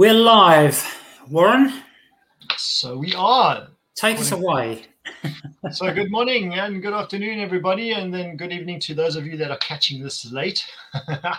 We're 0.00 0.14
live, 0.14 0.82
Warren. 1.28 1.82
So 2.56 2.96
we 2.96 3.12
are. 3.12 3.68
Take 3.94 4.16
us 4.16 4.32
away. 4.32 4.86
so 5.72 5.92
good 5.92 6.10
morning 6.10 6.54
and 6.54 6.80
good 6.80 6.94
afternoon, 6.94 7.38
everybody, 7.38 7.90
and 7.90 8.14
then 8.14 8.38
good 8.38 8.50
evening 8.50 8.80
to 8.80 8.94
those 8.94 9.14
of 9.14 9.26
you 9.26 9.36
that 9.36 9.50
are 9.50 9.58
catching 9.58 10.02
this 10.02 10.32
late. 10.32 10.64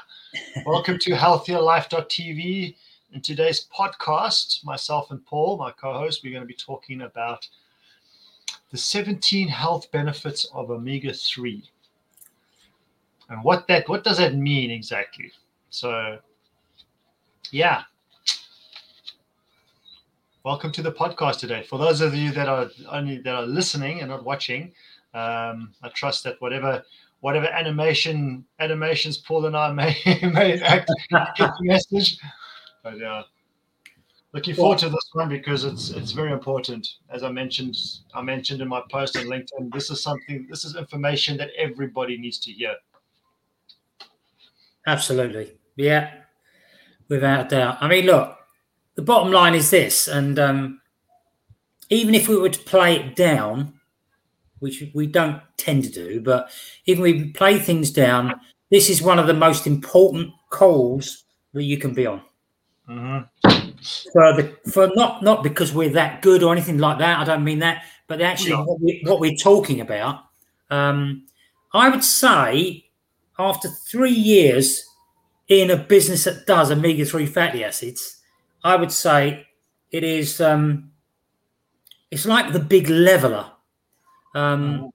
Welcome 0.67 0.99
to 0.99 1.09
healthierlife.tv. 1.09 2.75
In 3.13 3.21
today's 3.21 3.67
podcast, 3.75 4.63
myself 4.63 5.09
and 5.09 5.25
Paul, 5.25 5.57
my 5.57 5.71
co-host, 5.71 6.21
we're 6.23 6.29
going 6.29 6.43
to 6.43 6.47
be 6.47 6.53
talking 6.53 7.01
about 7.01 7.47
the 8.69 8.77
17 8.77 9.47
health 9.47 9.91
benefits 9.91 10.45
of 10.53 10.69
omega-3 10.69 11.63
and 13.29 13.43
what 13.43 13.67
that 13.69 13.89
what 13.89 14.03
does 14.03 14.19
that 14.19 14.35
mean 14.35 14.69
exactly. 14.69 15.31
So, 15.71 16.19
yeah, 17.49 17.85
welcome 20.43 20.71
to 20.71 20.81
the 20.81 20.91
podcast 20.91 21.37
today. 21.37 21.63
For 21.63 21.77
those 21.77 22.01
of 22.01 22.15
you 22.15 22.31
that 22.31 22.47
are 22.47 22.69
only 22.89 23.19
that 23.19 23.33
are 23.33 23.45
listening 23.45 23.99
and 23.99 24.09
not 24.09 24.23
watching, 24.23 24.73
um, 25.13 25.73
I 25.83 25.89
trust 25.93 26.23
that 26.23 26.41
whatever 26.41 26.83
whatever 27.19 27.47
animation 27.47 28.45
animations 28.59 29.17
Paul 29.17 29.45
and 29.45 29.55
I 29.55 29.71
may 29.71 29.95
may 30.33 30.59
act, 30.61 30.89
get 31.11 31.35
the 31.37 31.53
message. 31.61 32.17
But 32.83 32.97
yeah, 32.97 33.23
looking 34.33 34.55
forward 34.55 34.79
to 34.79 34.89
this 34.89 35.09
one 35.13 35.29
because 35.29 35.63
it's 35.63 35.89
it's 35.91 36.11
very 36.11 36.31
important. 36.31 36.87
As 37.09 37.23
I 37.23 37.31
mentioned, 37.31 37.77
I 38.13 38.21
mentioned 38.21 38.61
in 38.61 38.67
my 38.67 38.81
post 38.89 39.17
on 39.17 39.25
LinkedIn, 39.25 39.71
this 39.73 39.91
is 39.91 40.01
something 40.01 40.47
this 40.49 40.65
is 40.65 40.75
information 40.75 41.37
that 41.37 41.49
everybody 41.57 42.17
needs 42.17 42.39
to 42.39 42.51
hear. 42.51 42.75
Absolutely, 44.87 45.51
yeah, 45.75 46.11
without 47.07 47.45
a 47.45 47.49
doubt. 47.49 47.77
I 47.81 47.87
mean, 47.87 48.05
look 48.07 48.40
the 48.95 49.01
bottom 49.01 49.31
line 49.31 49.55
is 49.55 49.69
this, 49.69 50.07
and 50.07 50.37
um, 50.39 50.81
even 51.89 52.15
if 52.15 52.27
we 52.27 52.37
were 52.37 52.49
to 52.49 52.59
play 52.59 52.97
it 52.97 53.15
down, 53.15 53.73
which 54.59 54.83
we 54.93 55.07
don't 55.07 55.41
tend 55.57 55.83
to 55.83 55.89
do, 55.89 56.21
but 56.21 56.51
even 56.85 57.03
we 57.03 57.31
play 57.31 57.57
things 57.57 57.91
down, 57.91 58.33
this 58.69 58.89
is 58.89 59.01
one 59.01 59.19
of 59.19 59.27
the 59.27 59.33
most 59.33 59.67
important 59.67 60.31
calls 60.49 61.23
that 61.53 61.63
you 61.63 61.77
can 61.77 61.93
be 61.93 62.05
on. 62.05 62.21
Mm-hmm. 62.89 63.71
For 64.11 64.33
the 64.33 64.57
for 64.71 64.91
not 64.95 65.23
not 65.23 65.43
because 65.43 65.73
we're 65.73 65.93
that 65.93 66.21
good 66.21 66.43
or 66.43 66.51
anything 66.51 66.77
like 66.77 66.99
that. 66.99 67.19
I 67.19 67.23
don't 67.23 67.43
mean 67.43 67.59
that, 67.59 67.83
but 68.07 68.21
actually 68.21 68.55
what, 68.55 68.79
we, 68.81 69.01
what 69.05 69.19
we're 69.19 69.35
talking 69.35 69.81
about. 69.81 70.25
Um, 70.69 71.25
I 71.73 71.89
would 71.89 72.03
say 72.03 72.85
after 73.39 73.69
three 73.69 74.11
years 74.11 74.83
in 75.47 75.71
a 75.71 75.77
business 75.77 76.25
that 76.25 76.45
does 76.45 76.71
omega 76.71 77.05
three 77.05 77.25
fatty 77.25 77.63
acids, 77.63 78.20
I 78.63 78.75
would 78.75 78.91
say 78.91 79.47
it 79.91 80.03
is. 80.03 80.39
Um, 80.41 80.91
it's 82.09 82.25
like 82.25 82.53
the 82.53 82.59
big 82.59 82.89
leveler. 82.89 83.51
Um. 84.35 84.91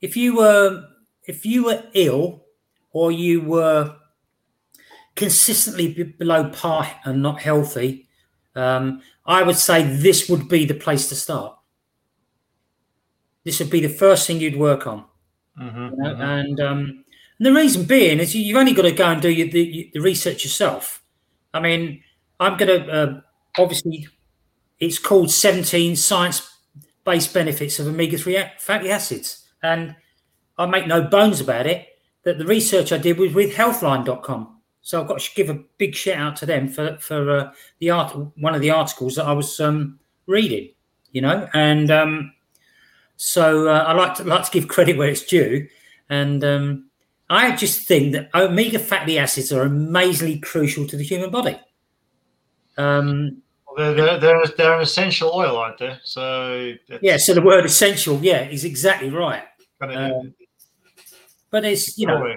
If 0.00 0.16
you 0.16 0.36
were 0.36 0.84
if 1.24 1.44
you 1.44 1.64
were 1.64 1.82
ill 1.94 2.44
or 2.92 3.12
you 3.12 3.40
were 3.40 3.96
consistently 5.14 6.14
below 6.18 6.48
par 6.50 6.88
and 7.04 7.20
not 7.22 7.40
healthy, 7.40 8.08
um, 8.54 9.02
I 9.26 9.42
would 9.42 9.56
say 9.56 9.82
this 9.82 10.28
would 10.28 10.48
be 10.48 10.64
the 10.64 10.74
place 10.74 11.08
to 11.08 11.16
start. 11.16 11.56
This 13.44 13.58
would 13.58 13.70
be 13.70 13.80
the 13.80 13.88
first 13.88 14.26
thing 14.26 14.40
you'd 14.40 14.56
work 14.56 14.86
on. 14.86 15.04
Mm-hmm, 15.60 15.84
you 15.84 15.90
know? 15.90 16.14
mm-hmm. 16.14 16.22
And, 16.22 16.60
um, 16.60 17.04
and 17.38 17.46
the 17.46 17.52
reason 17.52 17.84
being 17.84 18.20
is 18.20 18.34
you've 18.34 18.56
only 18.56 18.72
got 18.72 18.82
to 18.82 18.92
go 18.92 19.06
and 19.06 19.20
do 19.20 19.30
your, 19.30 19.48
the, 19.48 19.90
the 19.92 20.00
research 20.00 20.44
yourself. 20.44 21.02
I 21.52 21.60
mean, 21.60 22.02
I'm 22.40 22.56
going 22.56 22.82
to 22.82 22.90
uh, 22.90 23.20
obviously 23.58 24.08
it's 24.80 24.98
called 24.98 25.30
17 25.30 25.96
science 25.96 26.58
based 27.04 27.34
benefits 27.34 27.78
of 27.78 27.86
omega 27.86 28.18
3 28.18 28.44
fatty 28.58 28.90
acids. 28.90 29.48
And 29.62 29.96
I 30.56 30.66
make 30.66 30.86
no 30.86 31.02
bones 31.02 31.40
about 31.40 31.66
it 31.66 31.86
that 32.24 32.38
the 32.38 32.46
research 32.46 32.92
I 32.92 32.98
did 32.98 33.18
was 33.18 33.32
with 33.34 33.54
healthline.com. 33.54 34.56
So 34.82 35.00
I've 35.00 35.08
got 35.08 35.20
to 35.20 35.34
give 35.34 35.50
a 35.50 35.62
big 35.78 35.94
shout 35.94 36.18
out 36.18 36.36
to 36.36 36.46
them 36.46 36.68
for, 36.68 36.96
for 36.98 37.30
uh, 37.30 37.52
the 37.78 37.90
art, 37.90 38.16
one 38.38 38.54
of 38.54 38.60
the 38.60 38.70
articles 38.70 39.16
that 39.16 39.26
I 39.26 39.32
was 39.32 39.58
um, 39.60 39.98
reading, 40.26 40.70
you 41.12 41.20
know, 41.20 41.48
and 41.52 41.90
um, 41.90 42.32
so 43.16 43.68
uh, 43.68 43.84
I 43.86 43.92
like 43.92 44.14
to 44.14 44.24
like 44.24 44.44
to 44.44 44.50
give 44.50 44.68
credit 44.68 44.96
where 44.96 45.08
it's 45.08 45.24
due. 45.24 45.68
And 46.08 46.42
um, 46.44 46.90
I 47.28 47.54
just 47.56 47.86
think 47.86 48.12
that 48.12 48.30
omega 48.34 48.78
fatty 48.78 49.18
acids 49.18 49.52
are 49.52 49.62
amazingly 49.62 50.38
crucial 50.38 50.86
to 50.86 50.96
the 50.96 51.04
human 51.04 51.30
body. 51.30 51.58
Um, 52.78 53.42
well, 53.66 53.94
they're, 53.94 54.18
they're, 54.18 54.46
they're, 54.56 54.74
an 54.74 54.80
essential 54.80 55.30
oil, 55.34 55.56
aren't 55.56 55.78
they? 55.78 55.98
So 56.04 56.74
yeah, 57.02 57.16
so 57.18 57.34
the 57.34 57.42
word 57.42 57.64
essential, 57.64 58.18
yeah, 58.22 58.48
is 58.48 58.64
exactly 58.64 59.10
right. 59.10 59.42
Um, 59.80 60.34
but 61.50 61.64
it's 61.64 61.98
you 61.98 62.06
know, 62.06 62.34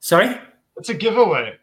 sorry, 0.00 0.38
it's 0.76 0.90
a 0.90 0.94
giveaway. 0.94 1.58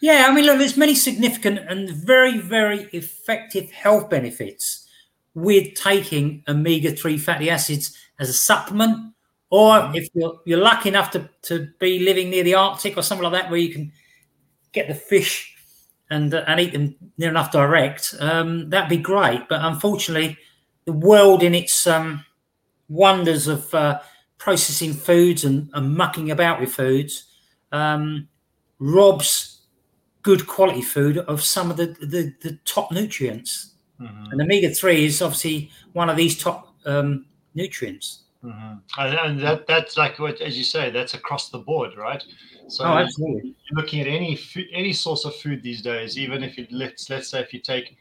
Yeah, 0.00 0.26
I 0.28 0.34
mean, 0.34 0.44
look, 0.44 0.58
there's 0.58 0.76
many 0.76 0.94
significant 0.94 1.60
and 1.68 1.88
very, 1.88 2.38
very 2.38 2.88
effective 2.92 3.70
health 3.70 4.10
benefits 4.10 4.86
with 5.34 5.74
taking 5.74 6.42
omega-3 6.46 7.18
fatty 7.18 7.48
acids 7.48 7.96
as 8.18 8.28
a 8.28 8.34
supplement, 8.34 9.14
or 9.50 9.72
mm-hmm. 9.72 9.94
if 9.94 10.08
you're, 10.14 10.40
you're 10.44 10.60
lucky 10.60 10.90
enough 10.90 11.10
to, 11.12 11.28
to 11.42 11.68
be 11.78 12.00
living 12.00 12.30
near 12.30 12.44
the 12.44 12.54
Arctic 12.54 12.96
or 12.96 13.02
something 13.02 13.24
like 13.24 13.42
that, 13.42 13.50
where 13.50 13.58
you 13.58 13.72
can 13.72 13.92
get 14.72 14.88
the 14.88 14.94
fish 14.94 15.53
and 16.10 16.34
uh, 16.34 16.44
and 16.46 16.60
eat 16.60 16.72
them 16.72 16.96
near 17.18 17.30
enough 17.30 17.50
direct, 17.52 18.14
um, 18.20 18.70
that'd 18.70 18.88
be 18.88 18.96
great. 18.96 19.48
But 19.48 19.64
unfortunately, 19.64 20.36
the 20.84 20.92
world 20.92 21.42
in 21.42 21.54
its 21.54 21.86
um, 21.86 22.24
wonders 22.88 23.46
of 23.46 23.72
uh, 23.74 24.00
processing 24.38 24.92
foods 24.92 25.44
and, 25.44 25.70
and, 25.72 25.96
mucking 25.96 26.30
about 26.30 26.60
with 26.60 26.72
foods 26.72 27.24
um, 27.72 28.28
robs 28.78 29.62
good 30.22 30.46
quality 30.46 30.82
food 30.82 31.18
of 31.18 31.42
some 31.42 31.70
of 31.70 31.76
the 31.76 31.86
the, 32.00 32.34
the 32.42 32.58
top 32.64 32.92
nutrients. 32.92 33.70
Mm-hmm. 34.00 34.32
And 34.32 34.42
omega 34.42 34.70
three 34.70 35.04
is 35.04 35.22
obviously 35.22 35.70
one 35.92 36.10
of 36.10 36.16
these 36.16 36.36
top 36.36 36.74
um, 36.84 37.26
nutrients. 37.54 38.23
Mm-hmm. 38.44 39.00
And 39.00 39.40
that 39.40 39.66
that's 39.66 39.96
like 39.96 40.18
what, 40.18 40.40
as 40.40 40.58
you 40.58 40.64
say, 40.64 40.90
that's 40.90 41.14
across 41.14 41.48
the 41.48 41.58
board, 41.58 41.96
right? 41.96 42.22
So 42.68 42.84
oh, 42.84 42.98
absolutely. 42.98 43.54
looking 43.72 44.00
at 44.00 44.06
any 44.06 44.38
any 44.72 44.92
source 44.92 45.24
of 45.24 45.34
food 45.36 45.62
these 45.62 45.80
days, 45.80 46.18
even 46.18 46.42
if 46.42 46.58
you 46.58 46.66
let's 46.70 47.08
let's 47.08 47.30
say 47.30 47.40
if 47.40 47.54
you 47.54 47.60
take 47.60 47.96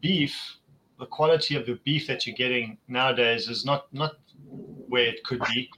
beef, 0.00 0.58
the 0.98 1.06
quality 1.06 1.56
of 1.56 1.66
the 1.66 1.78
beef 1.84 2.06
that 2.06 2.26
you're 2.26 2.36
getting 2.36 2.78
nowadays 2.86 3.48
is 3.48 3.64
not 3.64 3.92
not 3.92 4.12
where 4.88 5.06
it 5.06 5.24
could 5.24 5.42
be. 5.52 5.68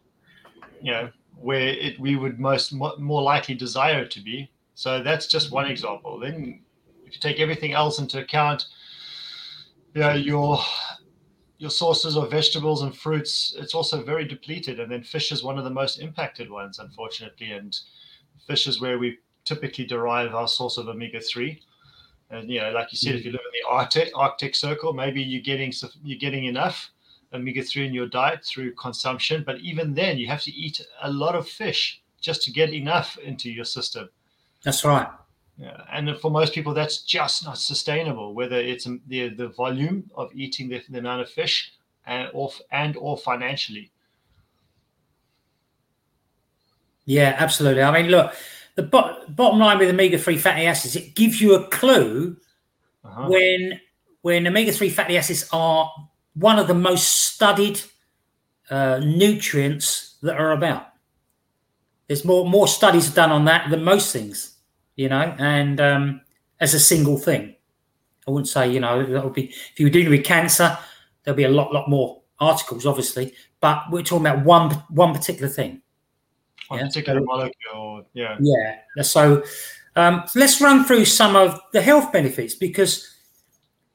You 0.83 0.93
know, 0.93 1.11
where 1.37 1.69
it 1.69 1.99
we 1.99 2.17
would 2.17 2.39
most 2.39 2.73
more 2.73 3.23
likely 3.23 3.55
desire 3.55 4.03
it 4.03 4.11
to 4.12 4.21
be. 4.21 4.50
So 4.75 5.03
that's 5.03 5.27
just 5.27 5.53
one 5.53 5.71
example. 5.71 6.19
Then, 6.19 6.61
if 7.06 7.15
you 7.15 7.21
take 7.21 7.41
everything 7.41 7.73
else 7.73 7.99
into 7.99 8.21
account, 8.21 8.67
you 9.94 10.00
know, 10.00 10.15
your 10.15 10.59
your 11.62 11.71
sources 11.71 12.17
of 12.17 12.28
vegetables 12.28 12.83
and 12.83 12.93
fruits, 12.93 13.55
it's 13.56 13.73
also 13.73 14.03
very 14.03 14.25
depleted. 14.25 14.81
And 14.81 14.91
then 14.91 15.05
fish 15.05 15.31
is 15.31 15.45
one 15.45 15.59
of 15.59 15.65
the 15.65 15.71
most 15.71 16.00
impacted 16.00 16.50
ones, 16.50 16.81
unfortunately. 16.81 17.53
And 17.53 17.78
fish 18.49 18.67
is 18.67 18.81
where 18.81 18.99
we 18.99 19.19
typically 19.45 19.84
derive 19.84 20.34
our 20.34 20.49
source 20.49 20.77
of 20.77 20.89
omega 20.89 21.21
three. 21.21 21.62
And 22.31 22.50
you 22.50 22.61
know, 22.61 22.73
like 22.73 22.91
you 22.91 22.99
said, 22.99 23.15
if 23.15 23.25
you 23.25 23.31
mm. 23.31 23.34
live 23.34 23.43
in 23.47 23.61
the 23.62 23.69
Arctic 23.71 24.11
Arctic 24.17 24.56
Circle, 24.56 24.93
maybe 24.93 25.23
you're 25.23 25.41
getting 25.41 25.73
you're 26.03 26.19
getting 26.19 26.47
enough 26.47 26.91
omega 27.33 27.62
three 27.62 27.87
in 27.87 27.94
your 27.94 28.09
diet 28.09 28.44
through 28.44 28.75
consumption. 28.75 29.44
But 29.47 29.61
even 29.61 29.94
then, 29.94 30.19
you 30.19 30.27
have 30.27 30.43
to 30.43 30.53
eat 30.53 30.84
a 31.00 31.12
lot 31.12 31.37
of 31.37 31.49
fish 31.49 32.03
just 32.21 32.43
to 32.43 32.50
get 32.50 32.75
enough 32.75 33.17
into 33.19 33.49
your 33.53 33.67
system. 33.67 34.11
That's 34.65 34.84
right. 34.84 35.06
Yeah, 35.59 35.83
and 35.93 36.17
for 36.19 36.31
most 36.31 36.55
people, 36.55 36.75
that's 36.75 37.03
just 37.03 37.44
not 37.44 37.59
sustainable. 37.59 38.35
Whether 38.35 38.56
it's 38.56 38.88
the 39.06 39.29
the 39.29 39.49
volume 39.49 40.11
of 40.15 40.31
eating 40.35 40.69
the, 40.69 40.82
the 40.88 40.99
amount 40.99 41.21
of 41.21 41.31
fish, 41.31 41.73
and 42.06 42.29
or 42.32 42.50
and 42.71 42.97
or 42.97 43.17
financially. 43.17 43.91
Yeah, 47.05 47.35
absolutely. 47.38 47.82
I 47.82 47.91
mean, 47.91 48.11
look, 48.11 48.32
the 48.75 48.82
bo- 48.82 49.25
bottom 49.29 49.59
line 49.59 49.79
with 49.79 49.91
omega 49.91 50.19
three 50.19 50.38
fatty 50.38 50.67
acids, 50.67 50.97
it 50.97 51.15
gives 51.15 51.41
you 51.41 51.55
a 51.55 51.67
clue 51.69 52.37
uh-huh. 53.05 53.29
when 53.29 53.81
when 54.23 54.47
omega 54.47 54.73
three 54.73 54.91
fatty 54.91 55.19
acids 55.19 55.49
are 55.53 55.93
one 56.35 56.59
of 56.59 56.69
the 56.69 56.75
most 56.75 57.26
studied 57.26 57.81
uh, 58.71 59.00
nutrients 59.05 60.17
that 60.23 60.37
are 60.37 60.53
about. 60.53 60.88
There's 62.06 62.25
more 62.25 62.49
more 62.49 62.69
studies 62.69 63.11
done 63.11 63.31
on 63.31 63.44
that 63.47 63.71
than 63.71 63.85
most 63.85 64.12
things, 64.12 64.51
you 64.97 65.09
know, 65.09 65.35
and 65.39 65.81
um, 65.81 66.21
as 66.61 66.75
a 66.75 66.81
single 66.81 67.19
thing. 67.19 67.55
I 68.27 68.31
wouldn't 68.31 68.49
say, 68.49 68.71
you 68.71 68.79
know, 68.79 69.05
that 69.05 69.25
would 69.25 69.33
be 69.33 69.47
if 69.47 69.81
you 69.81 69.87
were 69.87 69.91
dealing 69.91 70.11
with 70.11 70.25
cancer, 70.25 70.79
there'll 71.25 71.37
be 71.37 71.43
a 71.43 71.49
lot, 71.49 71.73
lot 71.73 71.91
more 71.91 72.23
articles, 72.39 72.87
obviously, 72.87 73.35
but 73.61 73.83
we're 73.91 74.03
talking 74.03 74.27
about 74.27 74.44
one 74.44 74.71
one 74.91 75.12
particular 75.12 75.49
thing 75.49 75.83
yeah. 76.71 76.87
particular 76.87 77.21
so, 77.21 77.25
molecule. 77.25 78.06
Yeah. 78.15 78.37
Yeah. 78.41 79.03
So, 79.03 79.43
Um, 79.94 80.25
let's 80.35 80.59
run 80.59 80.85
through 80.85 81.05
some 81.05 81.37
of 81.37 81.61
the 81.75 81.83
health 81.83 82.12
benefits 82.12 82.55
because 82.55 83.15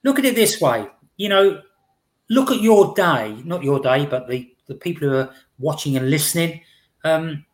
look 0.03 0.19
at 0.19 0.25
it 0.25 0.35
this 0.35 0.61
way. 0.61 0.87
You 1.17 1.29
know, 1.29 1.61
look 2.29 2.51
at 2.51 2.61
your 2.61 2.93
day, 2.93 3.41
not 3.43 3.63
your 3.63 3.79
day, 3.79 4.05
but 4.05 4.27
the, 4.27 4.53
the 4.67 4.75
people 4.75 5.07
who 5.07 5.15
are 5.15 5.33
watching 5.57 5.97
and 5.97 6.11
listening. 6.11 6.61
Um, 7.03 7.45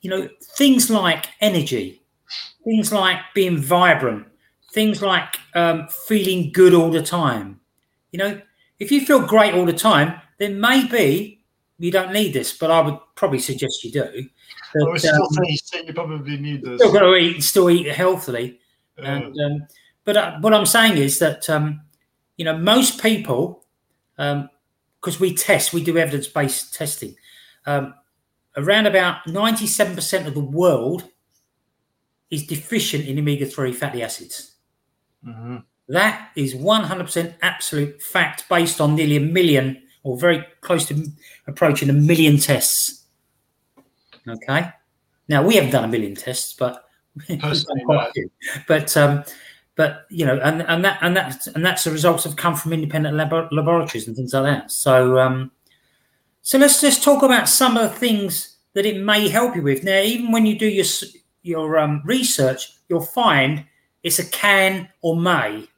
you 0.00 0.08
know, 0.08 0.26
things 0.56 0.88
like 0.88 1.26
energy, 1.42 2.02
things 2.64 2.92
like 2.92 3.18
being 3.34 3.58
vibrant, 3.58 4.26
things 4.72 5.02
like 5.02 5.36
um, 5.54 5.88
feeling 6.06 6.50
good 6.52 6.74
all 6.74 6.90
the 6.90 7.02
time. 7.02 7.60
You 8.12 8.18
know, 8.18 8.40
if 8.78 8.90
you 8.90 9.04
feel 9.04 9.26
great 9.26 9.54
all 9.54 9.66
the 9.66 9.72
time, 9.72 10.20
then 10.38 10.60
maybe 10.60 11.44
you 11.78 11.90
don't 11.90 12.12
need 12.12 12.32
this, 12.32 12.56
but 12.56 12.70
I 12.70 12.80
would 12.80 12.98
probably 13.14 13.38
suggest 13.38 13.84
you 13.84 13.92
do. 13.92 14.28
But, 14.74 14.82
I 14.82 14.90
would 14.90 15.00
still 15.00 15.22
um, 15.22 15.44
say 15.56 15.84
you 15.86 15.92
probably 15.92 16.36
need 16.36 16.62
this. 16.62 16.80
Still 16.80 16.92
got 16.92 17.00
to 17.00 17.14
eat, 17.16 17.42
still 17.42 17.70
eat 17.70 17.88
healthily. 17.88 18.60
Uh, 18.98 19.02
and, 19.02 19.40
um, 19.40 19.66
but 20.04 20.16
uh, 20.16 20.38
what 20.40 20.54
I'm 20.54 20.66
saying 20.66 20.98
is 20.98 21.18
that 21.18 21.48
um, 21.50 21.80
you 22.36 22.44
know 22.44 22.56
most 22.56 23.02
people, 23.02 23.64
because 24.16 25.16
um, 25.16 25.20
we 25.20 25.34
test, 25.34 25.72
we 25.72 25.82
do 25.82 25.98
evidence-based 25.98 26.74
testing. 26.74 27.16
Um, 27.66 27.94
around 28.56 28.86
about 28.86 29.24
97% 29.26 30.26
of 30.26 30.34
the 30.34 30.40
world 30.40 31.08
is 32.30 32.46
deficient 32.46 33.06
in 33.06 33.18
omega-3 33.18 33.74
fatty 33.74 34.02
acids. 34.02 34.54
Mm-hmm. 35.26 35.58
That 35.88 36.30
is 36.36 36.54
100% 36.54 37.34
absolute 37.42 38.00
fact 38.00 38.48
based 38.48 38.80
on 38.80 38.94
nearly 38.94 39.16
a 39.16 39.20
million 39.20 39.82
or 40.02 40.16
very 40.16 40.44
close 40.60 40.86
to 40.88 41.06
approaching 41.46 41.90
a 41.90 41.92
million 41.92 42.38
tests. 42.38 43.04
Okay. 44.26 44.70
Now 45.28 45.42
we 45.42 45.56
haven't 45.56 45.70
done 45.70 45.84
a 45.84 45.88
million 45.88 46.14
tests, 46.14 46.52
but 46.52 46.84
but 48.68 48.96
um, 48.96 49.24
but 49.76 50.06
you 50.10 50.26
know, 50.26 50.38
and 50.42 50.62
and 50.62 50.84
that 50.84 50.98
and 51.00 51.16
that 51.16 51.46
and 51.48 51.64
that's 51.64 51.84
the 51.84 51.90
results 51.90 52.24
have 52.24 52.36
come 52.36 52.56
from 52.56 52.72
independent 52.72 53.16
lab- 53.16 53.52
laboratories 53.52 54.06
and 54.06 54.16
things 54.16 54.34
like 54.34 54.44
that. 54.44 54.70
So 54.70 55.18
um, 55.18 55.50
so 56.42 56.58
let's 56.58 56.80
just 56.80 57.02
talk 57.02 57.22
about 57.22 57.48
some 57.48 57.76
of 57.76 57.90
the 57.90 57.98
things 57.98 58.56
that 58.74 58.84
it 58.84 59.00
may 59.00 59.28
help 59.28 59.56
you 59.56 59.62
with. 59.62 59.84
Now, 59.84 60.00
even 60.00 60.32
when 60.32 60.44
you 60.44 60.58
do 60.58 60.66
your 60.66 60.84
your 61.44 61.78
um, 61.78 62.02
research, 62.04 62.72
you'll 62.88 63.04
find 63.04 63.64
it's 64.02 64.18
a 64.18 64.28
can 64.28 64.88
or 65.02 65.16
may. 65.16 65.68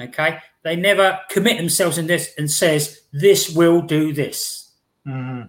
Okay, 0.00 0.38
they 0.62 0.76
never 0.76 1.20
commit 1.28 1.58
themselves 1.58 1.98
in 1.98 2.06
this 2.06 2.32
and 2.38 2.50
says 2.50 3.02
this 3.12 3.50
will 3.50 3.82
do 3.82 4.12
this 4.12 4.72
mm-hmm. 5.06 5.42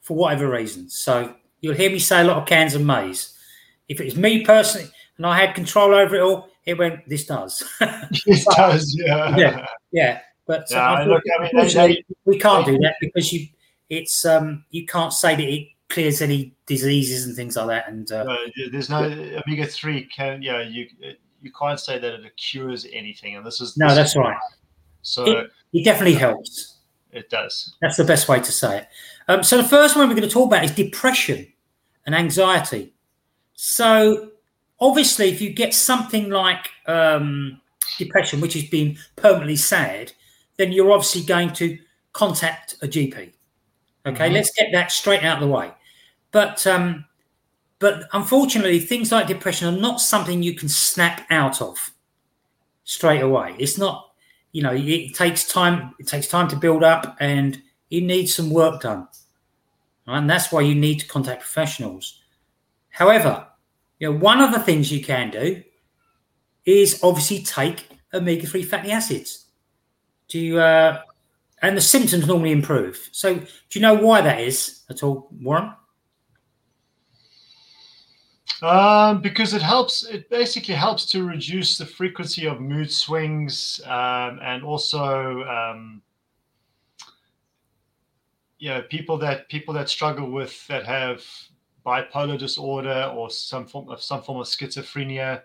for 0.00 0.16
whatever 0.16 0.48
reason. 0.48 0.88
So 0.88 1.34
you'll 1.60 1.74
hear 1.74 1.90
me 1.90 1.98
say 1.98 2.22
a 2.22 2.24
lot 2.24 2.38
of 2.38 2.48
cans 2.48 2.74
and 2.74 2.86
mays. 2.86 3.36
If 3.88 4.00
it 4.00 4.04
was 4.04 4.16
me 4.16 4.44
personally 4.44 4.88
and 5.18 5.26
I 5.26 5.38
had 5.38 5.54
control 5.54 5.94
over 5.94 6.16
it 6.16 6.22
all, 6.22 6.48
it 6.64 6.78
went. 6.78 7.08
This 7.08 7.26
does. 7.26 7.62
this 8.26 8.44
but, 8.44 8.56
does, 8.56 8.96
yeah, 8.98 9.36
yeah, 9.36 9.66
yeah. 9.92 10.20
But 10.46 10.66
yeah, 10.70 11.04
look, 11.04 11.22
I 11.38 11.42
mean, 11.42 11.68
they, 11.74 12.04
we 12.24 12.38
can't 12.38 12.66
they, 12.66 12.72
do 12.72 12.78
that 12.78 12.96
because 13.00 13.32
you, 13.32 13.48
it's 13.88 14.24
um, 14.24 14.64
you 14.70 14.86
can't 14.86 15.12
say 15.12 15.36
that 15.36 15.42
it 15.42 15.68
clears 15.88 16.20
any 16.20 16.54
diseases 16.66 17.26
and 17.26 17.36
things 17.36 17.56
like 17.56 17.66
that. 17.68 17.88
And 17.88 18.10
uh, 18.10 18.24
no, 18.24 18.36
there's 18.70 18.90
no 18.90 19.04
omega 19.04 19.66
three 19.66 20.04
can 20.06 20.42
yeah 20.42 20.60
you 20.62 20.88
you 21.42 21.52
can't 21.52 21.78
say 21.78 21.98
that 21.98 22.14
it 22.14 22.36
cures 22.36 22.86
anything, 22.92 23.36
and 23.36 23.46
this 23.46 23.60
is 23.60 23.76
no, 23.76 23.88
this 23.88 23.96
that's 23.96 24.10
is 24.10 24.16
right. 24.16 24.38
So 25.02 25.24
it, 25.24 25.50
it, 25.72 25.84
definitely 25.84 26.14
helps. 26.14 26.78
It 27.12 27.30
does. 27.30 27.74
That's 27.80 27.96
the 27.96 28.04
best 28.04 28.28
way 28.28 28.40
to 28.40 28.52
say 28.52 28.78
it. 28.78 28.88
Um, 29.28 29.42
so 29.42 29.56
the 29.56 29.68
first 29.68 29.96
one 29.96 30.08
we're 30.08 30.16
going 30.16 30.28
to 30.28 30.32
talk 30.32 30.48
about 30.48 30.64
is 30.64 30.72
depression 30.72 31.46
and 32.04 32.14
anxiety. 32.14 32.92
So 33.54 34.30
obviously, 34.80 35.28
if 35.28 35.40
you 35.40 35.52
get 35.52 35.74
something 35.74 36.30
like 36.30 36.70
um, 36.86 37.60
depression, 37.98 38.40
which 38.40 38.56
is 38.56 38.64
being 38.68 38.98
permanently 39.14 39.56
sad, 39.56 40.12
then 40.56 40.72
you're 40.72 40.90
obviously 40.90 41.22
going 41.22 41.52
to 41.54 41.78
contact 42.12 42.74
a 42.82 42.88
GP. 42.88 43.14
Okay, 43.14 43.32
mm-hmm. 44.06 44.34
let's 44.34 44.50
get 44.52 44.68
that 44.72 44.90
straight 44.90 45.22
out 45.22 45.42
of 45.42 45.48
the 45.48 45.54
way. 45.54 45.70
But 46.36 46.66
um, 46.66 47.06
but 47.78 48.08
unfortunately, 48.12 48.78
things 48.78 49.10
like 49.10 49.26
depression 49.26 49.74
are 49.74 49.80
not 49.80 50.02
something 50.02 50.42
you 50.42 50.52
can 50.52 50.68
snap 50.68 51.26
out 51.30 51.62
of 51.62 51.94
straight 52.84 53.22
away. 53.22 53.56
It's 53.58 53.78
not, 53.78 54.10
you 54.52 54.62
know, 54.62 54.74
it 54.74 55.14
takes 55.14 55.48
time. 55.48 55.94
It 55.98 56.06
takes 56.06 56.28
time 56.28 56.46
to 56.48 56.56
build 56.56 56.84
up, 56.84 57.16
and 57.20 57.62
you 57.88 58.02
need 58.02 58.26
some 58.26 58.50
work 58.50 58.82
done. 58.82 59.08
And 60.06 60.28
that's 60.28 60.52
why 60.52 60.60
you 60.60 60.74
need 60.74 61.00
to 61.00 61.08
contact 61.08 61.40
professionals. 61.40 62.20
However, 62.90 63.46
you 63.98 64.12
know, 64.12 64.18
one 64.18 64.42
of 64.42 64.52
the 64.52 64.60
things 64.60 64.92
you 64.92 65.02
can 65.02 65.30
do 65.30 65.62
is 66.66 67.00
obviously 67.02 67.44
take 67.44 67.88
omega-3 68.12 68.62
fatty 68.62 68.90
acids. 68.90 69.46
To 70.28 70.58
uh, 70.58 71.02
and 71.62 71.78
the 71.78 71.80
symptoms 71.80 72.26
normally 72.26 72.52
improve. 72.52 73.08
So, 73.12 73.36
do 73.36 73.46
you 73.72 73.80
know 73.80 73.94
why 73.94 74.20
that 74.20 74.38
is 74.38 74.82
at 74.90 75.02
all, 75.02 75.30
Warren? 75.40 75.72
Um, 78.62 79.20
because 79.20 79.52
it 79.52 79.60
helps. 79.60 80.04
It 80.04 80.30
basically 80.30 80.74
helps 80.74 81.04
to 81.06 81.24
reduce 81.24 81.76
the 81.76 81.84
frequency 81.84 82.46
of 82.46 82.60
mood 82.60 82.90
swings, 82.90 83.80
um, 83.84 84.40
and 84.42 84.64
also, 84.64 85.42
um, 85.44 86.00
yeah, 88.58 88.80
people 88.88 89.18
that 89.18 89.48
people 89.50 89.74
that 89.74 89.90
struggle 89.90 90.30
with 90.30 90.66
that 90.68 90.86
have 90.86 91.22
bipolar 91.84 92.38
disorder 92.38 93.12
or 93.14 93.30
some 93.30 93.66
form 93.66 93.90
of 93.90 94.02
some 94.02 94.22
form 94.22 94.40
of 94.40 94.46
schizophrenia. 94.46 95.42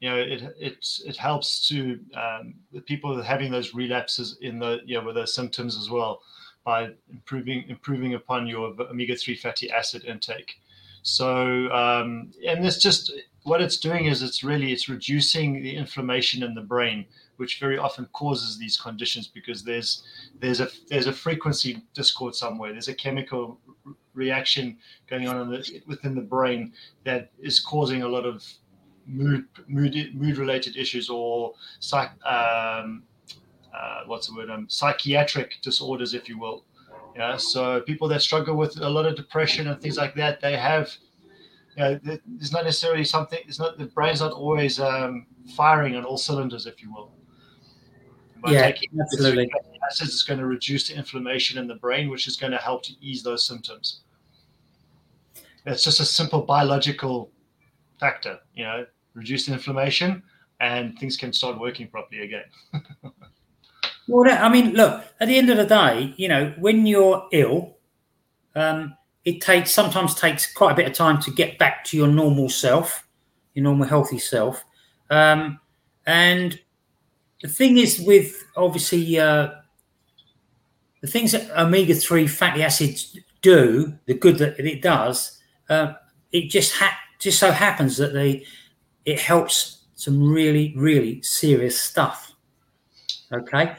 You 0.00 0.10
know, 0.10 0.16
it 0.16 0.42
it 0.58 0.86
it 1.06 1.16
helps 1.16 1.66
to 1.68 1.98
um, 2.14 2.54
the 2.72 2.82
people 2.82 3.22
having 3.22 3.50
those 3.50 3.74
relapses 3.74 4.36
in 4.42 4.58
the 4.58 4.80
you 4.84 4.98
know 4.98 5.06
with 5.06 5.14
those 5.14 5.34
symptoms 5.34 5.78
as 5.78 5.88
well 5.88 6.20
by 6.64 6.90
improving 7.10 7.64
improving 7.68 8.14
upon 8.14 8.46
your 8.46 8.74
omega 8.78 9.16
three 9.16 9.36
fatty 9.36 9.70
acid 9.70 10.04
intake. 10.04 10.59
So, 11.02 11.70
um, 11.72 12.32
and 12.46 12.64
this 12.64 12.78
just 12.78 13.12
what 13.44 13.62
it's 13.62 13.78
doing 13.78 14.06
is 14.06 14.22
it's 14.22 14.44
really 14.44 14.72
it's 14.72 14.88
reducing 14.88 15.62
the 15.62 15.74
inflammation 15.74 16.42
in 16.42 16.54
the 16.54 16.60
brain, 16.60 17.06
which 17.36 17.58
very 17.58 17.78
often 17.78 18.06
causes 18.12 18.58
these 18.58 18.76
conditions 18.76 19.26
because 19.26 19.64
there's 19.64 20.02
there's 20.40 20.60
a 20.60 20.68
there's 20.88 21.06
a 21.06 21.12
frequency 21.12 21.82
discord 21.94 22.34
somewhere. 22.34 22.72
There's 22.72 22.88
a 22.88 22.94
chemical 22.94 23.58
reaction 24.14 24.76
going 25.08 25.28
on 25.28 25.50
the, 25.50 25.82
within 25.86 26.14
the 26.14 26.20
brain 26.20 26.72
that 27.04 27.30
is 27.40 27.58
causing 27.60 28.02
a 28.02 28.08
lot 28.08 28.26
of 28.26 28.44
mood 29.06 29.46
mood 29.66 29.94
mood 30.14 30.36
related 30.36 30.76
issues 30.76 31.08
or 31.08 31.54
psych, 31.80 32.10
um, 32.24 33.02
uh, 33.74 34.02
what's 34.06 34.26
the 34.28 34.34
word 34.34 34.50
um, 34.50 34.66
psychiatric 34.68 35.58
disorders, 35.62 36.14
if 36.14 36.28
you 36.28 36.38
will. 36.38 36.64
Yeah, 37.16 37.36
so 37.36 37.80
people 37.80 38.08
that 38.08 38.22
struggle 38.22 38.56
with 38.56 38.80
a 38.80 38.88
lot 38.88 39.06
of 39.06 39.16
depression 39.16 39.68
and 39.68 39.80
things 39.80 39.96
like 39.96 40.14
that, 40.14 40.40
they 40.40 40.56
have, 40.56 40.94
you 41.76 41.82
know, 41.82 42.00
there's 42.02 42.52
not 42.52 42.64
necessarily 42.64 43.04
something. 43.04 43.40
It's 43.46 43.58
not 43.58 43.78
the 43.78 43.86
brain's 43.86 44.20
not 44.20 44.32
always 44.32 44.78
um, 44.78 45.26
firing 45.56 45.96
on 45.96 46.04
all 46.04 46.16
cylinders, 46.16 46.66
if 46.66 46.82
you 46.82 46.92
will. 46.92 47.12
By 48.42 48.52
yeah, 48.52 48.72
absolutely. 49.00 49.50
Acids 49.90 50.14
is 50.14 50.22
going 50.22 50.38
to 50.38 50.46
reduce 50.46 50.88
the 50.88 50.94
inflammation 50.94 51.58
in 51.58 51.66
the 51.66 51.74
brain, 51.74 52.08
which 52.08 52.26
is 52.26 52.36
going 52.36 52.52
to 52.52 52.58
help 52.58 52.82
to 52.84 52.92
ease 53.00 53.22
those 53.22 53.44
symptoms. 53.44 54.00
It's 55.66 55.84
just 55.84 56.00
a 56.00 56.04
simple 56.04 56.42
biological 56.42 57.30
factor, 57.98 58.38
you 58.54 58.64
know, 58.64 58.86
reduce 59.14 59.46
the 59.46 59.52
inflammation, 59.52 60.22
and 60.60 60.98
things 60.98 61.16
can 61.16 61.32
start 61.32 61.60
working 61.60 61.88
properly 61.88 62.22
again. 62.22 62.44
Well, 64.10 64.28
I 64.28 64.48
mean, 64.48 64.72
look, 64.72 65.04
at 65.20 65.28
the 65.28 65.38
end 65.38 65.50
of 65.50 65.56
the 65.56 65.66
day, 65.66 66.14
you 66.16 66.26
know, 66.26 66.52
when 66.58 66.84
you're 66.84 67.28
ill, 67.30 67.76
um, 68.56 68.96
it 69.24 69.40
takes 69.40 69.70
sometimes 69.70 70.16
takes 70.16 70.52
quite 70.52 70.72
a 70.72 70.74
bit 70.74 70.88
of 70.88 70.94
time 70.94 71.22
to 71.22 71.30
get 71.30 71.58
back 71.58 71.84
to 71.84 71.96
your 71.96 72.08
normal 72.08 72.48
self, 72.48 73.06
your 73.54 73.62
normal 73.62 73.86
healthy 73.86 74.18
self. 74.18 74.64
Um, 75.10 75.60
and 76.06 76.58
the 77.40 77.46
thing 77.46 77.78
is, 77.78 78.00
with 78.00 78.44
obviously 78.56 79.16
uh, 79.16 79.50
the 81.02 81.06
things 81.06 81.30
that 81.30 81.48
omega 81.56 81.94
three 81.94 82.26
fatty 82.26 82.64
acids 82.64 83.16
do, 83.42 83.96
the 84.06 84.14
good 84.14 84.38
that 84.38 84.58
it 84.58 84.82
does, 84.82 85.40
uh, 85.68 85.92
it 86.32 86.50
just 86.50 86.74
ha- 86.74 86.98
just 87.20 87.38
so 87.38 87.52
happens 87.52 87.96
that 87.98 88.12
they 88.12 88.44
it 89.04 89.20
helps 89.20 89.84
some 89.94 90.20
really 90.20 90.74
really 90.76 91.22
serious 91.22 91.80
stuff. 91.80 92.32
Okay, 93.32 93.76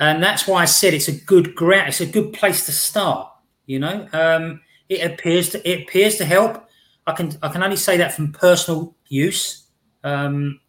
and 0.00 0.22
that's 0.22 0.48
why 0.48 0.62
I 0.62 0.64
said 0.64 0.94
it's 0.94 1.08
a 1.08 1.12
good 1.12 1.54
ground. 1.54 1.88
It's 1.88 2.00
a 2.00 2.06
good 2.06 2.32
place 2.32 2.66
to 2.66 2.72
start. 2.72 3.30
You 3.66 3.78
know, 3.78 4.08
um, 4.12 4.60
it 4.88 5.04
appears 5.08 5.50
to 5.50 5.70
it 5.70 5.82
appears 5.82 6.16
to 6.16 6.24
help. 6.24 6.66
I 7.06 7.12
can 7.12 7.36
I 7.42 7.48
can 7.48 7.62
only 7.62 7.76
say 7.76 7.96
that 7.98 8.14
from 8.14 8.32
personal 8.32 8.96
use. 9.08 9.66
Um, 10.02 10.60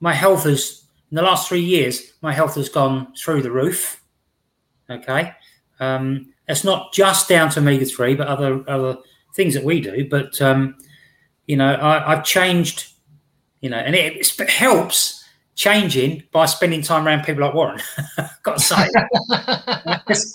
my 0.00 0.12
health 0.12 0.44
has 0.44 0.84
in 1.10 1.16
the 1.16 1.22
last 1.22 1.48
three 1.48 1.60
years, 1.60 2.14
my 2.22 2.32
health 2.32 2.54
has 2.54 2.68
gone 2.68 3.12
through 3.14 3.42
the 3.42 3.50
roof. 3.50 4.02
Okay, 4.88 5.32
um, 5.80 6.32
it's 6.48 6.64
not 6.64 6.92
just 6.92 7.28
down 7.28 7.50
to 7.50 7.60
omega 7.60 7.84
three, 7.84 8.14
but 8.14 8.28
other 8.28 8.64
other 8.68 8.96
things 9.34 9.54
that 9.54 9.64
we 9.64 9.80
do. 9.80 10.08
But 10.08 10.40
um, 10.40 10.76
you 11.46 11.56
know, 11.56 11.74
I, 11.74 12.12
I've 12.12 12.24
changed 12.24 12.92
You 13.60 13.70
know, 13.70 13.78
and 13.78 13.94
it, 13.94 14.16
it 14.16 14.50
helps 14.50 15.24
changing 15.56 16.22
by 16.30 16.46
spending 16.46 16.82
time 16.82 17.06
around 17.06 17.24
people 17.24 17.42
like 17.42 17.54
Warren. 17.54 17.80
Got 18.44 18.58
to 18.58 18.62
say, 18.62 18.76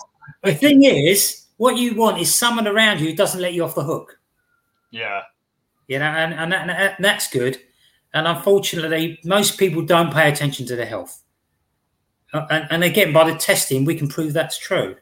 the 0.43 0.55
thing 0.55 0.83
is, 0.83 1.45
what 1.57 1.77
you 1.77 1.95
want 1.95 2.19
is 2.19 2.33
someone 2.35 2.67
around 2.67 2.99
you 2.99 3.11
who 3.11 3.15
doesn't 3.15 3.39
let 3.39 3.53
you 3.53 3.63
off 3.63 3.75
the 3.75 3.83
hook. 3.83 4.19
Yeah, 4.89 5.21
you 5.87 5.99
know, 5.99 6.05
and 6.05 6.33
and, 6.33 6.51
that, 6.51 6.95
and 6.97 7.05
that's 7.05 7.29
good. 7.29 7.57
And 8.13 8.27
unfortunately, 8.27 9.19
most 9.23 9.57
people 9.57 9.83
don't 9.83 10.13
pay 10.13 10.29
attention 10.29 10.65
to 10.65 10.75
their 10.75 10.85
health. 10.85 11.21
Uh, 12.33 12.45
and, 12.49 12.67
and 12.69 12.83
again, 12.83 13.13
by 13.13 13.29
the 13.29 13.37
testing, 13.37 13.85
we 13.85 13.95
can 13.95 14.09
prove 14.09 14.33
that's 14.33 14.57
true. 14.57 14.97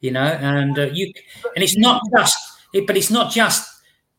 You 0.00 0.10
know, 0.10 0.24
and 0.24 0.78
uh, 0.78 0.88
you 0.92 1.12
and 1.54 1.62
it's 1.62 1.76
not 1.76 2.02
just, 2.14 2.36
it, 2.74 2.86
but 2.86 2.96
it's 2.96 3.10
not 3.10 3.32
just 3.32 3.68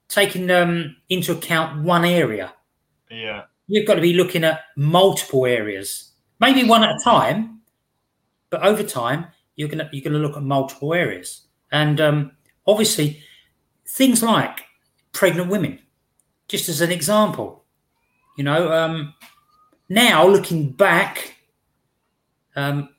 taking 0.07 0.49
um, 0.49 0.95
into 1.09 1.31
account 1.31 1.83
one 1.83 2.05
area. 2.05 2.53
Yeah, 3.09 3.43
you've 3.71 3.87
got 3.87 3.95
to 3.95 4.01
be 4.01 4.13
looking 4.13 4.43
at 4.43 4.65
multiple 4.75 5.45
areas, 5.45 6.11
maybe 6.41 6.65
one 6.65 6.83
at 6.83 6.89
a 6.89 6.99
time, 7.03 7.61
but 8.49 8.61
over 8.63 8.83
time 8.83 9.27
you're 9.55 9.69
gonna 9.69 9.89
you're 9.93 10.03
gonna 10.03 10.21
look 10.21 10.35
at 10.35 10.43
multiple 10.43 10.93
areas, 10.93 11.47
and 11.71 12.01
um, 12.01 12.31
obviously 12.67 13.23
things 13.87 14.21
like 14.21 14.65
pregnant 15.13 15.49
women, 15.49 15.79
just 16.49 16.67
as 16.67 16.81
an 16.81 16.91
example. 16.91 17.63
You 18.37 18.43
know, 18.43 18.73
um, 18.73 19.13
now 19.87 20.27
looking 20.27 20.71
back, 20.71 21.35
um, 22.57 22.89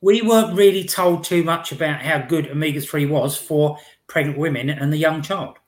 we 0.00 0.22
weren't 0.22 0.56
really 0.56 0.84
told 0.84 1.22
too 1.22 1.44
much 1.44 1.70
about 1.70 2.00
how 2.02 2.18
good 2.18 2.48
omega 2.48 2.80
3 2.80 3.06
was 3.06 3.36
for 3.36 3.78
pregnant 4.08 4.38
women 4.38 4.70
and 4.70 4.92
the 4.92 4.96
young 4.96 5.22
child. 5.22 5.58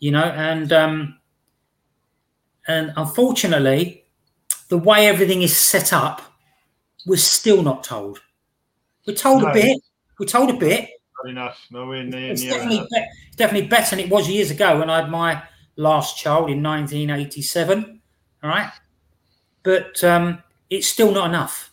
You 0.00 0.12
know, 0.12 0.24
and 0.24 0.72
um, 0.72 1.19
and 2.68 2.92
unfortunately, 2.96 4.04
the 4.68 4.78
way 4.78 5.06
everything 5.06 5.42
is 5.42 5.56
set 5.56 5.92
up, 5.92 6.22
we're 7.06 7.16
still 7.16 7.62
not 7.62 7.84
told. 7.84 8.20
We're 9.06 9.14
told 9.14 9.42
no. 9.42 9.48
a 9.48 9.52
bit. 9.52 9.80
We're 10.18 10.26
told 10.26 10.50
a 10.50 10.54
bit. 10.54 10.90
Not 11.24 11.30
enough. 11.30 11.66
Nowhere 11.70 12.04
near. 12.04 12.32
It's 12.32 12.42
near 12.42 12.52
definitely, 12.52 12.86
be- 12.90 13.06
definitely 13.36 13.68
better 13.68 13.96
than 13.96 14.04
it 14.04 14.10
was 14.10 14.28
years 14.28 14.50
ago 14.50 14.78
when 14.78 14.90
I 14.90 15.00
had 15.00 15.10
my 15.10 15.42
last 15.76 16.18
child 16.18 16.50
in 16.50 16.62
1987. 16.62 18.00
All 18.42 18.50
right, 18.50 18.70
but 19.62 20.02
um, 20.04 20.42
it's 20.68 20.86
still 20.86 21.12
not 21.12 21.28
enough. 21.28 21.72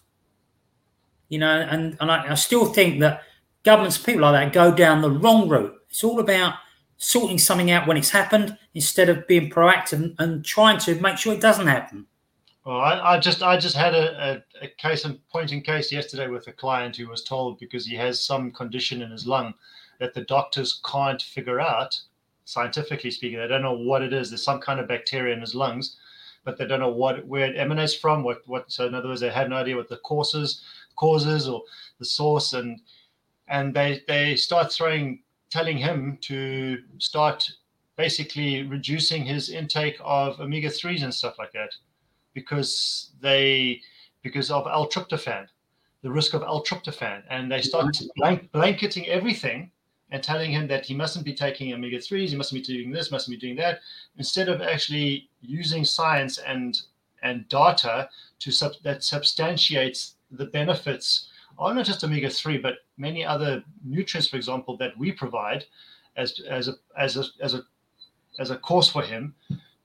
You 1.29 1.39
know, 1.39 1.62
and 1.62 1.98
and 2.00 2.12
I, 2.12 2.32
I 2.32 2.36
still 2.36 2.65
think 2.65 3.00
that 3.01 3.24
governments, 3.63 3.98
people 3.98 4.22
like 4.22 4.34
that, 4.34 4.53
go 4.53 4.74
down 4.74 5.01
the 5.01 5.12
wrong 5.12 5.48
route. 5.48 5.75
It's 5.89 6.03
all 6.03 6.20
about 6.20 6.56
sorting 6.98 7.38
something 7.38 7.72
out 7.72 7.88
when 7.88 7.98
it's 7.98 8.10
happened 8.10 8.58
instead 8.74 9.10
of 9.10 9.27
being 9.27 9.50
proactive 9.50 10.16
and, 10.20 10.44
trying 10.44 10.80
to 10.80 10.96
make 11.00 11.18
sure 11.18 11.34
it 11.34 11.42
doesn't 11.42 11.68
happen. 11.68 12.06
Well, 12.66 12.77
I, 12.77 13.16
I 13.16 13.20
just 13.20 13.42
I 13.42 13.58
just 13.58 13.77
had 13.77 13.96
a, 13.96 14.44
a, 14.62 14.66
a 14.66 14.68
case 14.77 15.06
and 15.06 15.25
point 15.30 15.54
in 15.54 15.62
case 15.62 15.92
yesterday 15.92 16.27
with 16.27 16.48
a 16.48 16.51
client 16.51 16.98
who 16.98 17.08
was 17.08 17.24
told 17.24 17.60
because 17.60 17.86
he 17.86 17.96
has 17.96 18.22
some 18.22 18.51
condition 18.51 19.01
in 19.01 19.12
his 19.12 19.25
lung 19.25 19.54
that 20.00 20.13
the 20.13 20.25
doctors 20.25 20.82
can't 20.86 21.22
figure 21.22 21.62
out, 21.62 21.98
scientifically 22.46 23.10
speaking, 23.10 23.39
they 23.39 23.48
don't 23.48 23.62
know 23.62 23.77
what 23.77 24.01
it 24.01 24.12
is. 24.12 24.30
There's 24.30 24.44
some 24.44 24.60
kind 24.60 24.80
of 24.80 24.88
bacteria 24.88 25.34
in 25.34 25.42
his 25.42 25.56
lungs, 25.56 25.96
but 26.44 26.58
they 26.58 26.68
don't 26.68 26.82
know 26.82 26.89
what 26.89 27.25
where 27.25 27.46
it 27.46 27.58
emanates 27.58 27.96
from. 27.96 28.24
What 28.24 28.42
what 28.48 28.70
so 28.72 28.86
in 28.86 28.96
other 28.96 29.08
words, 29.08 29.22
they 29.22 29.30
had 29.30 29.50
no 29.50 29.58
idea 29.58 29.77
what 29.77 29.88
the 29.88 29.98
causes 29.98 30.62
causes 30.96 31.48
or 31.48 31.63
the 32.00 32.06
source 32.06 32.54
and 32.54 32.82
and 33.48 33.74
they 33.74 34.01
they 34.08 34.36
start 34.36 34.74
throwing 34.74 35.20
telling 35.50 35.77
him 35.77 36.18
to 36.22 36.80
start 37.00 37.50
basically 37.96 38.63
reducing 38.63 39.25
his 39.25 39.50
intake 39.50 39.98
of 40.04 40.39
omega 40.39 40.70
3s 40.70 41.04
and 41.04 41.13
stuff 41.13 41.39
like 41.39 41.51
that 41.51 41.72
because 42.34 43.12
they 43.22 43.82
because 44.24 44.51
of 44.51 44.68
L-tryptophan, 44.68 45.48
the 46.01 46.12
risk 46.12 46.34
of 46.34 46.42
L-tryptophan, 46.44 47.24
and 47.30 47.51
they 47.51 47.62
start 47.62 47.98
blank, 48.18 48.51
blanketing 48.51 49.08
everything 49.08 49.72
and 50.12 50.22
telling 50.22 50.51
him 50.51 50.68
that 50.68 50.86
he 50.86 50.94
mustn't 50.94 51.25
be 51.25 51.34
taking 51.34 51.74
omega 51.74 51.98
3s, 51.98 52.30
he 52.30 52.36
mustn't 52.36 52.62
be 52.62 52.74
doing 52.74 52.92
this, 52.92 53.12
mustn't 53.12 53.39
be 53.39 53.39
doing 53.39 53.56
that, 53.58 53.80
instead 54.18 54.50
of 54.50 54.62
actually 54.62 55.30
using 55.42 55.84
science 55.84 56.38
and 56.39 56.82
and 57.24 57.50
data 57.50 58.08
to 58.39 58.51
sub, 58.51 58.74
that 58.84 59.04
substantiates 59.04 60.16
the 60.32 60.46
benefits 60.46 61.30
of 61.57 61.75
not 61.75 61.85
just 61.85 62.03
omega 62.03 62.29
3, 62.29 62.57
but 62.59 62.75
many 62.97 63.25
other 63.25 63.63
nutrients, 63.83 64.29
for 64.29 64.37
example, 64.37 64.77
that 64.77 64.97
we 64.97 65.11
provide 65.11 65.65
as 66.15 66.39
as 66.49 66.67
a 66.67 66.73
as 66.97 67.17
a 67.17 67.23
as 67.41 67.53
a 67.53 67.63
as 68.39 68.51
a 68.51 68.57
course 68.57 68.89
for 68.89 69.01
him. 69.01 69.33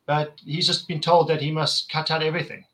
But 0.06 0.40
he's 0.44 0.66
just 0.66 0.88
been 0.88 1.00
told 1.00 1.28
that 1.28 1.40
he 1.40 1.50
must 1.50 1.90
cut 1.90 2.10
out 2.10 2.22
everything, 2.22 2.64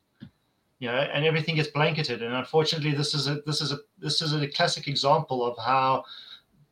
you 0.79 0.89
know, 0.89 0.97
and 0.97 1.25
everything 1.25 1.55
gets 1.55 1.69
blanketed. 1.69 2.21
And 2.21 2.33
unfortunately, 2.33 2.91
this 2.91 3.13
is 3.13 3.27
a 3.27 3.41
this 3.45 3.61
is 3.61 3.71
a 3.71 3.79
this 3.99 4.21
is 4.21 4.33
a 4.33 4.47
classic 4.47 4.87
example 4.87 5.45
of 5.45 5.57
how 5.57 6.03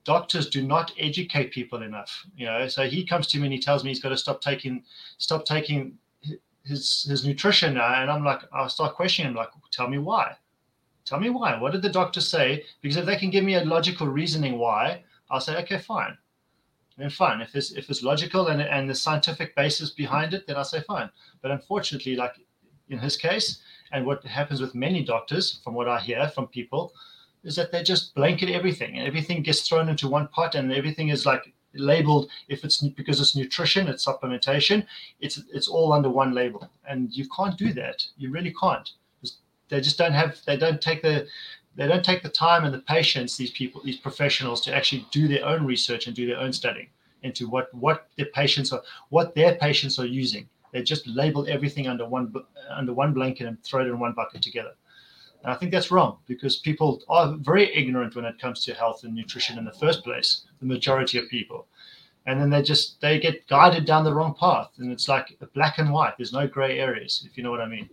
doctors 0.03 0.50
do 0.50 0.62
not 0.63 0.93
educate 0.98 1.51
people 1.51 1.84
enough. 1.84 2.25
You 2.36 2.48
know, 2.48 2.67
so 2.67 2.88
he 2.88 3.05
comes 3.05 3.27
to 3.27 3.38
me 3.38 3.46
and 3.46 3.53
he 3.53 3.60
tells 3.60 3.84
me 3.84 3.91
he's 3.91 4.01
got 4.01 4.10
to 4.10 4.17
stop 4.17 4.41
taking 4.41 4.84
stop 5.17 5.46
taking 5.46 5.98
his 6.65 7.05
his 7.07 7.25
nutrition 7.25 7.75
now, 7.75 8.01
and 8.01 8.12
I'm 8.12 8.24
like, 8.25 8.41
I 8.51 8.67
start 8.67 8.96
questioning 8.96 9.31
him, 9.31 9.38
like, 9.38 9.50
tell 9.72 9.88
me 9.88 10.00
why 10.00 10.36
Tell 11.08 11.22
me 11.22 11.30
why. 11.30 11.58
What 11.58 11.72
did 11.72 11.84
the 11.84 11.90
doctor 11.90 12.20
say? 12.20 12.66
Because 12.82 12.98
if 12.98 13.06
they 13.06 13.16
can 13.16 13.30
give 13.30 13.46
me 13.46 13.56
a 13.56 13.64
logical 13.64 14.08
reasoning 14.08 14.58
why, 14.58 15.06
I'll 15.30 15.40
say, 15.40 15.56
okay, 15.60 15.78
fine. 15.78 16.18
And 16.98 17.14
fine. 17.14 17.40
If 17.40 17.56
it's 17.56 17.72
if 17.72 17.90
it's 17.90 18.04
logical 18.04 18.48
and 18.48 18.62
and 18.62 18.90
the 18.90 18.96
scientific 18.96 19.56
basis 19.56 19.92
behind 19.92 20.34
it, 20.34 20.46
then 20.46 20.58
I'll 20.58 20.66
say 20.66 20.82
fine. 20.82 21.10
But 21.42 21.52
unfortunately, 21.52 22.18
like 22.18 22.36
in 22.90 23.00
his 23.00 23.16
case, 23.16 23.62
and 23.94 24.06
what 24.06 24.26
happens 24.26 24.60
with 24.60 24.76
many 24.76 25.02
doctors, 25.02 25.60
from 25.64 25.76
what 25.76 25.88
I 25.88 26.00
hear 26.02 26.28
from 26.28 26.48
people, 26.48 26.92
is 27.44 27.56
that 27.56 27.72
they 27.72 27.84
just 27.84 28.14
blanket 28.14 28.50
everything 28.50 28.98
and 28.98 29.08
everything 29.08 29.44
gets 29.44 29.62
thrown 29.62 29.88
into 29.88 30.10
one 30.10 30.28
pot 30.28 30.56
and 30.56 30.74
everything 30.74 31.08
is 31.08 31.26
like 31.26 31.54
labeled 31.74 32.30
if 32.50 32.66
it's 32.66 32.80
because 32.82 33.22
it's 33.22 33.36
nutrition 33.36 33.88
it's 33.88 34.06
supplementation 34.06 34.84
it's 35.20 35.38
it's 35.54 35.68
all 35.68 35.94
under 35.94 36.10
one 36.10 36.34
label 36.34 36.68
and 36.90 37.14
you 37.14 37.26
can't 37.30 37.58
do 37.58 37.72
that 37.72 38.04
you 38.18 38.32
really 38.32 38.54
can't 38.60 38.94
they 39.70 39.82
just 39.82 39.98
don't 39.98 40.14
have 40.14 40.40
they 40.46 40.58
don't 40.58 40.82
take 40.82 41.02
the 41.02 41.28
they 41.76 41.88
don't 41.88 42.04
take 42.04 42.24
the 42.24 42.30
time 42.30 42.66
and 42.66 42.74
the 42.74 42.80
patience 42.80 43.38
these 43.38 43.52
people 43.52 43.82
these 43.84 43.98
professionals 43.98 44.62
to 44.62 44.74
actually 44.74 45.06
do 45.12 45.28
their 45.28 45.46
own 45.46 45.66
research 45.66 46.08
and 46.08 46.16
do 46.16 46.26
their 46.26 46.40
own 46.40 46.52
studying 46.52 46.88
into 47.24 47.48
what 47.48 47.74
what 47.74 48.08
their 48.18 48.28
patients 48.28 48.72
are 48.72 48.82
what 49.10 49.36
their 49.36 49.56
patients 49.56 50.00
are 50.00 50.06
using. 50.06 50.48
They 50.72 50.84
just 50.84 51.08
label 51.08 51.48
everything 51.48 51.88
under 51.88 52.06
one 52.06 52.34
under 52.70 52.94
one 52.94 53.14
blanket 53.14 53.48
and 53.48 53.62
throw 53.64 53.82
it 53.82 53.88
in 53.88 54.00
one 54.00 54.14
bucket 54.14 54.42
together. 54.42 54.74
And 55.44 55.52
i 55.54 55.56
think 55.56 55.72
that's 55.72 55.92
wrong 55.92 56.18
because 56.28 56.58
people 56.58 57.02
are 57.10 57.36
very 57.38 57.74
ignorant 57.76 58.16
when 58.16 58.26
it 58.26 58.40
comes 58.40 58.64
to 58.66 58.74
health 58.74 59.04
and 59.04 59.14
nutrition 59.14 59.58
in 59.58 59.66
the 59.66 59.72
first 59.72 60.04
place 60.04 60.46
the 60.60 60.66
majority 60.66 61.18
of 61.20 61.30
people. 61.30 61.68
And 62.26 62.42
then 62.42 62.50
they 62.50 62.62
just 62.62 63.00
they 63.02 63.20
get 63.20 63.48
guided 63.48 63.86
down 63.86 64.04
the 64.04 64.14
wrong 64.14 64.34
path 64.34 64.72
and 64.78 64.92
it's 64.92 65.08
like 65.08 65.38
a 65.42 65.46
black 65.48 65.78
and 65.78 65.94
white. 65.94 66.16
There's 66.18 66.34
no 66.34 66.48
gray 66.48 66.80
areas 66.80 67.24
if 67.26 67.38
you 67.38 67.44
know 67.44 67.52
what 67.52 67.62
i 67.62 67.68
mean 67.68 67.90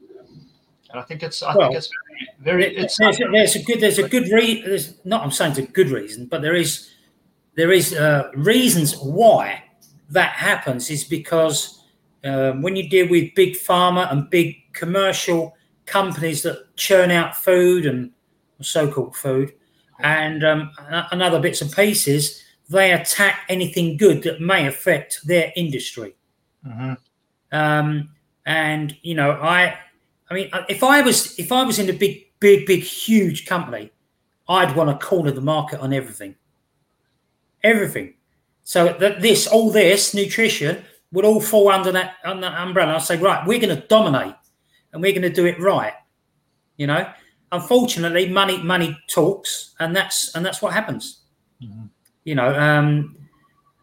and 0.95 1.03
I 1.03 1.07
think 1.07 1.25
it's 1.25 1.43
I 1.43 1.57
well, 1.57 1.69
think 1.69 1.79
it's 1.79 1.91
very, 2.45 2.63
very 2.63 2.77
it's 2.77 2.97
there's, 2.99 3.19
there's, 3.19 3.57
a 3.57 3.63
good 3.65 3.81
there's 3.81 3.99
a 3.99 4.09
good 4.09 4.29
reason. 4.29 4.69
There's 4.69 4.95
not 5.05 5.25
I'm 5.25 5.33
saying 5.33 5.53
it's 5.53 5.59
a 5.59 5.73
good 5.73 5.91
reason, 5.91 6.27
but 6.27 6.41
there 6.41 6.55
is 6.55 6.91
there 7.57 7.73
is 7.73 7.95
uh, 7.95 8.31
reasons 8.37 8.97
why 8.99 9.65
that 10.11 10.33
happens 10.33 10.91
is 10.91 11.03
because 11.03 11.83
um, 12.23 12.63
when 12.63 12.77
you 12.77 12.89
deal 12.89 13.09
with 13.09 13.35
big 13.35 13.55
pharma 13.55 14.11
and 14.13 14.31
big 14.31 14.55
commercial 14.73 15.57
companies 15.85 16.43
that 16.43 16.77
churn 16.77 17.11
out 17.11 17.35
food 17.35 17.87
and 17.87 18.13
so-called 18.61 19.17
food 19.17 19.53
and 19.99 20.45
um, 20.45 20.71
and 21.11 21.23
other 21.23 21.41
bits 21.41 21.61
and 21.61 21.73
pieces, 21.73 22.41
they 22.69 22.93
attack 22.93 23.41
anything 23.49 23.97
good 23.97 24.23
that 24.23 24.41
may 24.41 24.69
affect 24.69 25.27
their 25.27 25.53
industry. 25.57 26.15
Mm-hmm. 26.65 26.95
Um, 27.51 28.11
and 28.47 28.97
you 29.03 29.17
know, 29.17 29.33
I 29.33 29.77
I 30.35 30.37
mean, 30.37 30.51
if 30.69 30.83
I 30.83 31.01
was 31.01 31.39
if 31.39 31.53
I 31.53 31.63
was 31.63 31.79
in 31.79 31.89
a 31.89 31.93
big, 31.93 32.27
big, 32.41 32.67
big, 32.67 32.83
huge 32.83 33.47
company, 33.47 33.93
I'd 34.49 34.75
want 34.75 34.91
to 34.91 35.07
corner 35.07 35.31
the 35.31 35.41
market 35.41 35.79
on 35.79 35.93
everything. 35.93 36.35
Everything. 37.63 38.15
So 38.65 38.97
that 38.99 39.23
this, 39.23 39.47
all 39.47 39.71
this 39.71 40.13
nutrition 40.13 40.85
would 41.13 41.25
all 41.25 41.41
fall 41.41 41.71
under 41.71 41.93
that 41.93 42.17
under 42.25 42.41
that 42.41 42.61
umbrella. 42.61 42.95
I'd 42.95 43.03
say, 43.03 43.17
right, 43.17 43.47
we're 43.47 43.61
going 43.61 43.77
to 43.77 43.87
dominate, 43.87 44.35
and 44.93 45.01
we're 45.01 45.13
going 45.13 45.23
to 45.23 45.31
do 45.31 45.47
it 45.47 45.61
right. 45.61 45.93
You 46.79 46.89
know, 46.89 47.09
unfortunately, 47.53 48.29
money 48.29 48.61
money 48.61 48.99
talks, 49.09 49.77
and 49.79 49.95
that's 49.95 50.35
and 50.35 50.45
that's 50.45 50.61
what 50.61 50.73
happens. 50.73 51.21
Mm-hmm. 51.63 51.87
You 52.25 52.35
know, 52.35 52.59
um, 52.59 53.17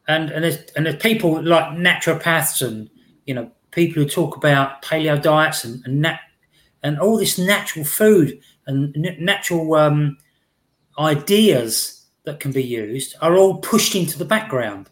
and 0.10 0.29
and 0.31 0.43
there's 0.43 0.58
and 0.75 0.86
there's 0.86 1.01
people 1.01 1.41
like 1.41 1.77
naturopaths 1.77 2.62
and 2.62 2.89
you 3.25 3.36
know 3.36 3.50
people 3.72 4.03
who 4.03 4.10
talk 4.10 4.36
about 4.36 4.81
paleo 4.81 5.22
diets 5.22 5.63
and, 5.63 5.81
and 5.86 6.01
nat- 6.01 6.20
and 6.84 7.00
all 7.00 7.18
this 7.18 7.38
natural 7.38 7.86
food 7.86 8.40
and 8.68 8.96
natural 9.20 9.74
um, 9.76 10.18
ideas 10.98 12.06
that 12.24 12.40
can 12.40 12.52
be 12.52 12.64
used 12.64 13.16
are 13.22 13.36
all 13.36 13.58
pushed 13.60 13.96
into 13.96 14.18
the 14.18 14.26
background. 14.26 14.90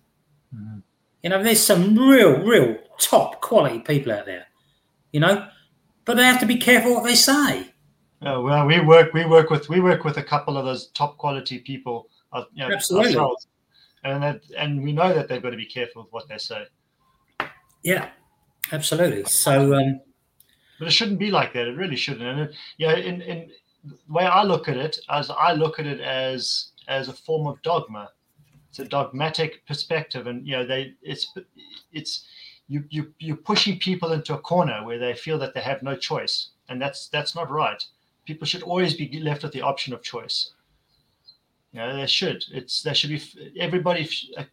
Mm-hmm. 0.56 0.80
You 1.24 1.30
know, 1.30 1.44
there's 1.44 1.64
some 1.64 1.98
real, 1.98 2.40
real 2.40 2.78
top 2.98 3.42
quality 3.42 3.80
people 3.80 4.12
out 4.12 4.26
there, 4.26 4.48
you 5.12 5.20
know, 5.20 5.48
but 6.06 6.18
they 6.18 6.24
have 6.24 6.40
to 6.40 6.46
be 6.46 6.58
careful 6.58 6.94
what 6.94 7.04
they 7.04 7.16
say. 7.16 7.72
Oh, 8.22 8.42
well, 8.42 8.66
we 8.66 8.82
work 8.82 9.14
we 9.14 9.26
work 9.26 9.50
with 9.50 9.70
we 9.70 9.80
work 9.80 10.04
with 10.04 10.18
a 10.18 10.24
couple 10.24 10.58
of 10.58 10.66
those 10.66 10.88
top 10.88 11.18
quality 11.18 11.60
people, 11.60 12.10
uh, 12.34 12.44
you 12.54 12.68
know, 12.68 12.74
Absolutely. 12.74 13.10
ourselves, 13.12 13.48
and 14.04 14.22
that, 14.22 14.42
and 14.58 14.84
we 14.84 14.92
know 14.92 15.14
that 15.14 15.30
they've 15.30 15.42
got 15.42 15.52
to 15.52 15.58
be 15.58 15.66
careful 15.66 16.04
with 16.04 16.12
what 16.12 16.28
they 16.28 16.38
say. 16.38 16.66
Yeah, 17.84 18.10
absolutely. 18.74 19.24
So, 19.26 19.74
um, 19.74 20.02
But 20.80 20.88
it 20.88 20.92
shouldn't 20.92 21.20
be 21.20 21.30
like 21.30 21.54
that. 21.54 21.68
It 21.68 21.76
really 21.76 21.98
shouldn't. 21.98 22.26
And 22.26 22.40
it, 22.40 22.56
know, 22.80 22.94
in, 22.94 23.22
in 23.22 23.52
the 23.84 23.98
way 24.08 24.26
I 24.26 24.44
look 24.44 24.70
at 24.70 24.78
it, 24.78 24.98
as 25.10 25.30
I 25.30 25.54
look 25.54 25.80
at 25.80 25.86
it 25.86 26.00
as 26.00 26.72
as 26.90 27.08
a 27.08 27.14
form 27.14 27.48
of 27.48 27.62
dogma. 27.62 28.10
It's 28.70 28.80
a 28.80 28.86
dogmatic 28.86 29.66
perspective, 29.66 30.28
and 30.28 30.46
you 30.46 30.58
know, 30.58 30.66
they 30.66 30.94
it's 31.02 31.34
it's 31.92 32.26
you 32.68 32.84
you 32.90 33.14
you're 33.20 33.38
pushing 33.38 33.80
people 33.80 34.12
into 34.12 34.36
a 34.36 34.40
corner 34.40 34.84
where 34.86 35.00
they 35.00 35.16
feel 35.16 35.40
that 35.40 35.54
they 35.54 35.62
have 35.62 35.82
no 35.82 35.96
choice, 35.96 36.50
and 36.68 36.82
that's 36.82 37.08
that's 37.08 37.36
not 37.36 37.50
right. 37.50 37.84
People 38.26 38.46
should 38.46 38.64
always 38.64 38.96
be 38.96 39.20
left 39.22 39.44
with 39.44 39.54
the 39.54 39.62
option 39.62 39.94
of 39.94 40.04
choice. 40.04 40.52
You 41.72 41.80
know, 41.80 41.96
they 41.96 42.06
should. 42.06 42.44
It's 42.52 42.82
there 42.84 42.94
should 42.94 43.10
be 43.10 43.22
everybody. 43.60 44.08
A, 44.38 44.42
a, 44.42 44.48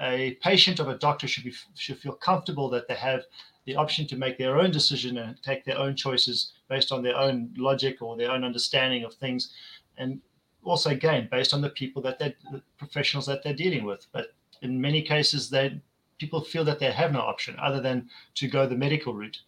a 0.00 0.34
patient 0.42 0.80
of 0.80 0.88
a 0.88 0.98
doctor 0.98 1.28
should 1.28 1.44
be 1.44 1.54
should 1.76 1.98
feel 1.98 2.14
comfortable 2.14 2.68
that 2.70 2.88
they 2.88 2.94
have 2.94 3.22
the 3.66 3.76
option 3.76 4.06
to 4.06 4.16
make 4.16 4.38
their 4.38 4.58
own 4.58 4.70
decision 4.70 5.18
and 5.18 5.42
take 5.42 5.64
their 5.64 5.78
own 5.78 5.96
choices 5.96 6.52
based 6.68 6.92
on 6.92 7.02
their 7.02 7.16
own 7.16 7.52
logic 7.56 8.02
or 8.02 8.16
their 8.16 8.30
own 8.30 8.44
understanding 8.44 9.04
of 9.04 9.14
things, 9.14 9.52
and 9.96 10.20
also 10.62 10.90
again 10.90 11.28
based 11.30 11.54
on 11.54 11.60
the 11.60 11.70
people 11.70 12.02
that 12.02 12.18
they 12.18 12.34
the 12.52 12.62
professionals 12.78 13.26
that 13.26 13.42
they're 13.42 13.54
dealing 13.54 13.84
with. 13.84 14.06
But 14.12 14.34
in 14.62 14.80
many 14.80 15.02
cases, 15.02 15.50
they 15.50 15.80
people 16.18 16.40
feel 16.40 16.64
that 16.64 16.78
they 16.78 16.90
have 16.90 17.12
no 17.12 17.20
option 17.20 17.56
other 17.60 17.80
than 17.80 18.08
to 18.34 18.48
go 18.48 18.66
the 18.66 18.76
medical 18.76 19.14
route 19.14 19.38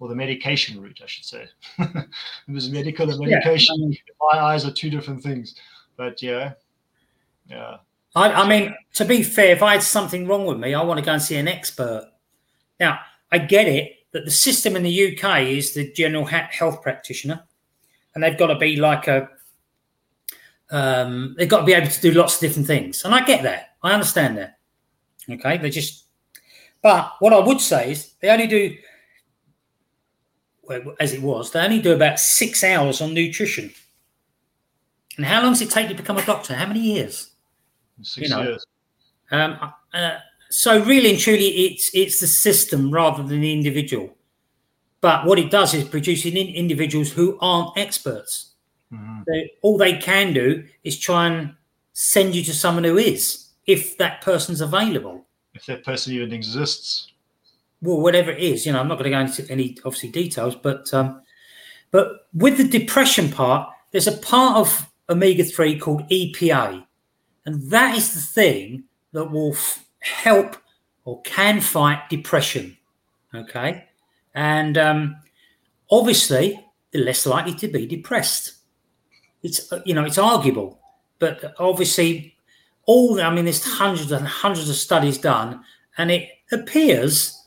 or 0.00 0.08
the 0.08 0.14
medication 0.14 0.80
route, 0.80 1.00
I 1.02 1.06
should 1.06 1.24
say. 1.24 1.46
There's 2.48 2.70
medical 2.70 3.08
and 3.08 3.18
medication. 3.18 3.76
Yeah, 3.78 3.86
I 3.86 3.88
mean, 3.88 3.98
my 4.32 4.38
eyes 4.38 4.64
are 4.64 4.72
two 4.72 4.90
different 4.90 5.22
things, 5.22 5.54
but 5.96 6.22
yeah, 6.22 6.52
yeah. 7.48 7.78
I, 8.14 8.30
I 8.30 8.48
mean, 8.48 8.74
to 8.94 9.04
be 9.04 9.22
fair, 9.22 9.52
if 9.52 9.62
I 9.62 9.72
had 9.72 9.82
something 9.82 10.26
wrong 10.26 10.46
with 10.46 10.58
me, 10.58 10.74
I 10.74 10.82
want 10.82 10.98
to 10.98 11.04
go 11.04 11.12
and 11.12 11.22
see 11.22 11.36
an 11.36 11.48
expert. 11.48 12.10
Now, 12.78 13.00
I 13.32 13.38
get 13.38 13.66
it 13.66 13.92
that 14.12 14.24
the 14.24 14.30
system 14.30 14.76
in 14.76 14.82
the 14.82 15.16
UK 15.18 15.42
is 15.42 15.74
the 15.74 15.92
general 15.92 16.24
health 16.24 16.82
practitioner, 16.82 17.42
and 18.14 18.22
they've 18.22 18.38
got 18.38 18.46
to 18.48 18.54
be 18.58 18.76
like 18.76 19.08
a, 19.08 19.28
um, 20.70 21.34
they've 21.36 21.48
got 21.48 21.60
to 21.60 21.66
be 21.66 21.72
able 21.72 21.88
to 21.90 22.00
do 22.00 22.12
lots 22.12 22.34
of 22.36 22.40
different 22.40 22.66
things, 22.66 23.04
and 23.04 23.14
I 23.14 23.24
get 23.24 23.42
that. 23.42 23.74
I 23.82 23.92
understand 23.92 24.38
that. 24.38 24.58
Okay, 25.28 25.58
they 25.58 25.70
just, 25.70 26.04
but 26.82 27.12
what 27.18 27.32
I 27.32 27.38
would 27.38 27.60
say 27.60 27.92
is 27.92 28.14
they 28.20 28.28
only 28.28 28.46
do, 28.46 28.76
well, 30.62 30.94
as 31.00 31.12
it 31.12 31.22
was, 31.22 31.50
they 31.50 31.60
only 31.60 31.80
do 31.80 31.94
about 31.94 32.20
six 32.20 32.62
hours 32.62 33.00
on 33.00 33.14
nutrition. 33.14 33.72
And 35.16 35.24
how 35.26 35.42
long 35.42 35.52
does 35.52 35.62
it 35.62 35.70
take 35.70 35.88
to 35.88 35.94
become 35.94 36.18
a 36.18 36.24
doctor? 36.26 36.54
How 36.54 36.66
many 36.66 36.80
years? 36.80 37.30
Six 38.02 38.28
You 38.28 38.34
know. 38.34 38.42
years. 38.42 38.66
Um, 39.30 39.58
uh, 39.92 40.18
so 40.54 40.82
really 40.84 41.10
and 41.10 41.18
truly, 41.18 41.48
it's 41.66 41.90
it's 41.94 42.20
the 42.20 42.26
system 42.26 42.90
rather 42.90 43.22
than 43.22 43.40
the 43.40 43.52
individual. 43.52 44.16
But 45.00 45.26
what 45.26 45.38
it 45.38 45.50
does 45.50 45.74
is 45.74 45.84
producing 45.84 46.36
in 46.36 46.54
individuals 46.54 47.10
who 47.10 47.38
aren't 47.40 47.76
experts. 47.76 48.54
Mhm. 48.92 49.24
They, 49.26 49.50
all 49.62 49.76
they 49.76 49.98
can 49.98 50.32
do 50.32 50.64
is 50.82 50.98
try 50.98 51.26
and 51.26 51.54
send 51.92 52.34
you 52.34 52.42
to 52.44 52.54
someone 52.54 52.84
who 52.84 52.96
is, 52.96 53.48
if 53.66 53.98
that 53.98 54.20
person's 54.22 54.60
available. 54.60 55.26
If 55.54 55.66
that 55.66 55.84
person 55.84 56.14
even 56.14 56.32
exists. 56.32 57.12
Well, 57.82 58.00
whatever 58.00 58.30
it 58.30 58.42
is, 58.42 58.64
you 58.64 58.72
know, 58.72 58.80
I'm 58.80 58.88
not 58.88 58.98
going 58.98 59.10
to 59.10 59.16
go 59.16 59.20
into 59.20 59.50
any 59.52 59.76
obviously 59.84 60.10
details, 60.10 60.54
but 60.54 60.92
um, 60.94 61.20
but 61.90 62.28
with 62.32 62.56
the 62.56 62.64
depression 62.66 63.30
part, 63.30 63.68
there's 63.90 64.06
a 64.08 64.12
part 64.18 64.56
of 64.56 64.90
omega 65.10 65.44
three 65.44 65.78
called 65.78 66.08
EPA, 66.08 66.84
and 67.44 67.70
that 67.70 67.96
is 67.96 68.14
the 68.14 68.20
thing 68.20 68.84
that 69.12 69.30
will 69.30 69.52
f- 69.52 69.84
help 70.04 70.56
or 71.04 71.20
can 71.22 71.60
fight 71.60 72.08
depression. 72.08 72.76
Okay, 73.34 73.84
and 74.34 74.78
um, 74.78 75.16
obviously, 75.90 76.64
they're 76.92 77.04
less 77.04 77.26
likely 77.26 77.54
to 77.54 77.68
be 77.68 77.86
depressed. 77.86 78.54
It's 79.42 79.72
uh, 79.72 79.80
you 79.84 79.94
know 79.94 80.04
it's 80.04 80.18
arguable, 80.18 80.78
but 81.18 81.54
obviously, 81.58 82.36
all 82.86 83.20
I 83.20 83.30
mean, 83.30 83.44
there's 83.44 83.64
hundreds 83.64 84.12
and 84.12 84.26
hundreds 84.26 84.70
of 84.70 84.76
studies 84.76 85.18
done, 85.18 85.64
and 85.98 86.10
it 86.10 86.28
appears 86.52 87.40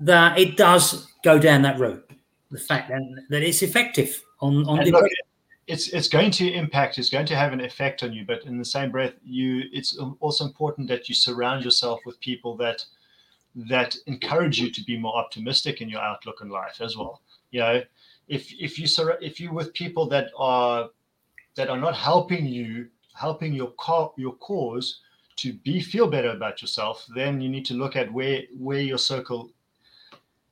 that 0.00 0.38
it 0.38 0.56
does 0.56 1.06
go 1.22 1.38
down 1.38 1.62
that 1.62 1.78
route. 1.78 2.04
The 2.50 2.58
fact 2.58 2.88
that, 2.88 3.02
that 3.30 3.42
it's 3.42 3.62
effective 3.62 4.22
on 4.40 4.64
on 4.66 4.78
And 4.78 4.86
depression. 4.86 5.02
look, 5.02 5.27
it's 5.68 5.88
it's 5.88 6.08
going 6.08 6.30
to 6.32 6.50
impact. 6.50 6.98
It's 6.98 7.10
going 7.10 7.26
to 7.26 7.36
have 7.36 7.52
an 7.52 7.60
effect 7.60 8.02
on 8.02 8.12
you. 8.12 8.24
But 8.26 8.44
in 8.44 8.58
the 8.58 8.64
same 8.64 8.90
breath, 8.90 9.12
you 9.22 9.64
it's 9.70 9.98
also 10.18 10.46
important 10.46 10.88
that 10.88 11.08
you 11.08 11.14
surround 11.14 11.64
yourself 11.64 12.00
with 12.06 12.18
people 12.20 12.56
that 12.56 12.84
that 13.54 13.94
encourage 14.06 14.58
you 14.58 14.70
to 14.70 14.82
be 14.84 14.96
more 14.96 15.14
optimistic 15.14 15.80
in 15.80 15.88
your 15.88 16.00
outlook 16.00 16.38
in 16.40 16.48
life 16.48 16.80
as 16.80 16.96
well. 16.96 17.20
You 17.50 17.60
know, 17.60 17.82
if 18.28 18.52
if 18.58 18.78
you 18.78 18.86
sur- 18.86 19.18
if 19.20 19.38
you 19.38 19.52
with 19.52 19.74
people 19.74 20.08
that 20.08 20.30
are 20.38 20.88
that 21.56 21.68
are 21.68 21.78
not 21.78 21.94
helping 21.94 22.46
you, 22.46 22.88
helping 23.14 23.52
your 23.52 23.72
co- 23.72 24.14
your 24.16 24.36
cause 24.36 25.00
to 25.36 25.52
be 25.52 25.80
feel 25.80 26.08
better 26.08 26.30
about 26.30 26.62
yourself, 26.62 27.06
then 27.14 27.42
you 27.42 27.48
need 27.48 27.66
to 27.66 27.74
look 27.74 27.94
at 27.94 28.10
where 28.10 28.44
where 28.56 28.80
your 28.80 28.98
circle 28.98 29.52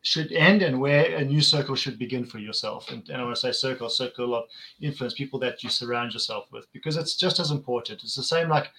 should 0.06 0.30
end 0.30 0.62
and 0.62 0.80
where 0.80 1.16
a 1.16 1.24
new 1.24 1.40
circle 1.40 1.74
should 1.74 1.98
begin 1.98 2.24
for 2.24 2.38
yourself. 2.38 2.92
And, 2.92 3.08
and 3.08 3.20
I 3.20 3.24
want 3.24 3.34
to 3.34 3.40
say 3.40 3.50
circle, 3.50 3.88
circle 3.88 4.36
of 4.36 4.44
influence, 4.80 5.14
people 5.14 5.40
that 5.40 5.64
you 5.64 5.68
surround 5.68 6.12
yourself 6.12 6.46
with, 6.52 6.72
because 6.72 6.96
it's 6.96 7.16
just 7.16 7.40
as 7.40 7.50
important. 7.50 8.04
It's 8.04 8.14
the 8.14 8.22
same 8.22 8.48
like 8.48 8.70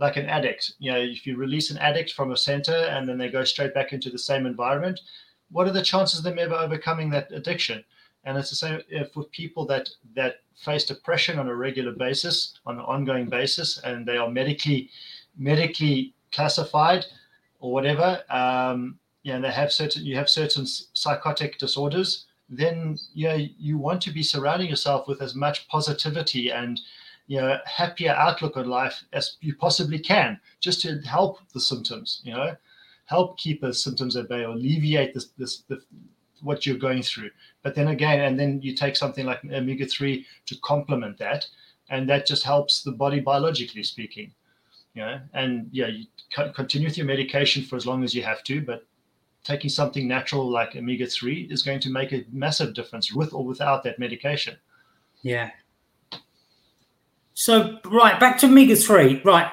like 0.00 0.16
an 0.16 0.26
addict. 0.26 0.72
You 0.80 0.90
know, 0.90 0.98
if 0.98 1.24
you 1.24 1.36
release 1.36 1.70
an 1.70 1.78
addict 1.78 2.14
from 2.14 2.32
a 2.32 2.36
center 2.36 2.74
and 2.74 3.08
then 3.08 3.16
they 3.16 3.30
go 3.30 3.44
straight 3.44 3.74
back 3.74 3.92
into 3.92 4.10
the 4.10 4.18
same 4.18 4.44
environment, 4.44 4.98
what 5.52 5.68
are 5.68 5.72
the 5.72 5.84
chances 5.84 6.18
of 6.18 6.24
them 6.24 6.40
ever 6.40 6.56
overcoming 6.56 7.10
that 7.10 7.30
addiction? 7.30 7.84
And 8.24 8.36
it's 8.36 8.50
the 8.50 8.56
same 8.56 8.80
with 9.14 9.30
people 9.30 9.64
that 9.66 9.88
that 10.16 10.40
face 10.56 10.84
depression 10.84 11.38
on 11.38 11.46
a 11.46 11.54
regular 11.54 11.92
basis, 11.92 12.58
on 12.66 12.74
an 12.80 12.84
ongoing 12.84 13.28
basis, 13.28 13.78
and 13.84 14.04
they 14.04 14.16
are 14.16 14.28
medically 14.28 14.90
medically 15.38 16.12
classified 16.32 17.06
or 17.60 17.72
whatever. 17.72 18.20
Um, 18.30 18.98
you 19.22 19.32
know, 19.32 19.40
they 19.40 19.52
have 19.52 19.72
certain 19.72 20.04
you 20.04 20.16
have 20.16 20.28
certain 20.28 20.66
psychotic 20.66 21.58
disorders. 21.58 22.26
Then 22.48 22.98
you 23.14 23.28
know 23.28 23.46
you 23.58 23.78
want 23.78 24.02
to 24.02 24.10
be 24.10 24.22
surrounding 24.22 24.68
yourself 24.68 25.06
with 25.08 25.22
as 25.22 25.34
much 25.34 25.68
positivity 25.68 26.50
and 26.50 26.80
you 27.28 27.40
know 27.40 27.58
happier 27.64 28.10
outlook 28.10 28.56
on 28.56 28.68
life 28.68 29.04
as 29.12 29.36
you 29.40 29.54
possibly 29.54 29.98
can, 29.98 30.40
just 30.60 30.80
to 30.82 31.00
help 31.00 31.38
the 31.52 31.60
symptoms. 31.60 32.20
You 32.24 32.34
know, 32.34 32.56
help 33.06 33.38
keep 33.38 33.60
the 33.60 33.72
symptoms 33.72 34.16
at 34.16 34.28
bay 34.28 34.44
or 34.44 34.52
alleviate 34.52 35.14
this 35.14 35.28
this 35.38 35.62
the, 35.68 35.80
what 36.42 36.66
you're 36.66 36.76
going 36.76 37.02
through. 37.02 37.30
But 37.62 37.76
then 37.76 37.88
again, 37.88 38.20
and 38.20 38.38
then 38.38 38.60
you 38.60 38.74
take 38.74 38.96
something 38.96 39.24
like 39.24 39.44
omega 39.44 39.86
three 39.86 40.26
to 40.46 40.56
complement 40.62 41.16
that, 41.18 41.46
and 41.90 42.08
that 42.08 42.26
just 42.26 42.42
helps 42.42 42.82
the 42.82 42.92
body 42.92 43.20
biologically 43.20 43.84
speaking. 43.84 44.32
You 44.94 45.02
know, 45.02 45.20
and 45.32 45.68
yeah, 45.72 45.86
you 45.86 46.06
continue 46.54 46.88
with 46.88 46.98
your 46.98 47.06
medication 47.06 47.62
for 47.62 47.76
as 47.76 47.86
long 47.86 48.02
as 48.02 48.14
you 48.14 48.22
have 48.24 48.42
to, 48.44 48.60
but 48.60 48.84
taking 49.44 49.70
something 49.70 50.06
natural 50.06 50.48
like 50.48 50.76
omega 50.76 51.06
three 51.06 51.48
is 51.50 51.62
going 51.62 51.80
to 51.80 51.90
make 51.90 52.12
a 52.12 52.24
massive 52.32 52.74
difference 52.74 53.12
with 53.12 53.32
or 53.32 53.44
without 53.44 53.82
that 53.84 53.98
medication. 53.98 54.56
Yeah. 55.22 55.50
So 57.34 57.78
right 57.86 58.18
back 58.20 58.38
to 58.38 58.46
omega 58.46 58.76
three. 58.76 59.20
Right. 59.24 59.50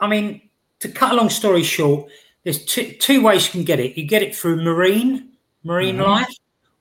I 0.00 0.06
mean, 0.06 0.42
to 0.80 0.88
cut 0.88 1.12
a 1.12 1.14
long 1.14 1.28
story 1.28 1.62
short, 1.62 2.10
there's 2.44 2.64
two 2.64 2.92
two 2.92 3.22
ways 3.22 3.46
you 3.46 3.52
can 3.52 3.64
get 3.64 3.80
it. 3.80 3.96
You 3.98 4.06
get 4.06 4.22
it 4.22 4.34
through 4.34 4.62
marine 4.62 5.30
marine 5.64 5.96
Mhm. 5.96 6.06
life, 6.06 6.34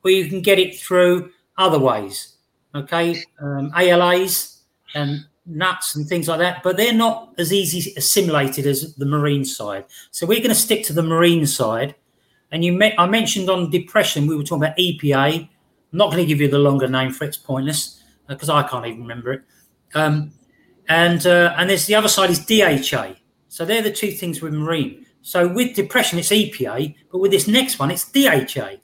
or 0.04 0.12
you 0.12 0.30
can 0.30 0.42
get 0.42 0.58
it 0.58 0.80
through 0.80 1.32
other 1.58 1.80
ways. 1.80 2.36
Okay, 2.74 3.22
um, 3.42 3.72
ALAs 3.76 4.62
and 4.96 5.26
nuts 5.46 5.96
and 5.96 6.08
things 6.08 6.28
like 6.28 6.40
that, 6.40 6.62
but 6.64 6.78
they're 6.78 6.94
not 6.94 7.34
as 7.38 7.52
easy 7.52 7.94
assimilated 7.98 8.66
as 8.68 8.94
the 8.96 9.06
marine 9.06 9.44
side. 9.44 9.86
So 10.12 10.26
we're 10.26 10.40
going 10.40 10.50
to 10.50 10.56
stick 10.56 10.86
to 10.86 10.94
the 10.94 11.04
marine 11.04 11.46
side. 11.48 11.96
And 12.52 12.64
you, 12.64 12.72
me- 12.74 12.96
I 12.98 13.08
mentioned 13.08 13.50
on 13.50 13.70
depression, 13.70 14.28
we 14.28 14.36
were 14.36 14.44
talking 14.44 14.64
about 14.64 14.78
EPA. 14.78 15.48
I'm 15.48 15.98
not 15.98 16.12
going 16.12 16.24
to 16.24 16.26
give 16.26 16.42
you 16.42 16.48
the 16.48 16.60
longer 16.60 16.88
name 16.88 17.12
for 17.12 17.24
it, 17.24 17.30
it's 17.30 17.38
pointless 17.38 18.04
because 18.28 18.50
I 18.50 18.64
can't 18.64 18.86
even 18.86 19.02
remember 19.02 19.34
it. 19.34 19.42
Um, 19.94 20.32
and 20.88 21.26
uh, 21.26 21.54
and 21.58 21.70
there's 21.70 21.86
the 21.86 21.96
other 21.96 22.08
side 22.08 22.30
is 22.30 22.40
DHA. 22.46 23.16
So 23.48 23.66
they're 23.66 23.82
the 23.82 23.92
two 23.92 24.12
things 24.12 24.42
with 24.42 24.54
marine. 24.54 25.06
So 25.22 25.48
with 25.48 25.76
depression, 25.76 26.18
it's 26.20 26.30
EPA, 26.30 26.96
but 27.12 27.20
with 27.20 27.32
this 27.32 27.48
next 27.48 27.80
one, 27.80 27.92
it's 27.92 28.10
DHA, 28.10 28.78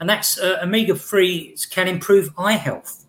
and 0.00 0.08
that's 0.08 0.38
uh, 0.38 0.58
omega 0.62 0.94
threes 0.94 1.66
can 1.66 1.88
improve 1.88 2.30
eye 2.38 2.52
health. 2.52 3.06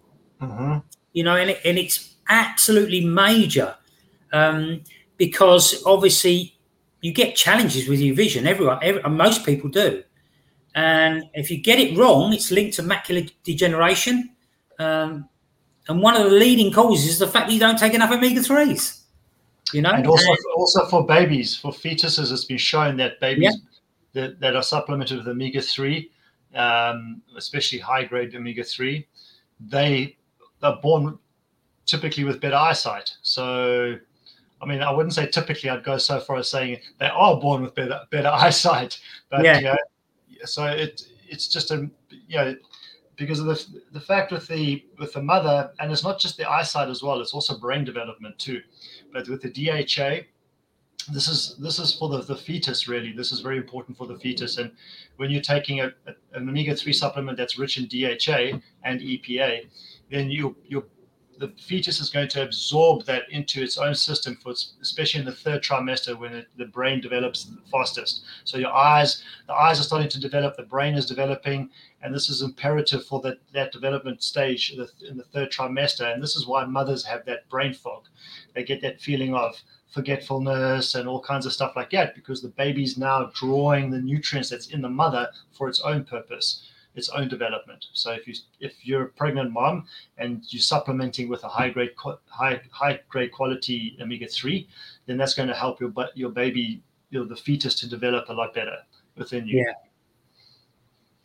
You 1.14 1.24
know, 1.24 1.36
and, 1.36 1.50
it, 1.52 1.60
and 1.66 1.78
it's 1.78 2.16
absolutely 2.30 3.04
major 3.06 3.76
um, 4.32 4.84
because 5.18 5.84
obviously 5.86 6.59
you 7.02 7.14
get 7.14 7.36
challenges 7.36 7.88
with 7.88 8.00
your 8.00 8.16
vision. 8.16 8.48
Everyone, 8.48 8.80
every, 8.82 9.02
most 9.10 9.46
people 9.46 9.70
do, 9.70 10.04
And 10.76 11.30
if 11.34 11.50
you 11.50 11.58
get 11.58 11.80
it 11.80 11.98
wrong, 11.98 12.34
it's 12.34 12.52
linked 12.52 12.76
to 12.76 12.84
macular 12.84 13.32
degeneration. 13.44 14.32
Um, 14.80 15.28
and 15.88 16.02
one 16.02 16.16
of 16.16 16.24
the 16.24 16.38
leading 16.38 16.72
causes 16.72 17.08
is 17.10 17.20
the 17.20 17.28
fact 17.28 17.48
that 17.48 17.54
you 17.54 17.60
don't 17.60 17.80
take 17.80 17.94
enough 17.94 18.12
omega 18.12 18.42
3s. 18.42 19.02
You 19.74 19.82
know? 19.82 19.92
And 19.92 20.06
also, 20.08 20.28
also 20.56 20.86
for 20.86 21.06
babies, 21.06 21.56
for 21.56 21.72
fetuses, 21.72 22.32
it's 22.32 22.46
been 22.46 22.58
shown 22.58 22.98
that 22.98 23.20
babies 23.20 23.58
yeah. 24.14 24.22
that, 24.22 24.40
that 24.40 24.56
are 24.56 24.64
supplemented 24.64 25.18
with 25.18 25.28
omega 25.28 25.62
3, 25.62 26.10
um, 26.56 27.22
especially 27.38 27.80
high 27.80 28.04
grade 28.04 28.36
omega 28.36 28.64
3, 28.64 29.06
they 29.60 30.18
are 30.62 30.80
born 30.82 31.18
typically 31.86 32.24
with 32.24 32.40
better 32.40 32.56
eyesight. 32.56 33.12
So, 33.22 33.98
I 34.62 34.66
mean, 34.66 34.82
I 34.82 34.92
wouldn't 34.92 35.14
say 35.14 35.28
typically, 35.28 35.70
I'd 35.70 35.84
go 35.84 35.98
so 35.98 36.20
far 36.20 36.38
as 36.38 36.50
saying 36.50 36.80
they 37.00 37.08
are 37.08 37.40
born 37.40 37.62
with 37.62 37.76
better, 37.76 38.02
better 38.10 38.28
eyesight. 38.34 39.00
But, 39.30 39.44
yeah. 39.44 39.58
You 39.60 39.64
know, 39.66 39.78
so 40.46 40.66
it 40.66 41.04
it's 41.28 41.48
just 41.48 41.72
a, 41.72 41.90
you 42.28 42.38
know, 42.38 42.56
because 43.20 43.40
of 43.40 43.46
the, 43.46 43.66
the 43.92 44.00
fact 44.00 44.32
with 44.32 44.48
the 44.48 44.84
with 44.98 45.14
the 45.14 45.22
mother 45.22 45.72
and 45.80 45.92
it's 45.92 46.04
not 46.04 46.20
just 46.20 46.38
the 46.38 46.50
eyesight 46.50 46.88
as 46.88 47.04
well 47.04 47.20
it's 47.20 47.34
also 47.34 47.60
brain 47.60 47.84
development 47.84 48.40
too 48.40 48.62
but 49.14 49.28
with 49.28 49.42
the 49.42 49.50
dha 49.50 50.26
this 51.12 51.28
is 51.28 51.56
this 51.60 51.80
is 51.80 51.94
for 51.94 52.10
the, 52.10 52.22
the 52.22 52.36
fetus 52.36 52.88
really 52.88 53.12
this 53.12 53.32
is 53.32 53.42
very 53.42 53.58
important 53.58 53.98
for 53.98 54.08
the 54.08 54.18
fetus 54.18 54.58
and 54.58 54.72
when 55.18 55.30
you're 55.30 55.42
taking 55.42 55.82
a, 55.82 55.88
a, 56.08 56.14
an 56.34 56.50
omega-3 56.50 56.96
supplement 56.96 57.38
that's 57.38 57.60
rich 57.60 57.78
in 57.78 57.88
dha 57.88 58.62
and 58.86 59.02
epa 59.02 59.68
then 60.10 60.32
you 60.32 60.56
you're 60.66 60.86
the 61.40 61.48
fetus 61.58 62.02
is 62.02 62.10
going 62.10 62.28
to 62.28 62.44
absorb 62.44 63.06
that 63.06 63.24
into 63.32 63.64
its 63.64 63.78
own 63.78 63.96
system 63.96 64.36
for 64.36 64.52
especially 64.82 65.22
in 65.22 65.26
the 65.26 65.32
third 65.32 65.64
trimester 65.64 66.18
when 66.18 66.34
it, 66.34 66.48
the 66.58 66.66
brain 66.66 67.00
develops 67.00 67.50
fastest. 67.72 68.24
So 68.44 68.58
your 68.58 68.74
eyes 68.74 69.24
the 69.48 69.54
eyes 69.54 69.80
are 69.80 69.84
starting 69.84 70.10
to 70.10 70.20
develop 70.20 70.58
the 70.58 70.64
brain 70.64 70.96
is 70.96 71.06
developing 71.06 71.70
and 72.02 72.14
this 72.14 72.30
is 72.30 72.42
imperative 72.42 73.06
for 73.06 73.22
that, 73.22 73.40
that 73.54 73.72
development 73.72 74.22
stage 74.22 74.72
in 74.72 74.80
the, 74.80 74.90
in 75.08 75.18
the 75.18 75.24
third 75.24 75.52
trimester. 75.52 76.14
And 76.14 76.22
this 76.22 76.36
is 76.36 76.46
why 76.46 76.66
mothers 76.66 77.06
have 77.06 77.26
that 77.26 77.48
brain 77.50 77.74
fog. 77.74 78.04
They 78.54 78.64
get 78.64 78.82
that 78.82 79.02
feeling 79.02 79.34
of 79.34 79.62
forgetfulness 79.92 80.96
and 80.96 81.08
all 81.08 81.22
kinds 81.22 81.46
of 81.46 81.54
stuff 81.54 81.76
like 81.76 81.90
that 81.92 82.16
because 82.16 82.42
the 82.42 82.50
baby's 82.50 82.98
now 82.98 83.32
drawing 83.34 83.90
the 83.90 84.00
nutrients 84.00 84.50
that's 84.50 84.68
in 84.68 84.82
the 84.82 84.90
mother 84.90 85.28
for 85.52 85.68
its 85.68 85.82
own 85.82 86.04
purpose 86.04 86.70
its 86.96 87.10
own 87.10 87.28
development. 87.28 87.86
So 87.94 88.12
if 88.12 88.28
you 88.28 88.34
if 88.60 88.74
you're 88.86 89.04
a 89.04 89.10
pregnant 89.10 89.52
mom 89.52 89.86
and 90.18 90.44
you're 90.50 90.62
supplementing 90.62 91.30
with 91.30 91.44
a 91.44 91.48
high 91.48 91.70
grade 91.70 91.92
high 92.28 92.62
high 92.72 93.00
grade 93.10 93.32
quality 93.32 93.98
omega 94.02 94.28
three, 94.28 94.68
then 95.06 95.18
that's 95.18 95.34
going 95.34 95.50
to 95.50 95.56
help 95.56 95.80
your 95.80 95.94
your 96.16 96.30
baby, 96.30 96.82
you 97.10 97.20
know, 97.20 97.26
the 97.26 97.36
fetus 97.36 97.76
to 97.76 97.90
develop 97.90 98.30
a 98.30 98.34
lot 98.34 98.54
better 98.54 98.78
within 99.16 99.48
you. 99.48 99.60
Yeah. 99.60 99.74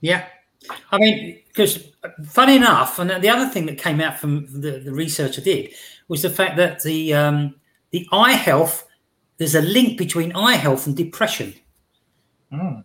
Yeah. 0.00 0.27
I 0.92 0.98
mean, 0.98 1.40
because 1.48 1.92
funny 2.24 2.57
enough, 2.57 2.98
and 2.98 3.11
the 3.11 3.29
other 3.29 3.48
thing 3.48 3.66
that 3.66 3.79
came 3.79 4.00
out 4.00 4.18
from 4.18 4.46
the, 4.61 4.79
the 4.79 4.92
research 4.92 5.38
I 5.38 5.42
did 5.42 5.74
was 6.09 6.22
the 6.22 6.31
fact 6.31 6.57
that 6.57 6.83
the 6.83 7.14
um, 7.14 7.57
the 7.90 8.07
eye 8.12 8.33
health 8.33 8.87
there's 9.37 9.55
a 9.55 9.61
link 9.61 9.98
between 9.98 10.33
eye 10.33 10.57
health 10.57 10.87
and 10.87 10.96
depression. 10.96 11.55
Mm. 12.53 12.85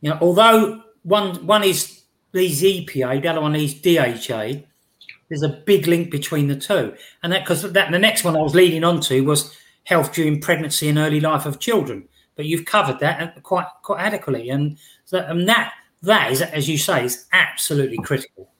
You 0.00 0.10
know, 0.10 0.18
although 0.20 0.82
one 1.02 1.46
one 1.46 1.64
is 1.64 1.97
these 2.32 2.62
EPA, 2.62 3.22
the 3.22 3.28
other 3.28 3.40
one 3.40 3.56
is 3.56 3.74
DHA. 3.74 4.64
There's 5.28 5.42
a 5.42 5.48
big 5.48 5.86
link 5.86 6.10
between 6.10 6.48
the 6.48 6.56
two, 6.56 6.94
and 7.22 7.32
that 7.32 7.44
because 7.44 7.62
that 7.70 7.90
the 7.90 7.98
next 7.98 8.24
one 8.24 8.36
I 8.36 8.40
was 8.40 8.54
leading 8.54 8.84
on 8.84 9.00
to 9.02 9.20
was 9.22 9.54
health 9.84 10.12
during 10.12 10.40
pregnancy 10.40 10.88
and 10.88 10.98
early 10.98 11.20
life 11.20 11.46
of 11.46 11.58
children. 11.58 12.08
But 12.34 12.46
you've 12.46 12.64
covered 12.64 12.98
that 13.00 13.42
quite 13.42 13.66
quite 13.82 14.00
adequately, 14.00 14.48
and 14.50 14.78
that 15.10 15.30
and 15.30 15.48
that 15.48 15.74
that 16.02 16.32
is, 16.32 16.40
as 16.40 16.68
you 16.68 16.78
say, 16.78 17.04
is 17.04 17.26
absolutely 17.32 17.98
critical. 17.98 18.50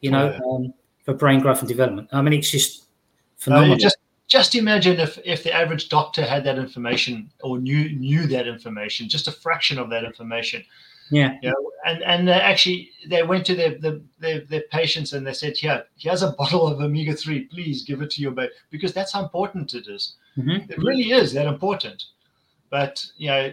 You 0.00 0.10
know, 0.10 0.30
yeah. 0.30 0.40
um, 0.50 0.74
for 1.04 1.14
brain 1.14 1.40
growth 1.40 1.60
and 1.60 1.68
development. 1.68 2.08
I 2.12 2.20
mean, 2.20 2.34
it's 2.34 2.50
just 2.50 2.88
phenomenal. 3.38 3.74
Uh, 3.74 3.78
just 3.78 3.96
just 4.26 4.54
imagine 4.54 5.00
if 5.00 5.18
if 5.24 5.42
the 5.42 5.52
average 5.52 5.88
doctor 5.88 6.24
had 6.24 6.44
that 6.44 6.58
information 6.58 7.30
or 7.42 7.58
knew 7.58 7.90
knew 7.96 8.26
that 8.26 8.46
information, 8.46 9.08
just 9.08 9.28
a 9.28 9.32
fraction 9.32 9.78
of 9.78 9.88
that 9.90 10.04
information 10.04 10.62
yeah. 11.10 11.36
You 11.42 11.50
know, 11.50 11.70
and 11.86 12.02
and 12.02 12.30
actually 12.30 12.90
they 13.06 13.22
went 13.22 13.46
to 13.46 13.54
their, 13.54 13.78
their 13.78 14.00
their, 14.18 14.40
their 14.40 14.62
patients 14.70 15.12
and 15.12 15.26
they 15.26 15.32
said, 15.32 15.56
"Here, 15.56 15.84
here's 15.96 16.22
a 16.22 16.32
bottle 16.32 16.66
of 16.66 16.80
omega 16.80 17.14
three. 17.14 17.44
Please 17.44 17.84
give 17.84 18.02
it 18.02 18.10
to 18.10 18.22
your 18.22 18.32
baby 18.32 18.52
because 18.70 18.92
that's 18.92 19.12
how 19.12 19.22
important 19.22 19.74
it 19.74 19.88
is. 19.88 20.16
Mm-hmm. 20.36 20.70
It 20.70 20.78
really 20.78 21.12
is 21.12 21.32
that 21.32 21.46
important." 21.46 22.04
But 22.70 23.04
you 23.16 23.28
know, 23.28 23.52